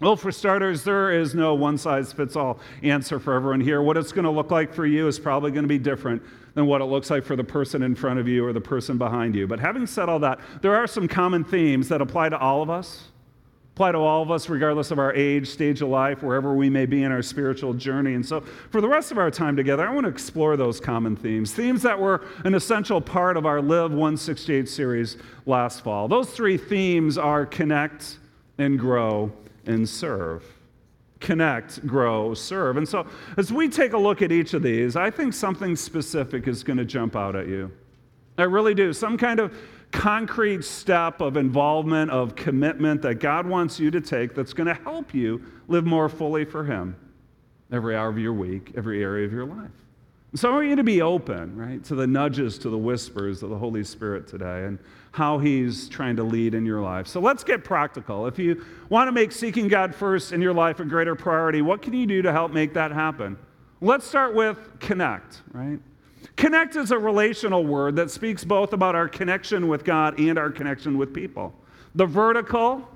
Well, 0.01 0.17
for 0.17 0.33
starters, 0.33 0.83
there 0.83 1.13
is 1.13 1.35
no 1.35 1.55
one 1.55 1.79
size 1.79 2.13
fits 2.13 2.35
all 2.35 2.59
answer 2.83 3.21
for 3.21 3.35
everyone 3.35 3.61
here. 3.61 3.83
What 3.83 3.97
it's 3.97 4.11
going 4.11 4.25
to 4.25 4.31
look 4.31 4.51
like 4.51 4.75
for 4.75 4.85
you 4.85 5.07
is 5.07 5.21
probably 5.21 5.53
going 5.53 5.63
to 5.63 5.69
be 5.69 5.79
different 5.79 6.23
than 6.55 6.67
what 6.67 6.81
it 6.81 6.87
looks 6.87 7.09
like 7.09 7.25
for 7.25 7.37
the 7.37 7.45
person 7.45 7.85
in 7.85 7.95
front 7.95 8.19
of 8.19 8.27
you 8.27 8.45
or 8.45 8.53
the 8.53 8.61
person 8.61 8.99
behind 8.99 9.37
you. 9.37 9.47
But 9.47 9.61
having 9.61 9.87
said 9.87 10.09
all 10.09 10.19
that, 10.19 10.41
there 10.61 10.75
are 10.75 10.89
some 10.89 11.07
common 11.07 11.45
themes 11.45 11.89
that 11.89 12.01
apply 12.01 12.31
to 12.31 12.39
all 12.39 12.63
of 12.63 12.71
us 12.71 13.12
apply 13.75 13.93
to 13.93 13.99
all 13.99 14.23
of 14.23 14.31
us, 14.31 14.51
regardless 14.51 14.91
of 14.91 14.99
our 14.99 15.15
age, 15.15 15.49
stage 15.49 15.81
of 15.81 15.89
life, 15.89 16.23
wherever 16.23 16.55
we 16.55 16.69
may 16.69 16.85
be 16.85 17.05
in 17.05 17.11
our 17.11 17.23
spiritual 17.23 17.73
journey. 17.73 18.13
And 18.13 18.25
so, 18.25 18.43
for 18.71 18.83
the 18.83 18.89
rest 18.89 19.11
of 19.11 19.17
our 19.17 19.31
time 19.31 19.57
together, 19.57 19.87
I 19.87 19.93
want 19.93 20.05
to 20.05 20.11
explore 20.11 20.59
those 20.59 20.79
common 20.79 21.17
themes, 21.17 21.55
themes 21.55 21.81
that 21.83 21.99
were 21.99 22.23
an 22.45 22.55
essential 22.55 23.01
part 23.01 23.39
of 23.39 23.47
our 23.47 23.63
Live 23.63 23.91
168 23.91 24.69
series 24.69 25.17
last 25.47 25.83
fall. 25.83 26.07
Those 26.07 26.31
three 26.31 26.59
themes 26.59 27.17
are 27.17 27.47
connect 27.47 28.19
and 28.59 28.79
grow 28.79 29.33
and 29.65 29.89
serve. 29.89 30.45
Connect, 31.21 31.87
grow, 31.87 32.35
serve. 32.35 32.77
And 32.77 32.87
so, 32.87 33.07
as 33.39 33.51
we 33.51 33.71
take 33.71 33.95
a 33.95 33.99
look 33.99 34.21
at 34.21 34.31
each 34.31 34.53
of 34.53 34.63
these, 34.63 34.97
I 34.97 35.11
think 35.11 35.33
something 35.33 35.77
specific 35.77 36.47
is 36.47 36.63
going 36.63 36.77
to 36.77 36.85
jump 36.85 37.17
out 37.17 37.35
at 37.35 37.49
you. 37.49 37.73
I 38.37 38.43
really 38.43 38.75
do. 38.75 38.93
Some 38.93 39.17
kind 39.17 39.41
of 39.41 39.57
concrete 39.93 40.65
step 40.65 41.21
of 41.21 41.37
involvement, 41.37 42.11
of 42.11 42.35
commitment 42.35 43.03
that 43.03 43.17
God 43.17 43.47
wants 43.47 43.79
you 43.79 43.91
to 43.91 44.01
take 44.01 44.35
that's 44.35 44.53
going 44.53 44.67
to 44.67 44.83
help 44.83 45.15
you 45.15 45.45
live 45.69 45.85
more 45.85 46.09
fully 46.09 46.45
for 46.45 46.65
Him 46.65 46.97
every 47.71 47.95
hour 47.95 48.09
of 48.09 48.19
your 48.19 48.33
week, 48.33 48.73
every 48.77 49.03
area 49.03 49.25
of 49.25 49.33
your 49.33 49.47
life. 49.47 49.71
So 50.35 50.51
I 50.51 50.55
want 50.55 50.69
you 50.69 50.77
to 50.77 50.83
be 50.83 51.03
open, 51.03 51.55
right, 51.57 51.85
to 51.85 51.95
the 51.95 52.07
nudges, 52.07 52.57
to 52.61 52.71
the 52.71 52.79
whispers 52.79 53.43
of 53.43 53.51
the 53.51 53.59
Holy 53.59 53.85
Spirit 53.85 54.27
today 54.27 54.65
and 54.65 54.79
how 55.13 55.39
He's 55.39 55.91
trying 55.91 56.17
to 56.17 56.23
lead 56.23 56.55
in 56.55 56.65
your 56.65 56.81
life. 56.81 57.07
So 57.07 57.21
let's 57.21 57.45
get 57.45 57.63
practical. 57.63 58.27
If 58.27 58.39
you 58.39 58.65
want 58.89 59.09
to 59.09 59.13
make 59.13 59.31
seeking 59.31 59.69
God 59.69 59.95
first 59.95 60.33
in 60.33 60.41
your 60.41 60.55
life 60.55 60.81
a 60.81 60.87
greater 60.87 61.15
priority, 61.15 61.61
what 61.61 61.83
can 61.83 61.93
you 61.93 62.07
do 62.07 62.23
to 62.23 62.33
help 62.33 62.51
make 62.51 62.73
that 62.75 62.93
happen? 62.93 63.37
Let's 63.83 64.07
start 64.07 64.35
with 64.35 64.81
connect, 64.81 65.43
right? 65.53 65.79
Connect 66.37 66.77
is 66.77 66.91
a 66.91 66.99
relational 66.99 67.65
word 67.65 67.97
that 67.97 68.11
speaks 68.11 68.45
both 68.45 68.73
about 68.73 68.95
our 68.95 69.09
connection 69.09 69.69
with 69.69 69.85
God 69.85 70.19
and 70.19 70.39
our 70.39 70.51
connection 70.51 70.99
with 70.99 71.13
people. 71.13 71.55
The 71.95 72.07
vertical 72.07 72.89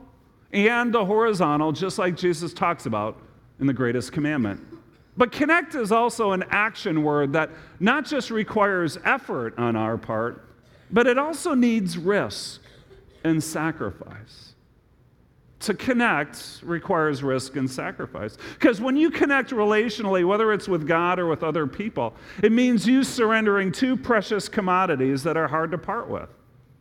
and 0.53 0.93
the 0.93 1.05
horizontal, 1.05 1.73
just 1.73 1.99
like 1.99 2.17
Jesus 2.17 2.53
talks 2.53 2.87
about 2.87 3.21
in 3.61 3.67
the 3.67 3.73
greatest 3.73 4.13
commandment. 4.13 4.65
But 5.17 5.33
connect 5.33 5.75
is 5.75 5.93
also 5.93 6.33
an 6.33 6.45
action 6.51 7.03
word 7.03 7.33
that 7.33 7.51
not 7.81 8.05
just 8.05 8.31
requires 8.31 8.99
effort 9.05 9.59
on 9.59 9.77
our 9.77 9.97
part, 9.97 10.45
but 10.91 11.07
it 11.07 11.19
also 11.19 11.55
needs 11.55 11.97
risk 11.97 12.61
and 13.25 13.43
sacrifice. 13.43 14.46
To 15.67 15.75
connect 15.75 16.61
requires 16.63 17.25
risk 17.25 17.57
and 17.57 17.69
sacrifice. 17.69 18.39
Because 18.55 18.81
when 18.81 18.97
you 18.97 19.11
connect 19.11 19.51
relationally, 19.51 20.25
whether 20.25 20.53
it's 20.53 20.69
with 20.69 20.87
God 20.87 21.19
or 21.19 21.27
with 21.27 21.43
other 21.43 21.67
people, 21.67 22.15
it 22.41 22.53
means 22.53 22.87
you 22.87 23.03
surrendering 23.03 23.73
two 23.73 23.97
precious 23.97 24.49
commodities 24.49 25.25
that 25.25 25.37
are 25.37 25.49
hard 25.49 25.73
to 25.73 25.79
part 25.79 26.09
with 26.09 26.29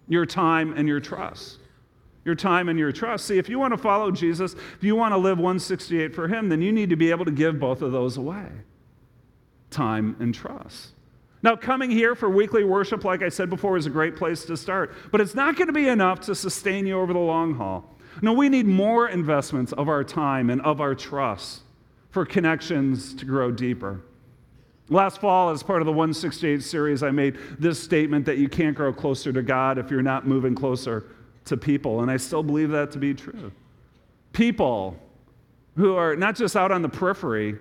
your 0.08 0.24
time 0.24 0.78
and 0.78 0.88
your 0.88 1.00
trust. 1.00 1.58
Your 2.26 2.36
time 2.36 2.70
and 2.70 2.78
your 2.78 2.92
trust. 2.92 3.26
See, 3.26 3.40
if 3.40 3.50
you 3.50 3.58
want 3.58 3.74
to 3.74 3.78
follow 3.80 4.12
Jesus, 4.12 4.54
if 4.54 4.84
you 4.84 4.96
want 4.96 5.14
to 5.14 5.18
live 5.18 5.40
168 5.40 6.14
for 6.14 6.28
Him, 6.28 6.48
then 6.50 6.62
you 6.62 6.72
need 6.72 6.92
to 6.92 6.96
be 6.96 7.10
able 7.10 7.26
to 7.26 7.32
give 7.32 7.60
both 7.60 7.82
of 7.82 7.92
those 7.92 8.18
away 8.18 8.46
time 9.72 10.16
and 10.20 10.32
trust. 10.32 10.90
Now, 11.42 11.56
coming 11.56 11.90
here 11.90 12.14
for 12.14 12.30
weekly 12.30 12.64
worship, 12.64 13.04
like 13.04 13.24
I 13.24 13.30
said 13.30 13.50
before, 13.50 13.78
is 13.78 13.88
a 13.88 13.90
great 13.90 14.16
place 14.16 14.46
to 14.46 14.56
start, 14.56 14.94
but 15.12 15.22
it's 15.22 15.34
not 15.34 15.56
going 15.56 15.68
to 15.68 15.74
be 15.74 15.88
enough 15.88 16.20
to 16.22 16.36
sustain 16.36 16.86
you 16.86 17.00
over 17.00 17.14
the 17.14 17.20
long 17.20 17.56
haul. 17.56 17.95
No, 18.22 18.34
we 18.34 18.50
need 18.50 18.66
more 18.66 19.10
investments 19.10 19.74
of 19.74 19.90
our 19.90 20.04
time 20.04 20.50
and 20.50 20.62
of 20.62 20.82
our 20.82 20.96
trust 20.96 21.62
for 22.10 22.26
connections 22.26 23.14
to 23.16 23.26
grow 23.26 23.52
deeper. 23.52 24.02
Last 24.90 25.20
fall, 25.20 25.50
as 25.50 25.64
part 25.64 25.82
of 25.82 25.86
the 25.86 25.92
168 25.92 26.62
series, 26.62 27.02
I 27.02 27.12
made 27.12 27.38
this 27.60 27.82
statement 27.82 28.26
that 28.26 28.38
you 28.38 28.48
can't 28.48 28.76
grow 28.76 28.94
closer 28.94 29.34
to 29.34 29.42
God 29.42 29.78
if 29.78 29.90
you're 29.90 30.04
not 30.04 30.28
moving 30.28 30.54
closer 30.54 31.06
to 31.46 31.58
people, 31.58 32.02
and 32.02 32.12
I 32.12 32.18
still 32.18 32.44
believe 32.44 32.70
that 32.70 32.92
to 32.92 33.00
be 33.00 33.14
true. 33.14 33.52
People 34.32 34.98
who 35.76 35.96
are 35.96 36.16
not 36.16 36.36
just 36.36 36.56
out 36.56 36.72
on 36.72 36.82
the 36.82 36.90
periphery 36.90 37.58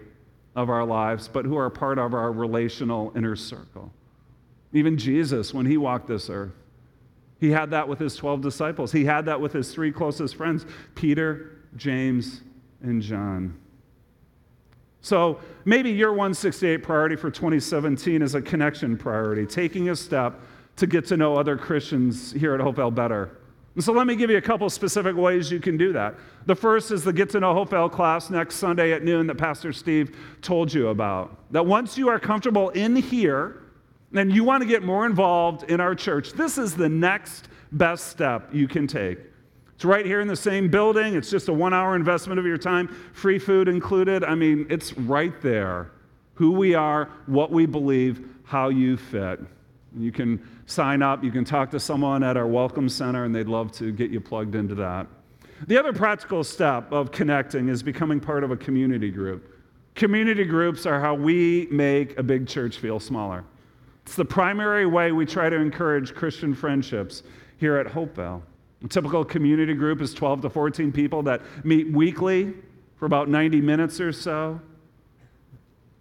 of 0.55 0.69
our 0.69 0.85
lives, 0.85 1.29
but 1.29 1.45
who 1.45 1.57
are 1.57 1.71
part 1.71 1.99
of 1.99 2.15
our 2.15 2.31
relational 2.31 3.13
inner 3.17 3.37
circle. 3.37 3.93
Even 4.73 4.97
Jesus, 4.97 5.53
when 5.53 5.67
he 5.67 5.77
walked 5.77 6.07
this 6.07 6.31
earth, 6.31 6.53
he 7.41 7.51
had 7.51 7.71
that 7.71 7.89
with 7.89 7.99
his 7.99 8.17
12 8.17 8.41
disciples. 8.41 8.93
He 8.93 9.05
had 9.05 9.27
that 9.27 9.41
with 9.41 9.53
his 9.53 9.73
three 9.73 9.93
closest 9.93 10.37
friends 10.37 10.67
Peter, 10.95 11.59
James, 11.77 12.43
and 12.83 13.03
John. 13.03 13.59
So 15.01 15.41
maybe 15.67 15.91
your 15.91 16.13
168 16.13 16.79
priority 16.79 17.17
for 17.17 17.31
2017 17.31 18.23
is 18.23 18.35
a 18.35 18.41
connection 18.41 18.97
priority, 18.97 19.45
taking 19.45 19.91
a 19.91 19.97
step 19.97 20.41
to 20.77 20.87
get 20.87 21.07
to 21.09 21.17
know 21.17 21.37
other 21.37 21.57
Christians 21.57 22.33
here 22.33 22.55
at 22.55 22.61
Hopevale 22.61 22.95
better. 22.95 23.39
So 23.81 23.93
let 23.93 24.07
me 24.07 24.15
give 24.15 24.31
you 24.31 24.37
a 24.37 24.43
couple 24.43 24.71
specific 24.71 25.17
ways 25.17 25.51
you 25.51 25.59
can 25.59 25.77
do 25.77 25.93
that. 25.93 26.15
The 26.47 26.55
first 26.55 26.93
is 26.93 27.03
the 27.03 27.13
Get 27.13 27.29
to 27.31 27.41
Know 27.41 27.53
Hopevale 27.55 27.91
class 27.91 28.31
next 28.31 28.57
Sunday 28.57 28.93
at 28.93 29.03
noon 29.03 29.27
that 29.27 29.35
Pastor 29.35 29.73
Steve 29.73 30.17
told 30.43 30.73
you 30.73 30.89
about. 30.89 31.37
That 31.51 31.67
once 31.67 31.99
you 31.99 32.09
are 32.09 32.21
comfortable 32.21 32.71
in 32.71 32.95
here, 32.95 33.64
and 34.15 34.33
you 34.33 34.45
want 34.45 34.63
to 34.63 34.69
get 34.69 34.83
more 34.83 35.07
involved 35.07 35.65
in 35.71 35.81
our 35.81 35.95
church, 35.95 36.33
this 36.33 36.59
is 36.59 36.75
the 36.75 36.89
next 36.89 37.49
best 37.73 38.09
step 38.09 38.49
you 38.53 38.69
can 38.69 38.87
take. 38.87 39.19
It's 39.75 39.85
right 39.85 40.07
here 40.07 40.21
in 40.21 40.29
the 40.29 40.37
same 40.37 40.71
building. 40.71 41.15
It's 41.15 41.31
just 41.31 41.49
a 41.49 41.53
one 41.53 41.75
hour 41.75 41.97
investment 41.97 42.39
of 42.39 42.47
your 42.47 42.59
time, 42.59 42.89
free 43.13 43.39
food 43.39 43.69
included. 43.69 44.23
I 44.23 44.35
mean, 44.35 44.67
it's 44.71 44.97
right 44.97 45.41
there. 45.43 45.91
Who 46.35 46.53
we 46.53 46.75
are, 46.75 47.11
what 47.27 47.51
we 47.51 47.67
believe, 47.67 48.29
how 48.45 48.69
you 48.69 48.97
fit. 48.97 49.41
You 49.97 50.13
can 50.13 50.45
sign 50.67 51.03
up, 51.03 51.23
you 51.23 51.31
can 51.31 51.45
talk 51.45 51.71
to 51.71 51.81
someone 51.81 52.23
at 52.23 52.37
our 52.37 52.47
Welcome 52.47 52.89
Center, 52.89 53.25
and 53.25 53.35
they'd 53.35 53.49
love 53.49 53.73
to 53.73 53.93
get 53.93 54.11
you 54.11 54.21
plugged 54.21 54.55
into 54.55 54.75
that. 54.77 55.07
The 55.67 55.79
other 55.79 55.93
practical 55.93 56.43
step 56.43 56.91
of 56.93 57.13
connecting 57.13 57.69
is 57.69 57.83
becoming 57.83 58.21
part 58.21 58.45
of 58.45 58.51
a 58.51 58.57
community 58.57 59.11
group. 59.11 59.55
Community 59.95 60.45
groups 60.45 60.87
are 60.87 61.01
how 61.01 61.15
we 61.15 61.69
make 61.71 62.19
a 62.19 62.23
big 62.23 62.49
church 62.49 62.79
feel 62.79 62.99
smaller. 62.99 63.45
It's 64.05 64.17
the 64.17 64.25
primary 64.25 64.87
way 64.87 65.13
we 65.13 65.25
try 65.25 65.49
to 65.49 65.57
encourage 65.57 66.15
Christian 66.15 66.55
friendships 66.55 67.23
here 67.57 67.77
at 67.77 67.87
Hopevale. 67.87 68.43
A 68.85 68.89
typical 68.89 69.25
community 69.25 69.73
group 69.73 70.03
is 70.03 70.13
12 70.13 70.43
to 70.43 70.51
14 70.51 70.93
people 70.93 71.23
that 71.23 71.41
meet 71.65 71.91
weekly 71.91 72.53
for 72.97 73.07
about 73.07 73.29
90 73.29 73.63
minutes 73.63 74.01
or 74.01 74.13
so. 74.13 74.61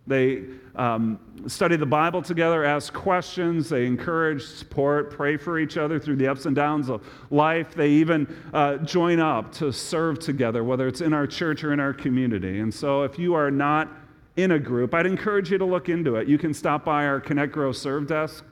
They 0.06 0.44
um, 0.76 1.18
study 1.48 1.78
the 1.78 1.86
Bible 1.86 2.22
together, 2.22 2.66
ask 2.66 2.92
questions, 2.92 3.70
they 3.70 3.86
encourage, 3.86 4.44
support, 4.44 5.12
pray 5.12 5.38
for 5.38 5.58
each 5.58 5.78
other 5.78 5.98
through 5.98 6.18
the 6.18 6.28
ups 6.28 6.46
and 6.46 6.54
downs 6.54 6.90
of 6.90 7.08
life. 7.32 7.74
They 7.74 7.90
even 7.90 8.28
uh, 8.54 8.78
join 8.78 9.22
up 9.22 9.54
to 9.54 9.72
serve 9.72 10.20
together, 10.20 10.62
whether 10.66 10.90
it's 10.90 11.00
in 11.00 11.14
our 11.14 11.26
church 11.26 11.64
or 11.64 11.72
in 11.72 11.80
our 11.80 11.94
community. 11.94 12.60
And 12.60 12.74
so, 12.74 13.04
if 13.04 13.18
you 13.18 13.34
are 13.34 13.50
not 13.50 13.90
in 14.36 14.52
a 14.52 14.60
group, 14.60 14.94
I'd 14.94 15.06
encourage 15.06 15.52
you 15.52 15.58
to 15.58 15.66
look 15.66 15.90
into 15.90 16.16
it. 16.16 16.28
You 16.28 16.38
can 16.38 16.54
stop 16.54 16.86
by 16.86 17.06
our 17.06 17.20
Connect 17.20 17.52
Grow 17.52 17.72
Serve 17.72 18.08
desk 18.08 18.44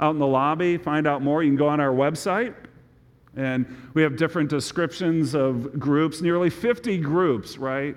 out 0.00 0.10
in 0.10 0.18
the 0.18 0.26
lobby, 0.26 0.76
find 0.76 1.06
out 1.06 1.22
more. 1.22 1.42
You 1.42 1.50
can 1.50 1.56
go 1.56 1.68
on 1.68 1.80
our 1.80 1.92
website, 1.92 2.54
and 3.36 3.66
we 3.94 4.02
have 4.02 4.16
different 4.16 4.48
descriptions 4.48 5.34
of 5.34 5.78
groups, 5.78 6.20
nearly 6.20 6.50
50 6.50 6.98
groups, 6.98 7.58
right? 7.58 7.96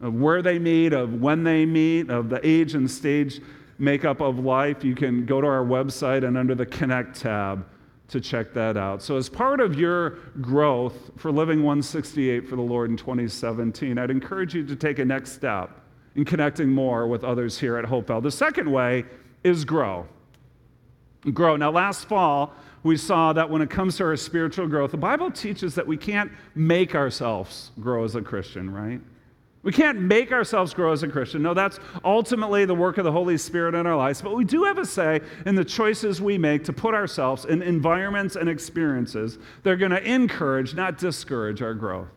Of 0.00 0.14
where 0.14 0.42
they 0.42 0.58
meet, 0.58 0.92
of 0.92 1.20
when 1.20 1.44
they 1.44 1.64
meet, 1.64 2.10
of 2.10 2.28
the 2.28 2.46
age 2.46 2.74
and 2.74 2.90
stage 2.90 3.40
makeup 3.78 4.20
of 4.20 4.38
life. 4.38 4.84
You 4.84 4.94
can 4.94 5.24
go 5.26 5.40
to 5.40 5.46
our 5.46 5.64
website 5.64 6.26
and 6.26 6.36
under 6.36 6.54
the 6.54 6.66
Connect 6.66 7.18
tab 7.20 7.66
to 8.08 8.20
check 8.20 8.52
that 8.54 8.76
out. 8.76 9.02
So, 9.02 9.16
as 9.16 9.28
part 9.28 9.60
of 9.60 9.78
your 9.78 10.10
growth 10.40 11.10
for 11.16 11.32
Living 11.32 11.58
168 11.58 12.48
for 12.48 12.56
the 12.56 12.62
Lord 12.62 12.90
in 12.90 12.96
2017, 12.96 13.98
I'd 13.98 14.10
encourage 14.10 14.54
you 14.54 14.64
to 14.66 14.76
take 14.76 14.98
a 14.98 15.04
next 15.04 15.32
step 15.32 15.70
in 16.16 16.24
connecting 16.24 16.68
more 16.68 17.06
with 17.06 17.22
others 17.22 17.58
here 17.58 17.76
at 17.76 17.84
Hopevale. 17.84 18.22
The 18.22 18.30
second 18.30 18.70
way 18.70 19.04
is 19.44 19.64
grow. 19.64 20.06
Grow. 21.32 21.56
Now, 21.56 21.70
last 21.70 22.08
fall, 22.08 22.54
we 22.82 22.96
saw 22.96 23.32
that 23.34 23.48
when 23.50 23.62
it 23.62 23.68
comes 23.68 23.96
to 23.98 24.04
our 24.04 24.16
spiritual 24.16 24.66
growth, 24.66 24.92
the 24.92 24.96
Bible 24.96 25.30
teaches 25.30 25.74
that 25.74 25.86
we 25.86 25.96
can't 25.96 26.32
make 26.54 26.94
ourselves 26.94 27.70
grow 27.80 28.04
as 28.04 28.14
a 28.14 28.22
Christian, 28.22 28.72
right? 28.72 29.00
We 29.62 29.72
can't 29.72 30.00
make 30.00 30.30
ourselves 30.30 30.72
grow 30.72 30.92
as 30.92 31.02
a 31.02 31.08
Christian. 31.08 31.42
No, 31.42 31.52
that's 31.52 31.80
ultimately 32.04 32.64
the 32.64 32.74
work 32.74 32.98
of 32.98 33.04
the 33.04 33.10
Holy 33.10 33.36
Spirit 33.36 33.74
in 33.74 33.84
our 33.84 33.96
lives. 33.96 34.22
But 34.22 34.36
we 34.36 34.44
do 34.44 34.62
have 34.62 34.78
a 34.78 34.86
say 34.86 35.20
in 35.44 35.56
the 35.56 35.64
choices 35.64 36.20
we 36.20 36.38
make 36.38 36.62
to 36.64 36.72
put 36.72 36.94
ourselves 36.94 37.44
in 37.44 37.62
environments 37.62 38.36
and 38.36 38.48
experiences 38.48 39.38
that 39.64 39.70
are 39.70 39.76
going 39.76 39.90
to 39.90 40.02
encourage, 40.02 40.74
not 40.74 40.98
discourage, 40.98 41.62
our 41.62 41.74
growth. 41.74 42.15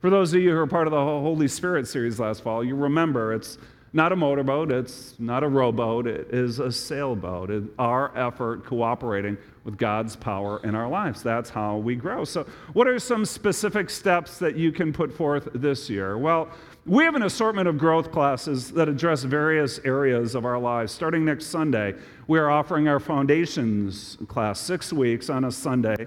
For 0.00 0.08
those 0.08 0.32
of 0.32 0.40
you 0.40 0.52
who 0.52 0.56
are 0.56 0.66
part 0.66 0.86
of 0.86 0.92
the 0.92 0.98
Holy 0.98 1.46
Spirit 1.46 1.86
series 1.86 2.18
last 2.18 2.42
fall, 2.42 2.64
you 2.64 2.74
remember 2.74 3.34
it's 3.34 3.58
not 3.92 4.12
a 4.12 4.16
motorboat, 4.16 4.72
it's 4.72 5.14
not 5.18 5.42
a 5.42 5.48
rowboat, 5.48 6.06
it 6.06 6.32
is 6.32 6.58
a 6.58 6.72
sailboat. 6.72 7.50
It's 7.50 7.66
our 7.78 8.16
effort 8.16 8.64
cooperating 8.64 9.36
with 9.64 9.76
God's 9.76 10.16
power 10.16 10.58
in 10.64 10.74
our 10.74 10.88
lives. 10.88 11.22
That's 11.22 11.50
how 11.50 11.76
we 11.76 11.96
grow. 11.96 12.24
So, 12.24 12.46
what 12.72 12.88
are 12.88 12.98
some 12.98 13.26
specific 13.26 13.90
steps 13.90 14.38
that 14.38 14.56
you 14.56 14.72
can 14.72 14.90
put 14.90 15.12
forth 15.12 15.50
this 15.54 15.90
year? 15.90 16.16
Well, 16.16 16.48
we 16.86 17.04
have 17.04 17.14
an 17.14 17.24
assortment 17.24 17.68
of 17.68 17.76
growth 17.76 18.10
classes 18.10 18.70
that 18.70 18.88
address 18.88 19.24
various 19.24 19.80
areas 19.84 20.34
of 20.34 20.46
our 20.46 20.58
lives. 20.58 20.92
Starting 20.92 21.26
next 21.26 21.46
Sunday, 21.46 21.94
we 22.26 22.38
are 22.38 22.48
offering 22.48 22.88
our 22.88 23.00
foundations 23.00 24.16
class 24.28 24.60
six 24.60 24.94
weeks 24.94 25.28
on 25.28 25.44
a 25.44 25.52
Sunday. 25.52 26.06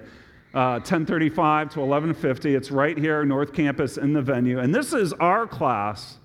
1035 0.54 1.66
uh, 1.66 1.70
to 1.70 1.80
1150. 1.80 2.54
It's 2.54 2.70
right 2.70 2.96
here, 2.96 3.24
North 3.24 3.52
Campus 3.52 3.98
in 3.98 4.12
the 4.12 4.22
venue. 4.22 4.60
And 4.60 4.74
this 4.74 4.92
is 4.92 5.12
our 5.14 5.46
class 5.46 6.18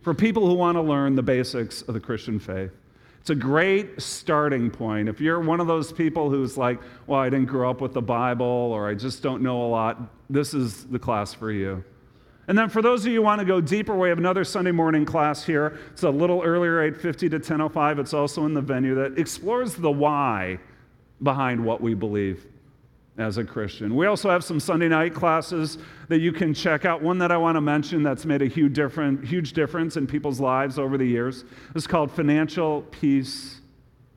for 0.00 0.14
people 0.14 0.46
who 0.46 0.54
want 0.54 0.76
to 0.76 0.82
learn 0.82 1.14
the 1.14 1.22
basics 1.22 1.82
of 1.82 1.94
the 1.94 2.00
Christian 2.00 2.40
faith. 2.40 2.72
It's 3.20 3.30
a 3.30 3.36
great 3.36 4.02
starting 4.02 4.68
point. 4.68 5.08
If 5.08 5.20
you're 5.20 5.38
one 5.38 5.60
of 5.60 5.68
those 5.68 5.92
people 5.92 6.28
who's 6.28 6.58
like, 6.58 6.80
well, 7.06 7.20
I 7.20 7.30
didn't 7.30 7.46
grow 7.46 7.70
up 7.70 7.80
with 7.80 7.92
the 7.92 8.02
Bible 8.02 8.44
or 8.44 8.88
I 8.88 8.94
just 8.94 9.22
don't 9.22 9.42
know 9.42 9.62
a 9.64 9.68
lot, 9.68 10.00
this 10.28 10.54
is 10.54 10.84
the 10.86 10.98
class 10.98 11.32
for 11.32 11.52
you. 11.52 11.84
And 12.48 12.58
then 12.58 12.68
for 12.68 12.82
those 12.82 13.06
of 13.06 13.12
you 13.12 13.20
who 13.20 13.22
want 13.22 13.38
to 13.38 13.44
go 13.44 13.60
deeper, 13.60 13.96
we 13.96 14.08
have 14.08 14.18
another 14.18 14.42
Sunday 14.42 14.72
morning 14.72 15.04
class 15.04 15.44
here. 15.44 15.78
It's 15.92 16.02
a 16.02 16.10
little 16.10 16.42
earlier, 16.42 16.80
8:50 16.80 17.28
to 17.30 17.38
10:05. 17.38 18.00
It's 18.00 18.12
also 18.12 18.44
in 18.44 18.54
the 18.54 18.60
venue 18.60 18.96
that 18.96 19.16
explores 19.16 19.76
the 19.76 19.90
why 19.90 20.58
behind 21.22 21.64
what 21.64 21.80
we 21.80 21.94
believe. 21.94 22.46
As 23.18 23.36
a 23.36 23.44
Christian. 23.44 23.94
We 23.94 24.06
also 24.06 24.30
have 24.30 24.42
some 24.42 24.58
Sunday 24.58 24.88
night 24.88 25.14
classes 25.14 25.78
that 26.08 26.20
you 26.20 26.32
can 26.32 26.54
check 26.54 26.84
out. 26.84 27.02
One 27.02 27.18
that 27.18 27.30
I 27.30 27.36
want 27.36 27.56
to 27.56 27.60
mention 27.60 28.02
that's 28.02 28.24
made 28.24 28.40
a 28.40 28.46
huge, 28.46 28.74
different, 28.74 29.24
huge 29.24 29.52
difference 29.52 29.96
in 29.96 30.06
people's 30.06 30.40
lives 30.40 30.78
over 30.78 30.96
the 30.96 31.04
years 31.04 31.44
is 31.74 31.86
called 31.86 32.10
Financial 32.10 32.82
Peace 32.90 33.60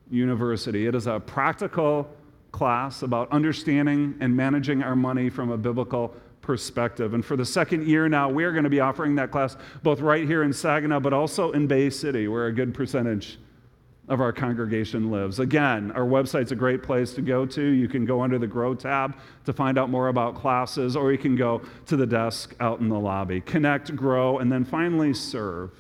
University. 0.10 0.88
It 0.88 0.96
is 0.96 1.08
a 1.08 1.20
practical 1.20 2.10
class 2.52 3.02
about 3.02 3.30
understanding 3.32 4.16
and 4.22 4.36
managing 4.36 4.82
our 4.82 4.96
money 4.96 5.30
from 5.30 5.52
a 5.52 5.58
biblical 5.58 6.16
perspective. 6.42 7.14
And 7.14 7.26
for 7.26 7.36
the 7.36 7.46
second 7.46 7.88
year 7.88 8.08
now, 8.08 8.30
we 8.30 8.46
are 8.46 8.52
going 8.52 8.64
to 8.64 8.70
be 8.70 8.80
offering 8.80 9.16
that 9.16 9.30
class 9.30 9.58
both 9.84 10.00
right 10.00 10.26
here 10.26 10.44
in 10.44 10.54
Saginaw, 10.54 11.02
but 11.02 11.12
also 11.12 11.52
in 11.52 11.68
Bay 11.68 11.90
City, 11.90 12.30
where 12.30 12.46
a 12.46 12.54
good 12.54 12.74
percentage 12.74 13.40
of 14.08 14.22
our 14.22 14.32
congregation 14.32 15.10
lives. 15.10 15.40
Again, 15.40 15.92
our 15.94 16.06
website's 16.06 16.52
a 16.52 16.56
great 16.56 16.84
place 16.84 17.14
to 17.14 17.22
go 17.22 17.46
to. 17.46 17.62
You 17.62 17.88
can 17.88 18.06
go 18.06 18.22
under 18.22 18.38
the 18.38 18.48
Grow 18.48 18.76
tab 18.76 19.18
to 19.46 19.54
find 19.54 19.78
out 19.78 19.90
more 19.90 20.10
about 20.10 20.36
classes, 20.36 20.96
or 20.96 21.12
you 21.12 21.18
can 21.18 21.36
go 21.36 21.62
to 21.88 21.96
the 21.96 22.06
desk 22.06 22.56
out 22.60 22.80
in 22.80 22.90
the 22.90 23.00
lobby. 23.00 23.42
Connect, 23.42 23.96
grow, 23.96 24.38
and 24.38 24.52
then 24.52 24.64
finally 24.64 25.14
serve. 25.14 25.72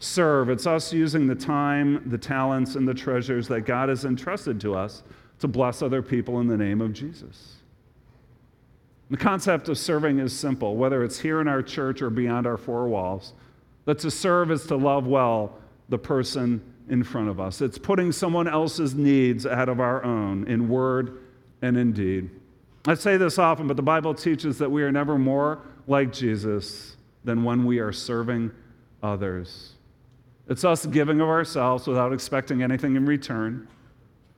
Serve. 0.00 0.50
It's 0.50 0.66
us 0.66 0.92
using 0.92 1.26
the 1.26 1.34
time, 1.34 2.02
the 2.10 2.18
talents, 2.18 2.74
and 2.74 2.86
the 2.86 2.94
treasures 2.94 3.48
that 3.48 3.62
God 3.62 3.88
has 3.88 4.04
entrusted 4.04 4.60
to 4.60 4.74
us 4.74 5.02
to 5.38 5.48
bless 5.48 5.80
other 5.80 6.02
people 6.02 6.40
in 6.40 6.46
the 6.46 6.56
name 6.56 6.80
of 6.82 6.92
Jesus. 6.92 7.56
The 9.10 9.16
concept 9.16 9.68
of 9.68 9.76
serving 9.76 10.18
is 10.18 10.38
simple, 10.38 10.76
whether 10.76 11.02
it's 11.02 11.18
here 11.18 11.40
in 11.40 11.48
our 11.48 11.62
church 11.62 12.00
or 12.00 12.10
beyond 12.10 12.46
our 12.46 12.56
four 12.56 12.86
walls. 12.86 13.32
That 13.86 13.98
to 14.00 14.10
serve 14.10 14.50
is 14.50 14.66
to 14.66 14.76
love 14.76 15.06
well 15.06 15.58
the 15.88 15.98
person 15.98 16.62
in 16.90 17.04
front 17.04 17.28
of 17.28 17.40
us. 17.40 17.60
It's 17.60 17.78
putting 17.78 18.12
someone 18.12 18.48
else's 18.48 18.94
needs 18.94 19.46
ahead 19.46 19.68
of 19.68 19.80
our 19.80 20.04
own 20.04 20.46
in 20.46 20.68
word 20.68 21.22
and 21.62 21.76
in 21.76 21.92
deed. 21.92 22.30
I 22.86 22.94
say 22.94 23.16
this 23.16 23.38
often, 23.38 23.66
but 23.66 23.76
the 23.76 23.82
Bible 23.82 24.12
teaches 24.14 24.58
that 24.58 24.70
we 24.70 24.82
are 24.82 24.92
never 24.92 25.18
more 25.18 25.60
like 25.86 26.12
Jesus 26.12 26.96
than 27.24 27.44
when 27.44 27.64
we 27.64 27.78
are 27.78 27.92
serving 27.92 28.50
others. 29.02 29.72
It's 30.48 30.64
us 30.64 30.84
giving 30.86 31.20
of 31.20 31.28
ourselves 31.28 31.86
without 31.86 32.12
expecting 32.12 32.62
anything 32.62 32.96
in 32.96 33.06
return. 33.06 33.68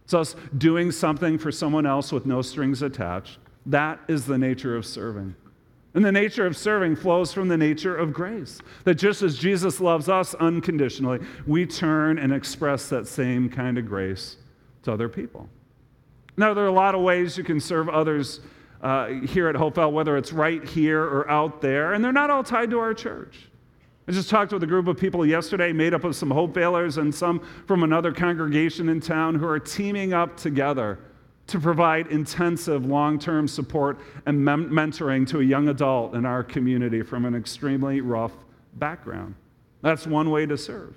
It's 0.04 0.12
us 0.12 0.36
doing 0.58 0.90
something 0.90 1.38
for 1.38 1.50
someone 1.50 1.86
else 1.86 2.12
with 2.12 2.26
no 2.26 2.42
strings 2.42 2.82
attached. 2.82 3.38
That 3.64 4.00
is 4.08 4.26
the 4.26 4.36
nature 4.36 4.76
of 4.76 4.84
serving. 4.84 5.34
And 5.94 6.04
the 6.04 6.12
nature 6.12 6.46
of 6.46 6.56
serving 6.56 6.96
flows 6.96 7.32
from 7.32 7.48
the 7.48 7.56
nature 7.56 7.94
of 7.94 8.14
grace. 8.14 8.60
That 8.84 8.94
just 8.94 9.22
as 9.22 9.36
Jesus 9.36 9.80
loves 9.80 10.08
us 10.08 10.34
unconditionally, 10.34 11.20
we 11.46 11.66
turn 11.66 12.18
and 12.18 12.32
express 12.32 12.88
that 12.88 13.06
same 13.06 13.50
kind 13.50 13.76
of 13.76 13.86
grace 13.86 14.36
to 14.84 14.92
other 14.92 15.08
people. 15.08 15.48
Now, 16.36 16.54
there 16.54 16.64
are 16.64 16.68
a 16.68 16.72
lot 16.72 16.94
of 16.94 17.02
ways 17.02 17.36
you 17.36 17.44
can 17.44 17.60
serve 17.60 17.90
others 17.90 18.40
uh, 18.80 19.08
here 19.08 19.48
at 19.48 19.54
Hopevale, 19.54 19.92
whether 19.92 20.16
it's 20.16 20.32
right 20.32 20.66
here 20.66 21.02
or 21.02 21.30
out 21.30 21.60
there, 21.60 21.92
and 21.92 22.02
they're 22.02 22.10
not 22.10 22.30
all 22.30 22.42
tied 22.42 22.70
to 22.70 22.78
our 22.78 22.94
church. 22.94 23.48
I 24.08 24.12
just 24.12 24.30
talked 24.30 24.52
with 24.52 24.62
a 24.64 24.66
group 24.66 24.88
of 24.88 24.96
people 24.96 25.24
yesterday, 25.24 25.72
made 25.72 25.94
up 25.94 26.04
of 26.04 26.16
some 26.16 26.30
Hopevalers 26.30 26.98
and 26.98 27.14
some 27.14 27.40
from 27.66 27.84
another 27.84 28.12
congregation 28.12 28.88
in 28.88 29.00
town, 29.00 29.36
who 29.36 29.46
are 29.46 29.60
teaming 29.60 30.12
up 30.12 30.36
together 30.36 30.98
to 31.52 31.60
provide 31.60 32.06
intensive 32.06 32.86
long 32.86 33.18
term 33.18 33.46
support 33.46 34.00
and 34.24 34.42
mem- 34.42 34.70
mentoring 34.70 35.28
to 35.28 35.40
a 35.40 35.44
young 35.44 35.68
adult 35.68 36.14
in 36.14 36.24
our 36.24 36.42
community 36.42 37.02
from 37.02 37.26
an 37.26 37.34
extremely 37.34 38.00
rough 38.00 38.32
background. 38.76 39.34
That's 39.82 40.06
one 40.06 40.30
way 40.30 40.46
to 40.46 40.56
serve. 40.56 40.94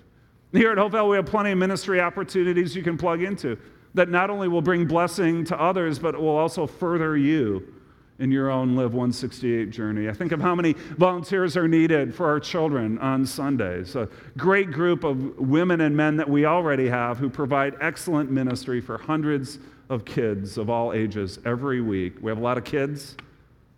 Here 0.53 0.71
at 0.71 0.77
Hopevale, 0.77 1.09
we 1.09 1.17
have 1.17 1.25
plenty 1.25 1.51
of 1.51 1.57
ministry 1.57 1.99
opportunities 1.99 2.73
you 2.73 2.83
can 2.83 2.97
plug 2.97 3.21
into 3.21 3.57
that 3.95 4.07
not 4.07 4.29
only 4.29 4.47
will 4.47 4.61
bring 4.61 4.85
blessing 4.85 5.43
to 5.45 5.59
others, 5.59 5.99
but 5.99 6.17
will 6.17 6.37
also 6.37 6.65
further 6.65 7.17
you 7.17 7.73
in 8.19 8.31
your 8.31 8.49
own 8.49 8.77
Live 8.77 8.93
168 8.93 9.71
journey. 9.71 10.07
I 10.07 10.13
think 10.13 10.31
of 10.31 10.39
how 10.39 10.55
many 10.55 10.71
volunteers 10.97 11.57
are 11.57 11.67
needed 11.67 12.15
for 12.15 12.27
our 12.27 12.39
children 12.39 12.97
on 12.99 13.25
Sundays. 13.25 13.97
A 13.97 14.07
great 14.37 14.71
group 14.71 15.03
of 15.03 15.37
women 15.37 15.81
and 15.81 15.97
men 15.97 16.15
that 16.15 16.29
we 16.29 16.45
already 16.45 16.87
have 16.87 17.17
who 17.17 17.29
provide 17.29 17.75
excellent 17.81 18.31
ministry 18.31 18.79
for 18.79 18.97
hundreds 18.97 19.59
of 19.89 20.05
kids 20.05 20.57
of 20.57 20.69
all 20.69 20.93
ages 20.93 21.39
every 21.45 21.81
week. 21.81 22.15
We 22.21 22.31
have 22.31 22.37
a 22.37 22.41
lot 22.41 22.57
of 22.57 22.63
kids, 22.63 23.15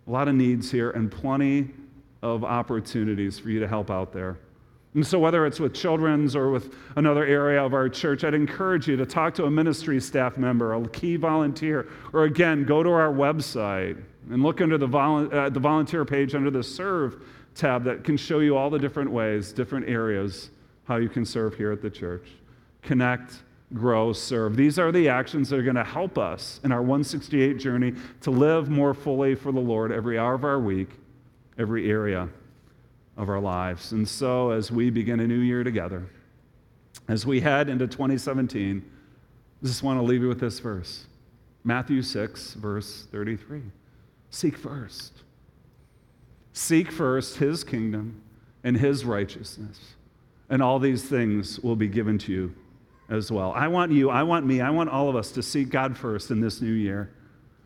a 0.06 0.10
lot 0.10 0.28
of 0.28 0.34
needs 0.34 0.70
here, 0.70 0.90
and 0.90 1.10
plenty 1.10 1.70
of 2.22 2.44
opportunities 2.44 3.38
for 3.38 3.50
you 3.50 3.60
to 3.60 3.68
help 3.68 3.90
out 3.90 4.12
there. 4.12 4.38
And 4.94 5.06
so, 5.06 5.18
whether 5.18 5.44
it's 5.46 5.60
with 5.60 5.74
children's 5.74 6.34
or 6.34 6.50
with 6.50 6.74
another 6.96 7.24
area 7.24 7.62
of 7.62 7.74
our 7.74 7.88
church, 7.88 8.24
I'd 8.24 8.34
encourage 8.34 8.88
you 8.88 8.96
to 8.96 9.06
talk 9.06 9.34
to 9.34 9.44
a 9.44 9.50
ministry 9.50 10.00
staff 10.00 10.38
member, 10.38 10.74
a 10.74 10.88
key 10.88 11.16
volunteer, 11.16 11.88
or 12.12 12.24
again, 12.24 12.64
go 12.64 12.82
to 12.82 12.90
our 12.90 13.12
website 13.12 14.02
and 14.30 14.42
look 14.42 14.60
under 14.60 14.78
the, 14.78 14.88
volu- 14.88 15.32
uh, 15.32 15.50
the 15.50 15.60
volunteer 15.60 16.04
page 16.04 16.34
under 16.34 16.50
the 16.50 16.62
Serve 16.62 17.22
tab 17.54 17.84
that 17.84 18.02
can 18.02 18.16
show 18.16 18.38
you 18.38 18.56
all 18.56 18.70
the 18.70 18.78
different 18.78 19.10
ways, 19.10 19.52
different 19.52 19.88
areas, 19.88 20.50
how 20.84 20.96
you 20.96 21.08
can 21.08 21.24
serve 21.24 21.54
here 21.54 21.70
at 21.70 21.82
the 21.82 21.90
church. 21.90 22.26
Connect, 22.82 23.34
grow, 23.74 24.12
serve. 24.12 24.56
These 24.56 24.78
are 24.78 24.90
the 24.90 25.08
actions 25.08 25.50
that 25.50 25.58
are 25.58 25.62
going 25.62 25.76
to 25.76 25.84
help 25.84 26.16
us 26.18 26.60
in 26.64 26.72
our 26.72 26.80
168 26.80 27.58
journey 27.58 27.94
to 28.22 28.30
live 28.30 28.70
more 28.70 28.94
fully 28.94 29.34
for 29.34 29.52
the 29.52 29.60
Lord 29.60 29.92
every 29.92 30.18
hour 30.18 30.34
of 30.34 30.44
our 30.44 30.58
week, 30.58 30.88
every 31.58 31.90
area 31.90 32.28
of 33.16 33.28
our 33.28 33.40
lives. 33.40 33.92
And 33.92 34.08
so, 34.08 34.50
as 34.50 34.70
we 34.70 34.90
begin 34.90 35.20
a 35.20 35.26
new 35.26 35.40
year 35.40 35.64
together, 35.64 36.06
as 37.08 37.26
we 37.26 37.40
head 37.40 37.68
into 37.68 37.86
2017, 37.86 38.82
I 39.62 39.66
just 39.66 39.82
want 39.82 39.98
to 39.98 40.04
leave 40.04 40.22
you 40.22 40.28
with 40.28 40.40
this 40.40 40.60
verse 40.60 41.06
Matthew 41.64 42.00
6, 42.00 42.54
verse 42.54 43.06
33. 43.10 43.62
Seek 44.30 44.56
first. 44.56 45.12
Seek 46.52 46.90
first 46.90 47.36
his 47.36 47.64
kingdom 47.64 48.22
and 48.64 48.76
his 48.76 49.04
righteousness, 49.04 49.94
and 50.48 50.62
all 50.62 50.78
these 50.78 51.04
things 51.04 51.60
will 51.60 51.76
be 51.76 51.88
given 51.88 52.18
to 52.18 52.32
you 52.32 52.54
as 53.08 53.32
well. 53.32 53.52
I 53.52 53.68
want 53.68 53.92
you, 53.92 54.10
I 54.10 54.22
want 54.22 54.46
me, 54.46 54.60
I 54.60 54.70
want 54.70 54.90
all 54.90 55.08
of 55.08 55.16
us 55.16 55.30
to 55.32 55.42
seek 55.42 55.70
God 55.70 55.96
first 55.96 56.30
in 56.30 56.40
this 56.40 56.60
new 56.60 56.72
year. 56.72 57.10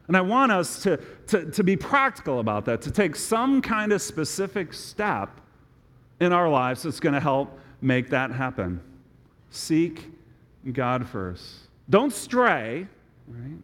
And 0.08 0.16
I 0.16 0.20
want 0.20 0.52
us 0.52 0.82
to, 0.82 0.98
to, 1.28 1.50
to 1.50 1.64
be 1.64 1.76
practical 1.76 2.40
about 2.40 2.64
that, 2.66 2.82
to 2.82 2.90
take 2.90 3.16
some 3.16 3.62
kind 3.62 3.92
of 3.92 4.02
specific 4.02 4.74
step 4.74 5.40
in 6.20 6.32
our 6.32 6.48
lives 6.48 6.82
that's 6.82 7.00
going 7.00 7.14
to 7.14 7.20
help 7.20 7.58
make 7.80 8.10
that 8.10 8.30
happen. 8.30 8.80
Seek 9.50 10.10
God 10.72 11.08
first. 11.08 11.68
Don't 11.88 12.12
stray, 12.12 12.86
right? 13.28 13.58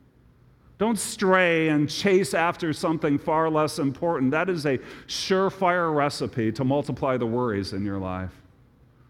Don't 0.79 0.99
stray 0.99 1.69
and 1.69 1.91
chase 1.91 2.35
after 2.35 2.73
something 2.73 3.19
far 3.19 3.51
less 3.51 3.81
important. 3.81 4.31
That 4.31 4.49
is 4.49 4.65
a 4.65 4.79
surefire 5.09 5.95
recipe 5.95 6.53
to 6.53 6.65
multiply 6.65 7.17
the 7.17 7.27
worries 7.27 7.73
in 7.73 7.85
your 7.85 7.99
life. 7.99 8.33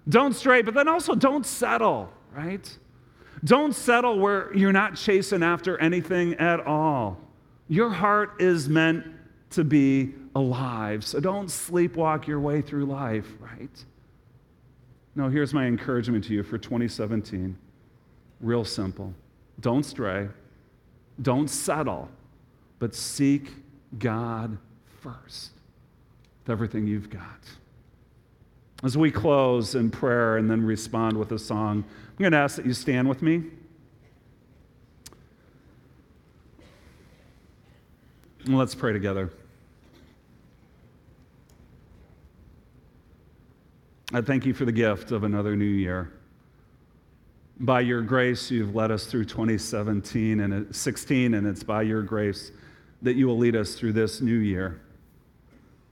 Don't 0.09 0.35
stray, 0.35 0.62
but 0.62 0.73
then 0.73 0.89
also 0.89 1.14
don't 1.14 1.45
settle, 1.45 2.11
right? 2.39 2.78
Don't 3.43 3.74
settle 3.74 4.18
where 4.18 4.55
you're 4.57 4.72
not 4.72 4.95
chasing 4.95 5.43
after 5.43 5.76
anything 5.78 6.34
at 6.34 6.64
all. 6.66 7.18
Your 7.68 7.91
heart 7.91 8.41
is 8.41 8.68
meant 8.68 9.05
to 9.51 9.64
be 9.64 10.14
alive, 10.36 11.05
so 11.05 11.18
don't 11.18 11.49
sleepwalk 11.49 12.26
your 12.26 12.39
way 12.39 12.62
through 12.62 12.84
life, 12.84 13.26
right? 13.41 13.84
No, 15.16 15.28
here's 15.28 15.53
my 15.53 15.66
encouragement 15.66 16.24
to 16.24 16.32
you 16.32 16.45
for 16.45 16.59
2017. 16.59 17.57
Real 18.41 18.64
simple. 18.64 19.12
Don't 19.61 19.82
stray. 19.82 20.28
Don't 21.20 21.49
settle, 21.49 22.09
but 22.78 22.95
seek 22.95 23.51
God 23.99 24.57
first 25.01 25.51
with 26.41 26.53
everything 26.53 26.86
you've 26.86 27.11
got. 27.11 27.41
As 28.84 28.97
we 28.97 29.11
close 29.11 29.74
in 29.74 29.91
prayer 29.91 30.36
and 30.36 30.49
then 30.49 30.64
respond 30.64 31.16
with 31.16 31.32
a 31.32 31.39
song, 31.39 31.84
I'm 32.19 32.25
going 32.25 32.33
to 32.33 32.39
ask 32.39 32.57
that 32.57 32.66
you 32.66 32.73
stand 32.73 33.09
with 33.09 33.23
me. 33.23 33.45
And 38.45 38.59
let's 38.59 38.75
pray 38.75 38.93
together. 38.93 39.31
I 44.12 44.21
thank 44.21 44.47
you 44.47 44.53
for 44.53 44.64
the 44.64 44.73
gift 44.73 45.12
of 45.12 45.23
another 45.23 45.55
new 45.55 45.64
year. 45.64 46.12
By 47.61 47.83
your 47.83 48.03
grace, 48.03 48.51
you've 48.51 48.75
led 48.75 48.91
us 48.91 49.07
through 49.07 49.27
2017 49.27 50.41
and 50.41 50.75
16, 50.75 51.35
and 51.35 51.47
it's 51.47 51.62
by 51.62 51.83
your 51.83 52.03
grace 52.03 52.51
that 53.01 53.14
you 53.14 53.29
will 53.29 53.39
lead 53.39 53.55
us 53.55 53.77
through 53.77 53.93
this 53.93 54.21
new 54.21 54.39
year. 54.39 54.81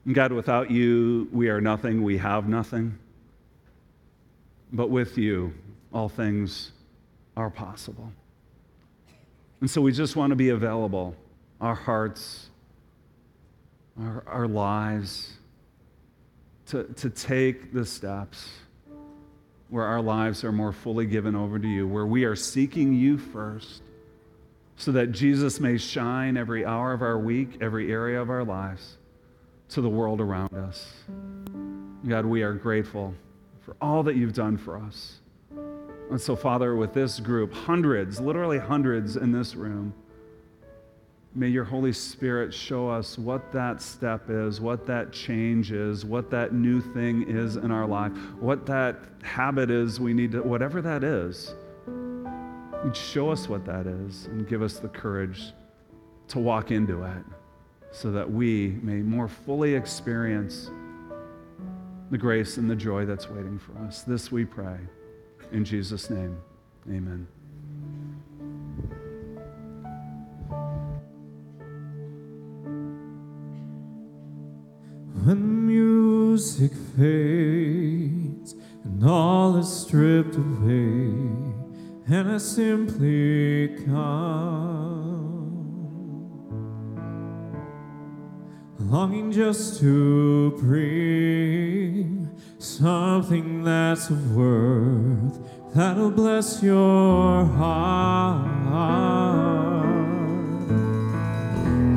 And 0.04 0.12
God, 0.12 0.32
without 0.32 0.72
you, 0.72 1.28
we 1.30 1.50
are 1.50 1.60
nothing, 1.60 2.02
we 2.02 2.18
have 2.18 2.48
nothing. 2.48 2.98
But 4.72 4.90
with 4.90 5.16
you, 5.16 5.54
all 5.92 6.08
things 6.08 6.72
are 7.36 7.50
possible. 7.50 8.12
And 9.60 9.70
so 9.70 9.80
we 9.80 9.92
just 9.92 10.16
want 10.16 10.30
to 10.30 10.36
be 10.36 10.50
available, 10.50 11.14
our 11.60 11.74
hearts, 11.74 12.50
our, 13.98 14.22
our 14.26 14.48
lives, 14.48 15.32
to, 16.66 16.84
to 16.84 17.10
take 17.10 17.72
the 17.72 17.86
steps 17.86 18.48
where 19.68 19.84
our 19.84 20.00
lives 20.00 20.44
are 20.44 20.52
more 20.52 20.72
fully 20.72 21.06
given 21.06 21.34
over 21.34 21.58
to 21.58 21.66
you, 21.66 21.88
where 21.88 22.06
we 22.06 22.24
are 22.24 22.36
seeking 22.36 22.94
you 22.94 23.18
first, 23.18 23.82
so 24.76 24.92
that 24.92 25.12
Jesus 25.12 25.58
may 25.58 25.78
shine 25.78 26.36
every 26.36 26.64
hour 26.64 26.92
of 26.92 27.02
our 27.02 27.18
week, 27.18 27.58
every 27.60 27.90
area 27.90 28.20
of 28.20 28.30
our 28.30 28.44
lives 28.44 28.98
to 29.70 29.80
the 29.80 29.88
world 29.88 30.20
around 30.20 30.52
us. 30.54 30.92
God, 32.06 32.26
we 32.26 32.42
are 32.42 32.52
grateful 32.52 33.14
for 33.62 33.74
all 33.80 34.02
that 34.04 34.16
you've 34.16 34.34
done 34.34 34.56
for 34.56 34.78
us. 34.78 35.20
And 36.10 36.20
so, 36.20 36.36
Father, 36.36 36.76
with 36.76 36.94
this 36.94 37.18
group, 37.20 37.52
hundreds, 37.52 38.20
literally 38.20 38.58
hundreds 38.58 39.16
in 39.16 39.32
this 39.32 39.56
room, 39.56 39.92
may 41.34 41.48
your 41.48 41.64
Holy 41.64 41.92
Spirit 41.92 42.54
show 42.54 42.88
us 42.88 43.18
what 43.18 43.52
that 43.52 43.82
step 43.82 44.30
is, 44.30 44.60
what 44.60 44.86
that 44.86 45.12
change 45.12 45.72
is, 45.72 46.04
what 46.04 46.30
that 46.30 46.54
new 46.54 46.80
thing 46.80 47.28
is 47.28 47.56
in 47.56 47.70
our 47.70 47.86
life, 47.86 48.12
what 48.38 48.64
that 48.66 48.96
habit 49.22 49.70
is 49.70 49.98
we 49.98 50.14
need 50.14 50.32
to, 50.32 50.42
whatever 50.42 50.80
that 50.80 51.02
is. 51.04 51.54
Show 52.92 53.30
us 53.30 53.48
what 53.48 53.64
that 53.66 53.88
is 53.88 54.26
and 54.26 54.48
give 54.48 54.62
us 54.62 54.78
the 54.78 54.88
courage 54.88 55.52
to 56.28 56.38
walk 56.38 56.70
into 56.70 57.02
it 57.02 57.24
so 57.90 58.12
that 58.12 58.30
we 58.30 58.78
may 58.80 58.96
more 58.96 59.26
fully 59.26 59.74
experience 59.74 60.70
the 62.10 62.18
grace 62.18 62.58
and 62.58 62.70
the 62.70 62.76
joy 62.76 63.04
that's 63.04 63.28
waiting 63.28 63.58
for 63.58 63.76
us. 63.78 64.02
This 64.02 64.30
we 64.30 64.44
pray. 64.44 64.78
In 65.52 65.64
Jesus' 65.64 66.10
name, 66.10 66.36
amen. 66.88 67.26
When 75.24 75.66
music 75.66 76.72
fades 76.96 78.54
and 78.84 79.04
all 79.04 79.56
is 79.56 79.68
stripped 79.68 80.36
away, 80.36 81.10
and 82.08 82.30
I 82.30 82.38
simply 82.38 83.76
come, 83.86 84.26
longing 88.78 89.32
just 89.32 89.80
to 89.80 90.50
bring 90.58 92.25
something 92.58 93.62
that's 93.64 94.10
worth 94.10 95.38
that'll 95.74 96.10
bless 96.10 96.62
your 96.62 97.44
heart. 97.44 98.46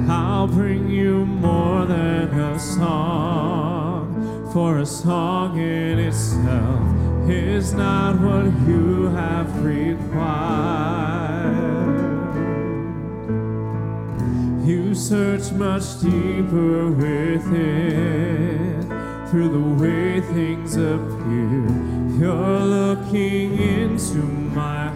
I'll 0.10 0.48
bring 0.48 0.90
you 0.90 1.26
more 1.26 1.86
than 1.86 2.38
a 2.40 2.60
song, 2.60 4.50
for 4.52 4.80
a 4.80 4.86
song 4.86 5.60
in 5.60 6.00
itself 6.00 7.30
is 7.30 7.74
not 7.74 8.20
what 8.20 8.46
you 8.68 9.06
have 9.10 9.64
required. 9.64 10.10
You 14.66 14.96
search 14.96 15.52
much 15.52 16.02
deeper 16.02 16.92
within 16.92 18.69
through 19.30 19.50
the 19.50 19.84
way 19.84 20.20
things 20.22 20.76
appear. 20.76 21.68
You're 22.20 22.60
looking 22.62 23.60
into 23.60 24.18
my 24.18 24.89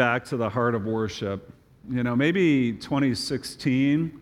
back 0.00 0.24
to 0.24 0.38
the 0.38 0.48
heart 0.48 0.74
of 0.74 0.86
worship, 0.86 1.52
you 1.90 2.02
know, 2.02 2.16
maybe 2.16 2.72
2016 2.72 4.18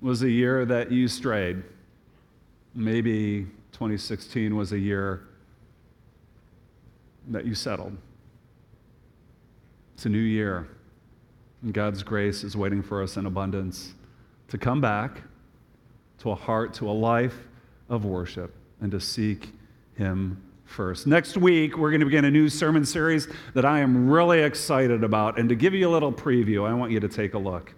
was 0.00 0.22
a 0.24 0.28
year 0.28 0.64
that 0.64 0.90
you 0.90 1.06
strayed. 1.06 1.62
Maybe 2.74 3.46
2016 3.70 4.56
was 4.56 4.72
a 4.72 4.78
year 4.78 5.22
that 7.28 7.46
you 7.46 7.54
settled. 7.54 7.96
It's 9.94 10.04
a 10.04 10.08
new 10.08 10.18
year, 10.18 10.66
and 11.62 11.72
God's 11.72 12.02
grace 12.02 12.42
is 12.42 12.56
waiting 12.56 12.82
for 12.82 13.00
us 13.00 13.16
in 13.16 13.24
abundance. 13.24 13.94
to 14.48 14.58
come 14.58 14.80
back 14.80 15.22
to 16.18 16.32
a 16.32 16.34
heart, 16.34 16.74
to 16.74 16.90
a 16.90 16.96
life 17.12 17.46
of 17.88 18.04
worship, 18.04 18.52
and 18.80 18.90
to 18.90 18.98
seek 18.98 19.52
Him 19.94 20.42
first. 20.68 21.06
Next 21.06 21.36
week, 21.36 21.76
we're 21.76 21.90
going 21.90 22.00
to 22.00 22.06
begin 22.06 22.24
a 22.24 22.30
new 22.30 22.48
sermon 22.48 22.84
series 22.84 23.28
that 23.54 23.64
I 23.64 23.80
am 23.80 24.08
really 24.08 24.42
excited 24.42 25.02
about. 25.02 25.38
And 25.38 25.48
to 25.48 25.54
give 25.54 25.74
you 25.74 25.88
a 25.88 25.92
little 25.92 26.12
preview, 26.12 26.68
I 26.68 26.74
want 26.74 26.92
you 26.92 27.00
to 27.00 27.08
take 27.08 27.34
a 27.34 27.38
look. 27.38 27.72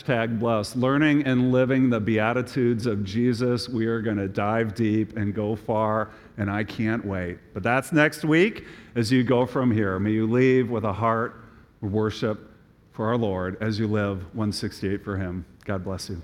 Hashtag 0.00 0.38
blessed. 0.38 0.76
Learning 0.76 1.24
and 1.24 1.52
living 1.52 1.90
the 1.90 2.00
Beatitudes 2.00 2.86
of 2.86 3.04
Jesus. 3.04 3.68
We 3.68 3.86
are 3.86 4.00
going 4.00 4.16
to 4.16 4.28
dive 4.28 4.74
deep 4.74 5.16
and 5.16 5.34
go 5.34 5.56
far, 5.56 6.10
and 6.38 6.50
I 6.50 6.64
can't 6.64 7.04
wait. 7.04 7.38
But 7.52 7.62
that's 7.62 7.92
next 7.92 8.24
week 8.24 8.64
as 8.94 9.12
you 9.12 9.22
go 9.22 9.46
from 9.46 9.70
here. 9.70 9.98
May 9.98 10.12
you 10.12 10.26
leave 10.26 10.70
with 10.70 10.84
a 10.84 10.92
heart 10.92 11.44
of 11.82 11.92
worship 11.92 12.50
for 12.92 13.08
our 13.08 13.16
Lord 13.16 13.56
as 13.60 13.78
you 13.78 13.86
live 13.86 14.22
168 14.34 15.04
for 15.04 15.16
Him. 15.16 15.44
God 15.64 15.84
bless 15.84 16.08
you. 16.08 16.22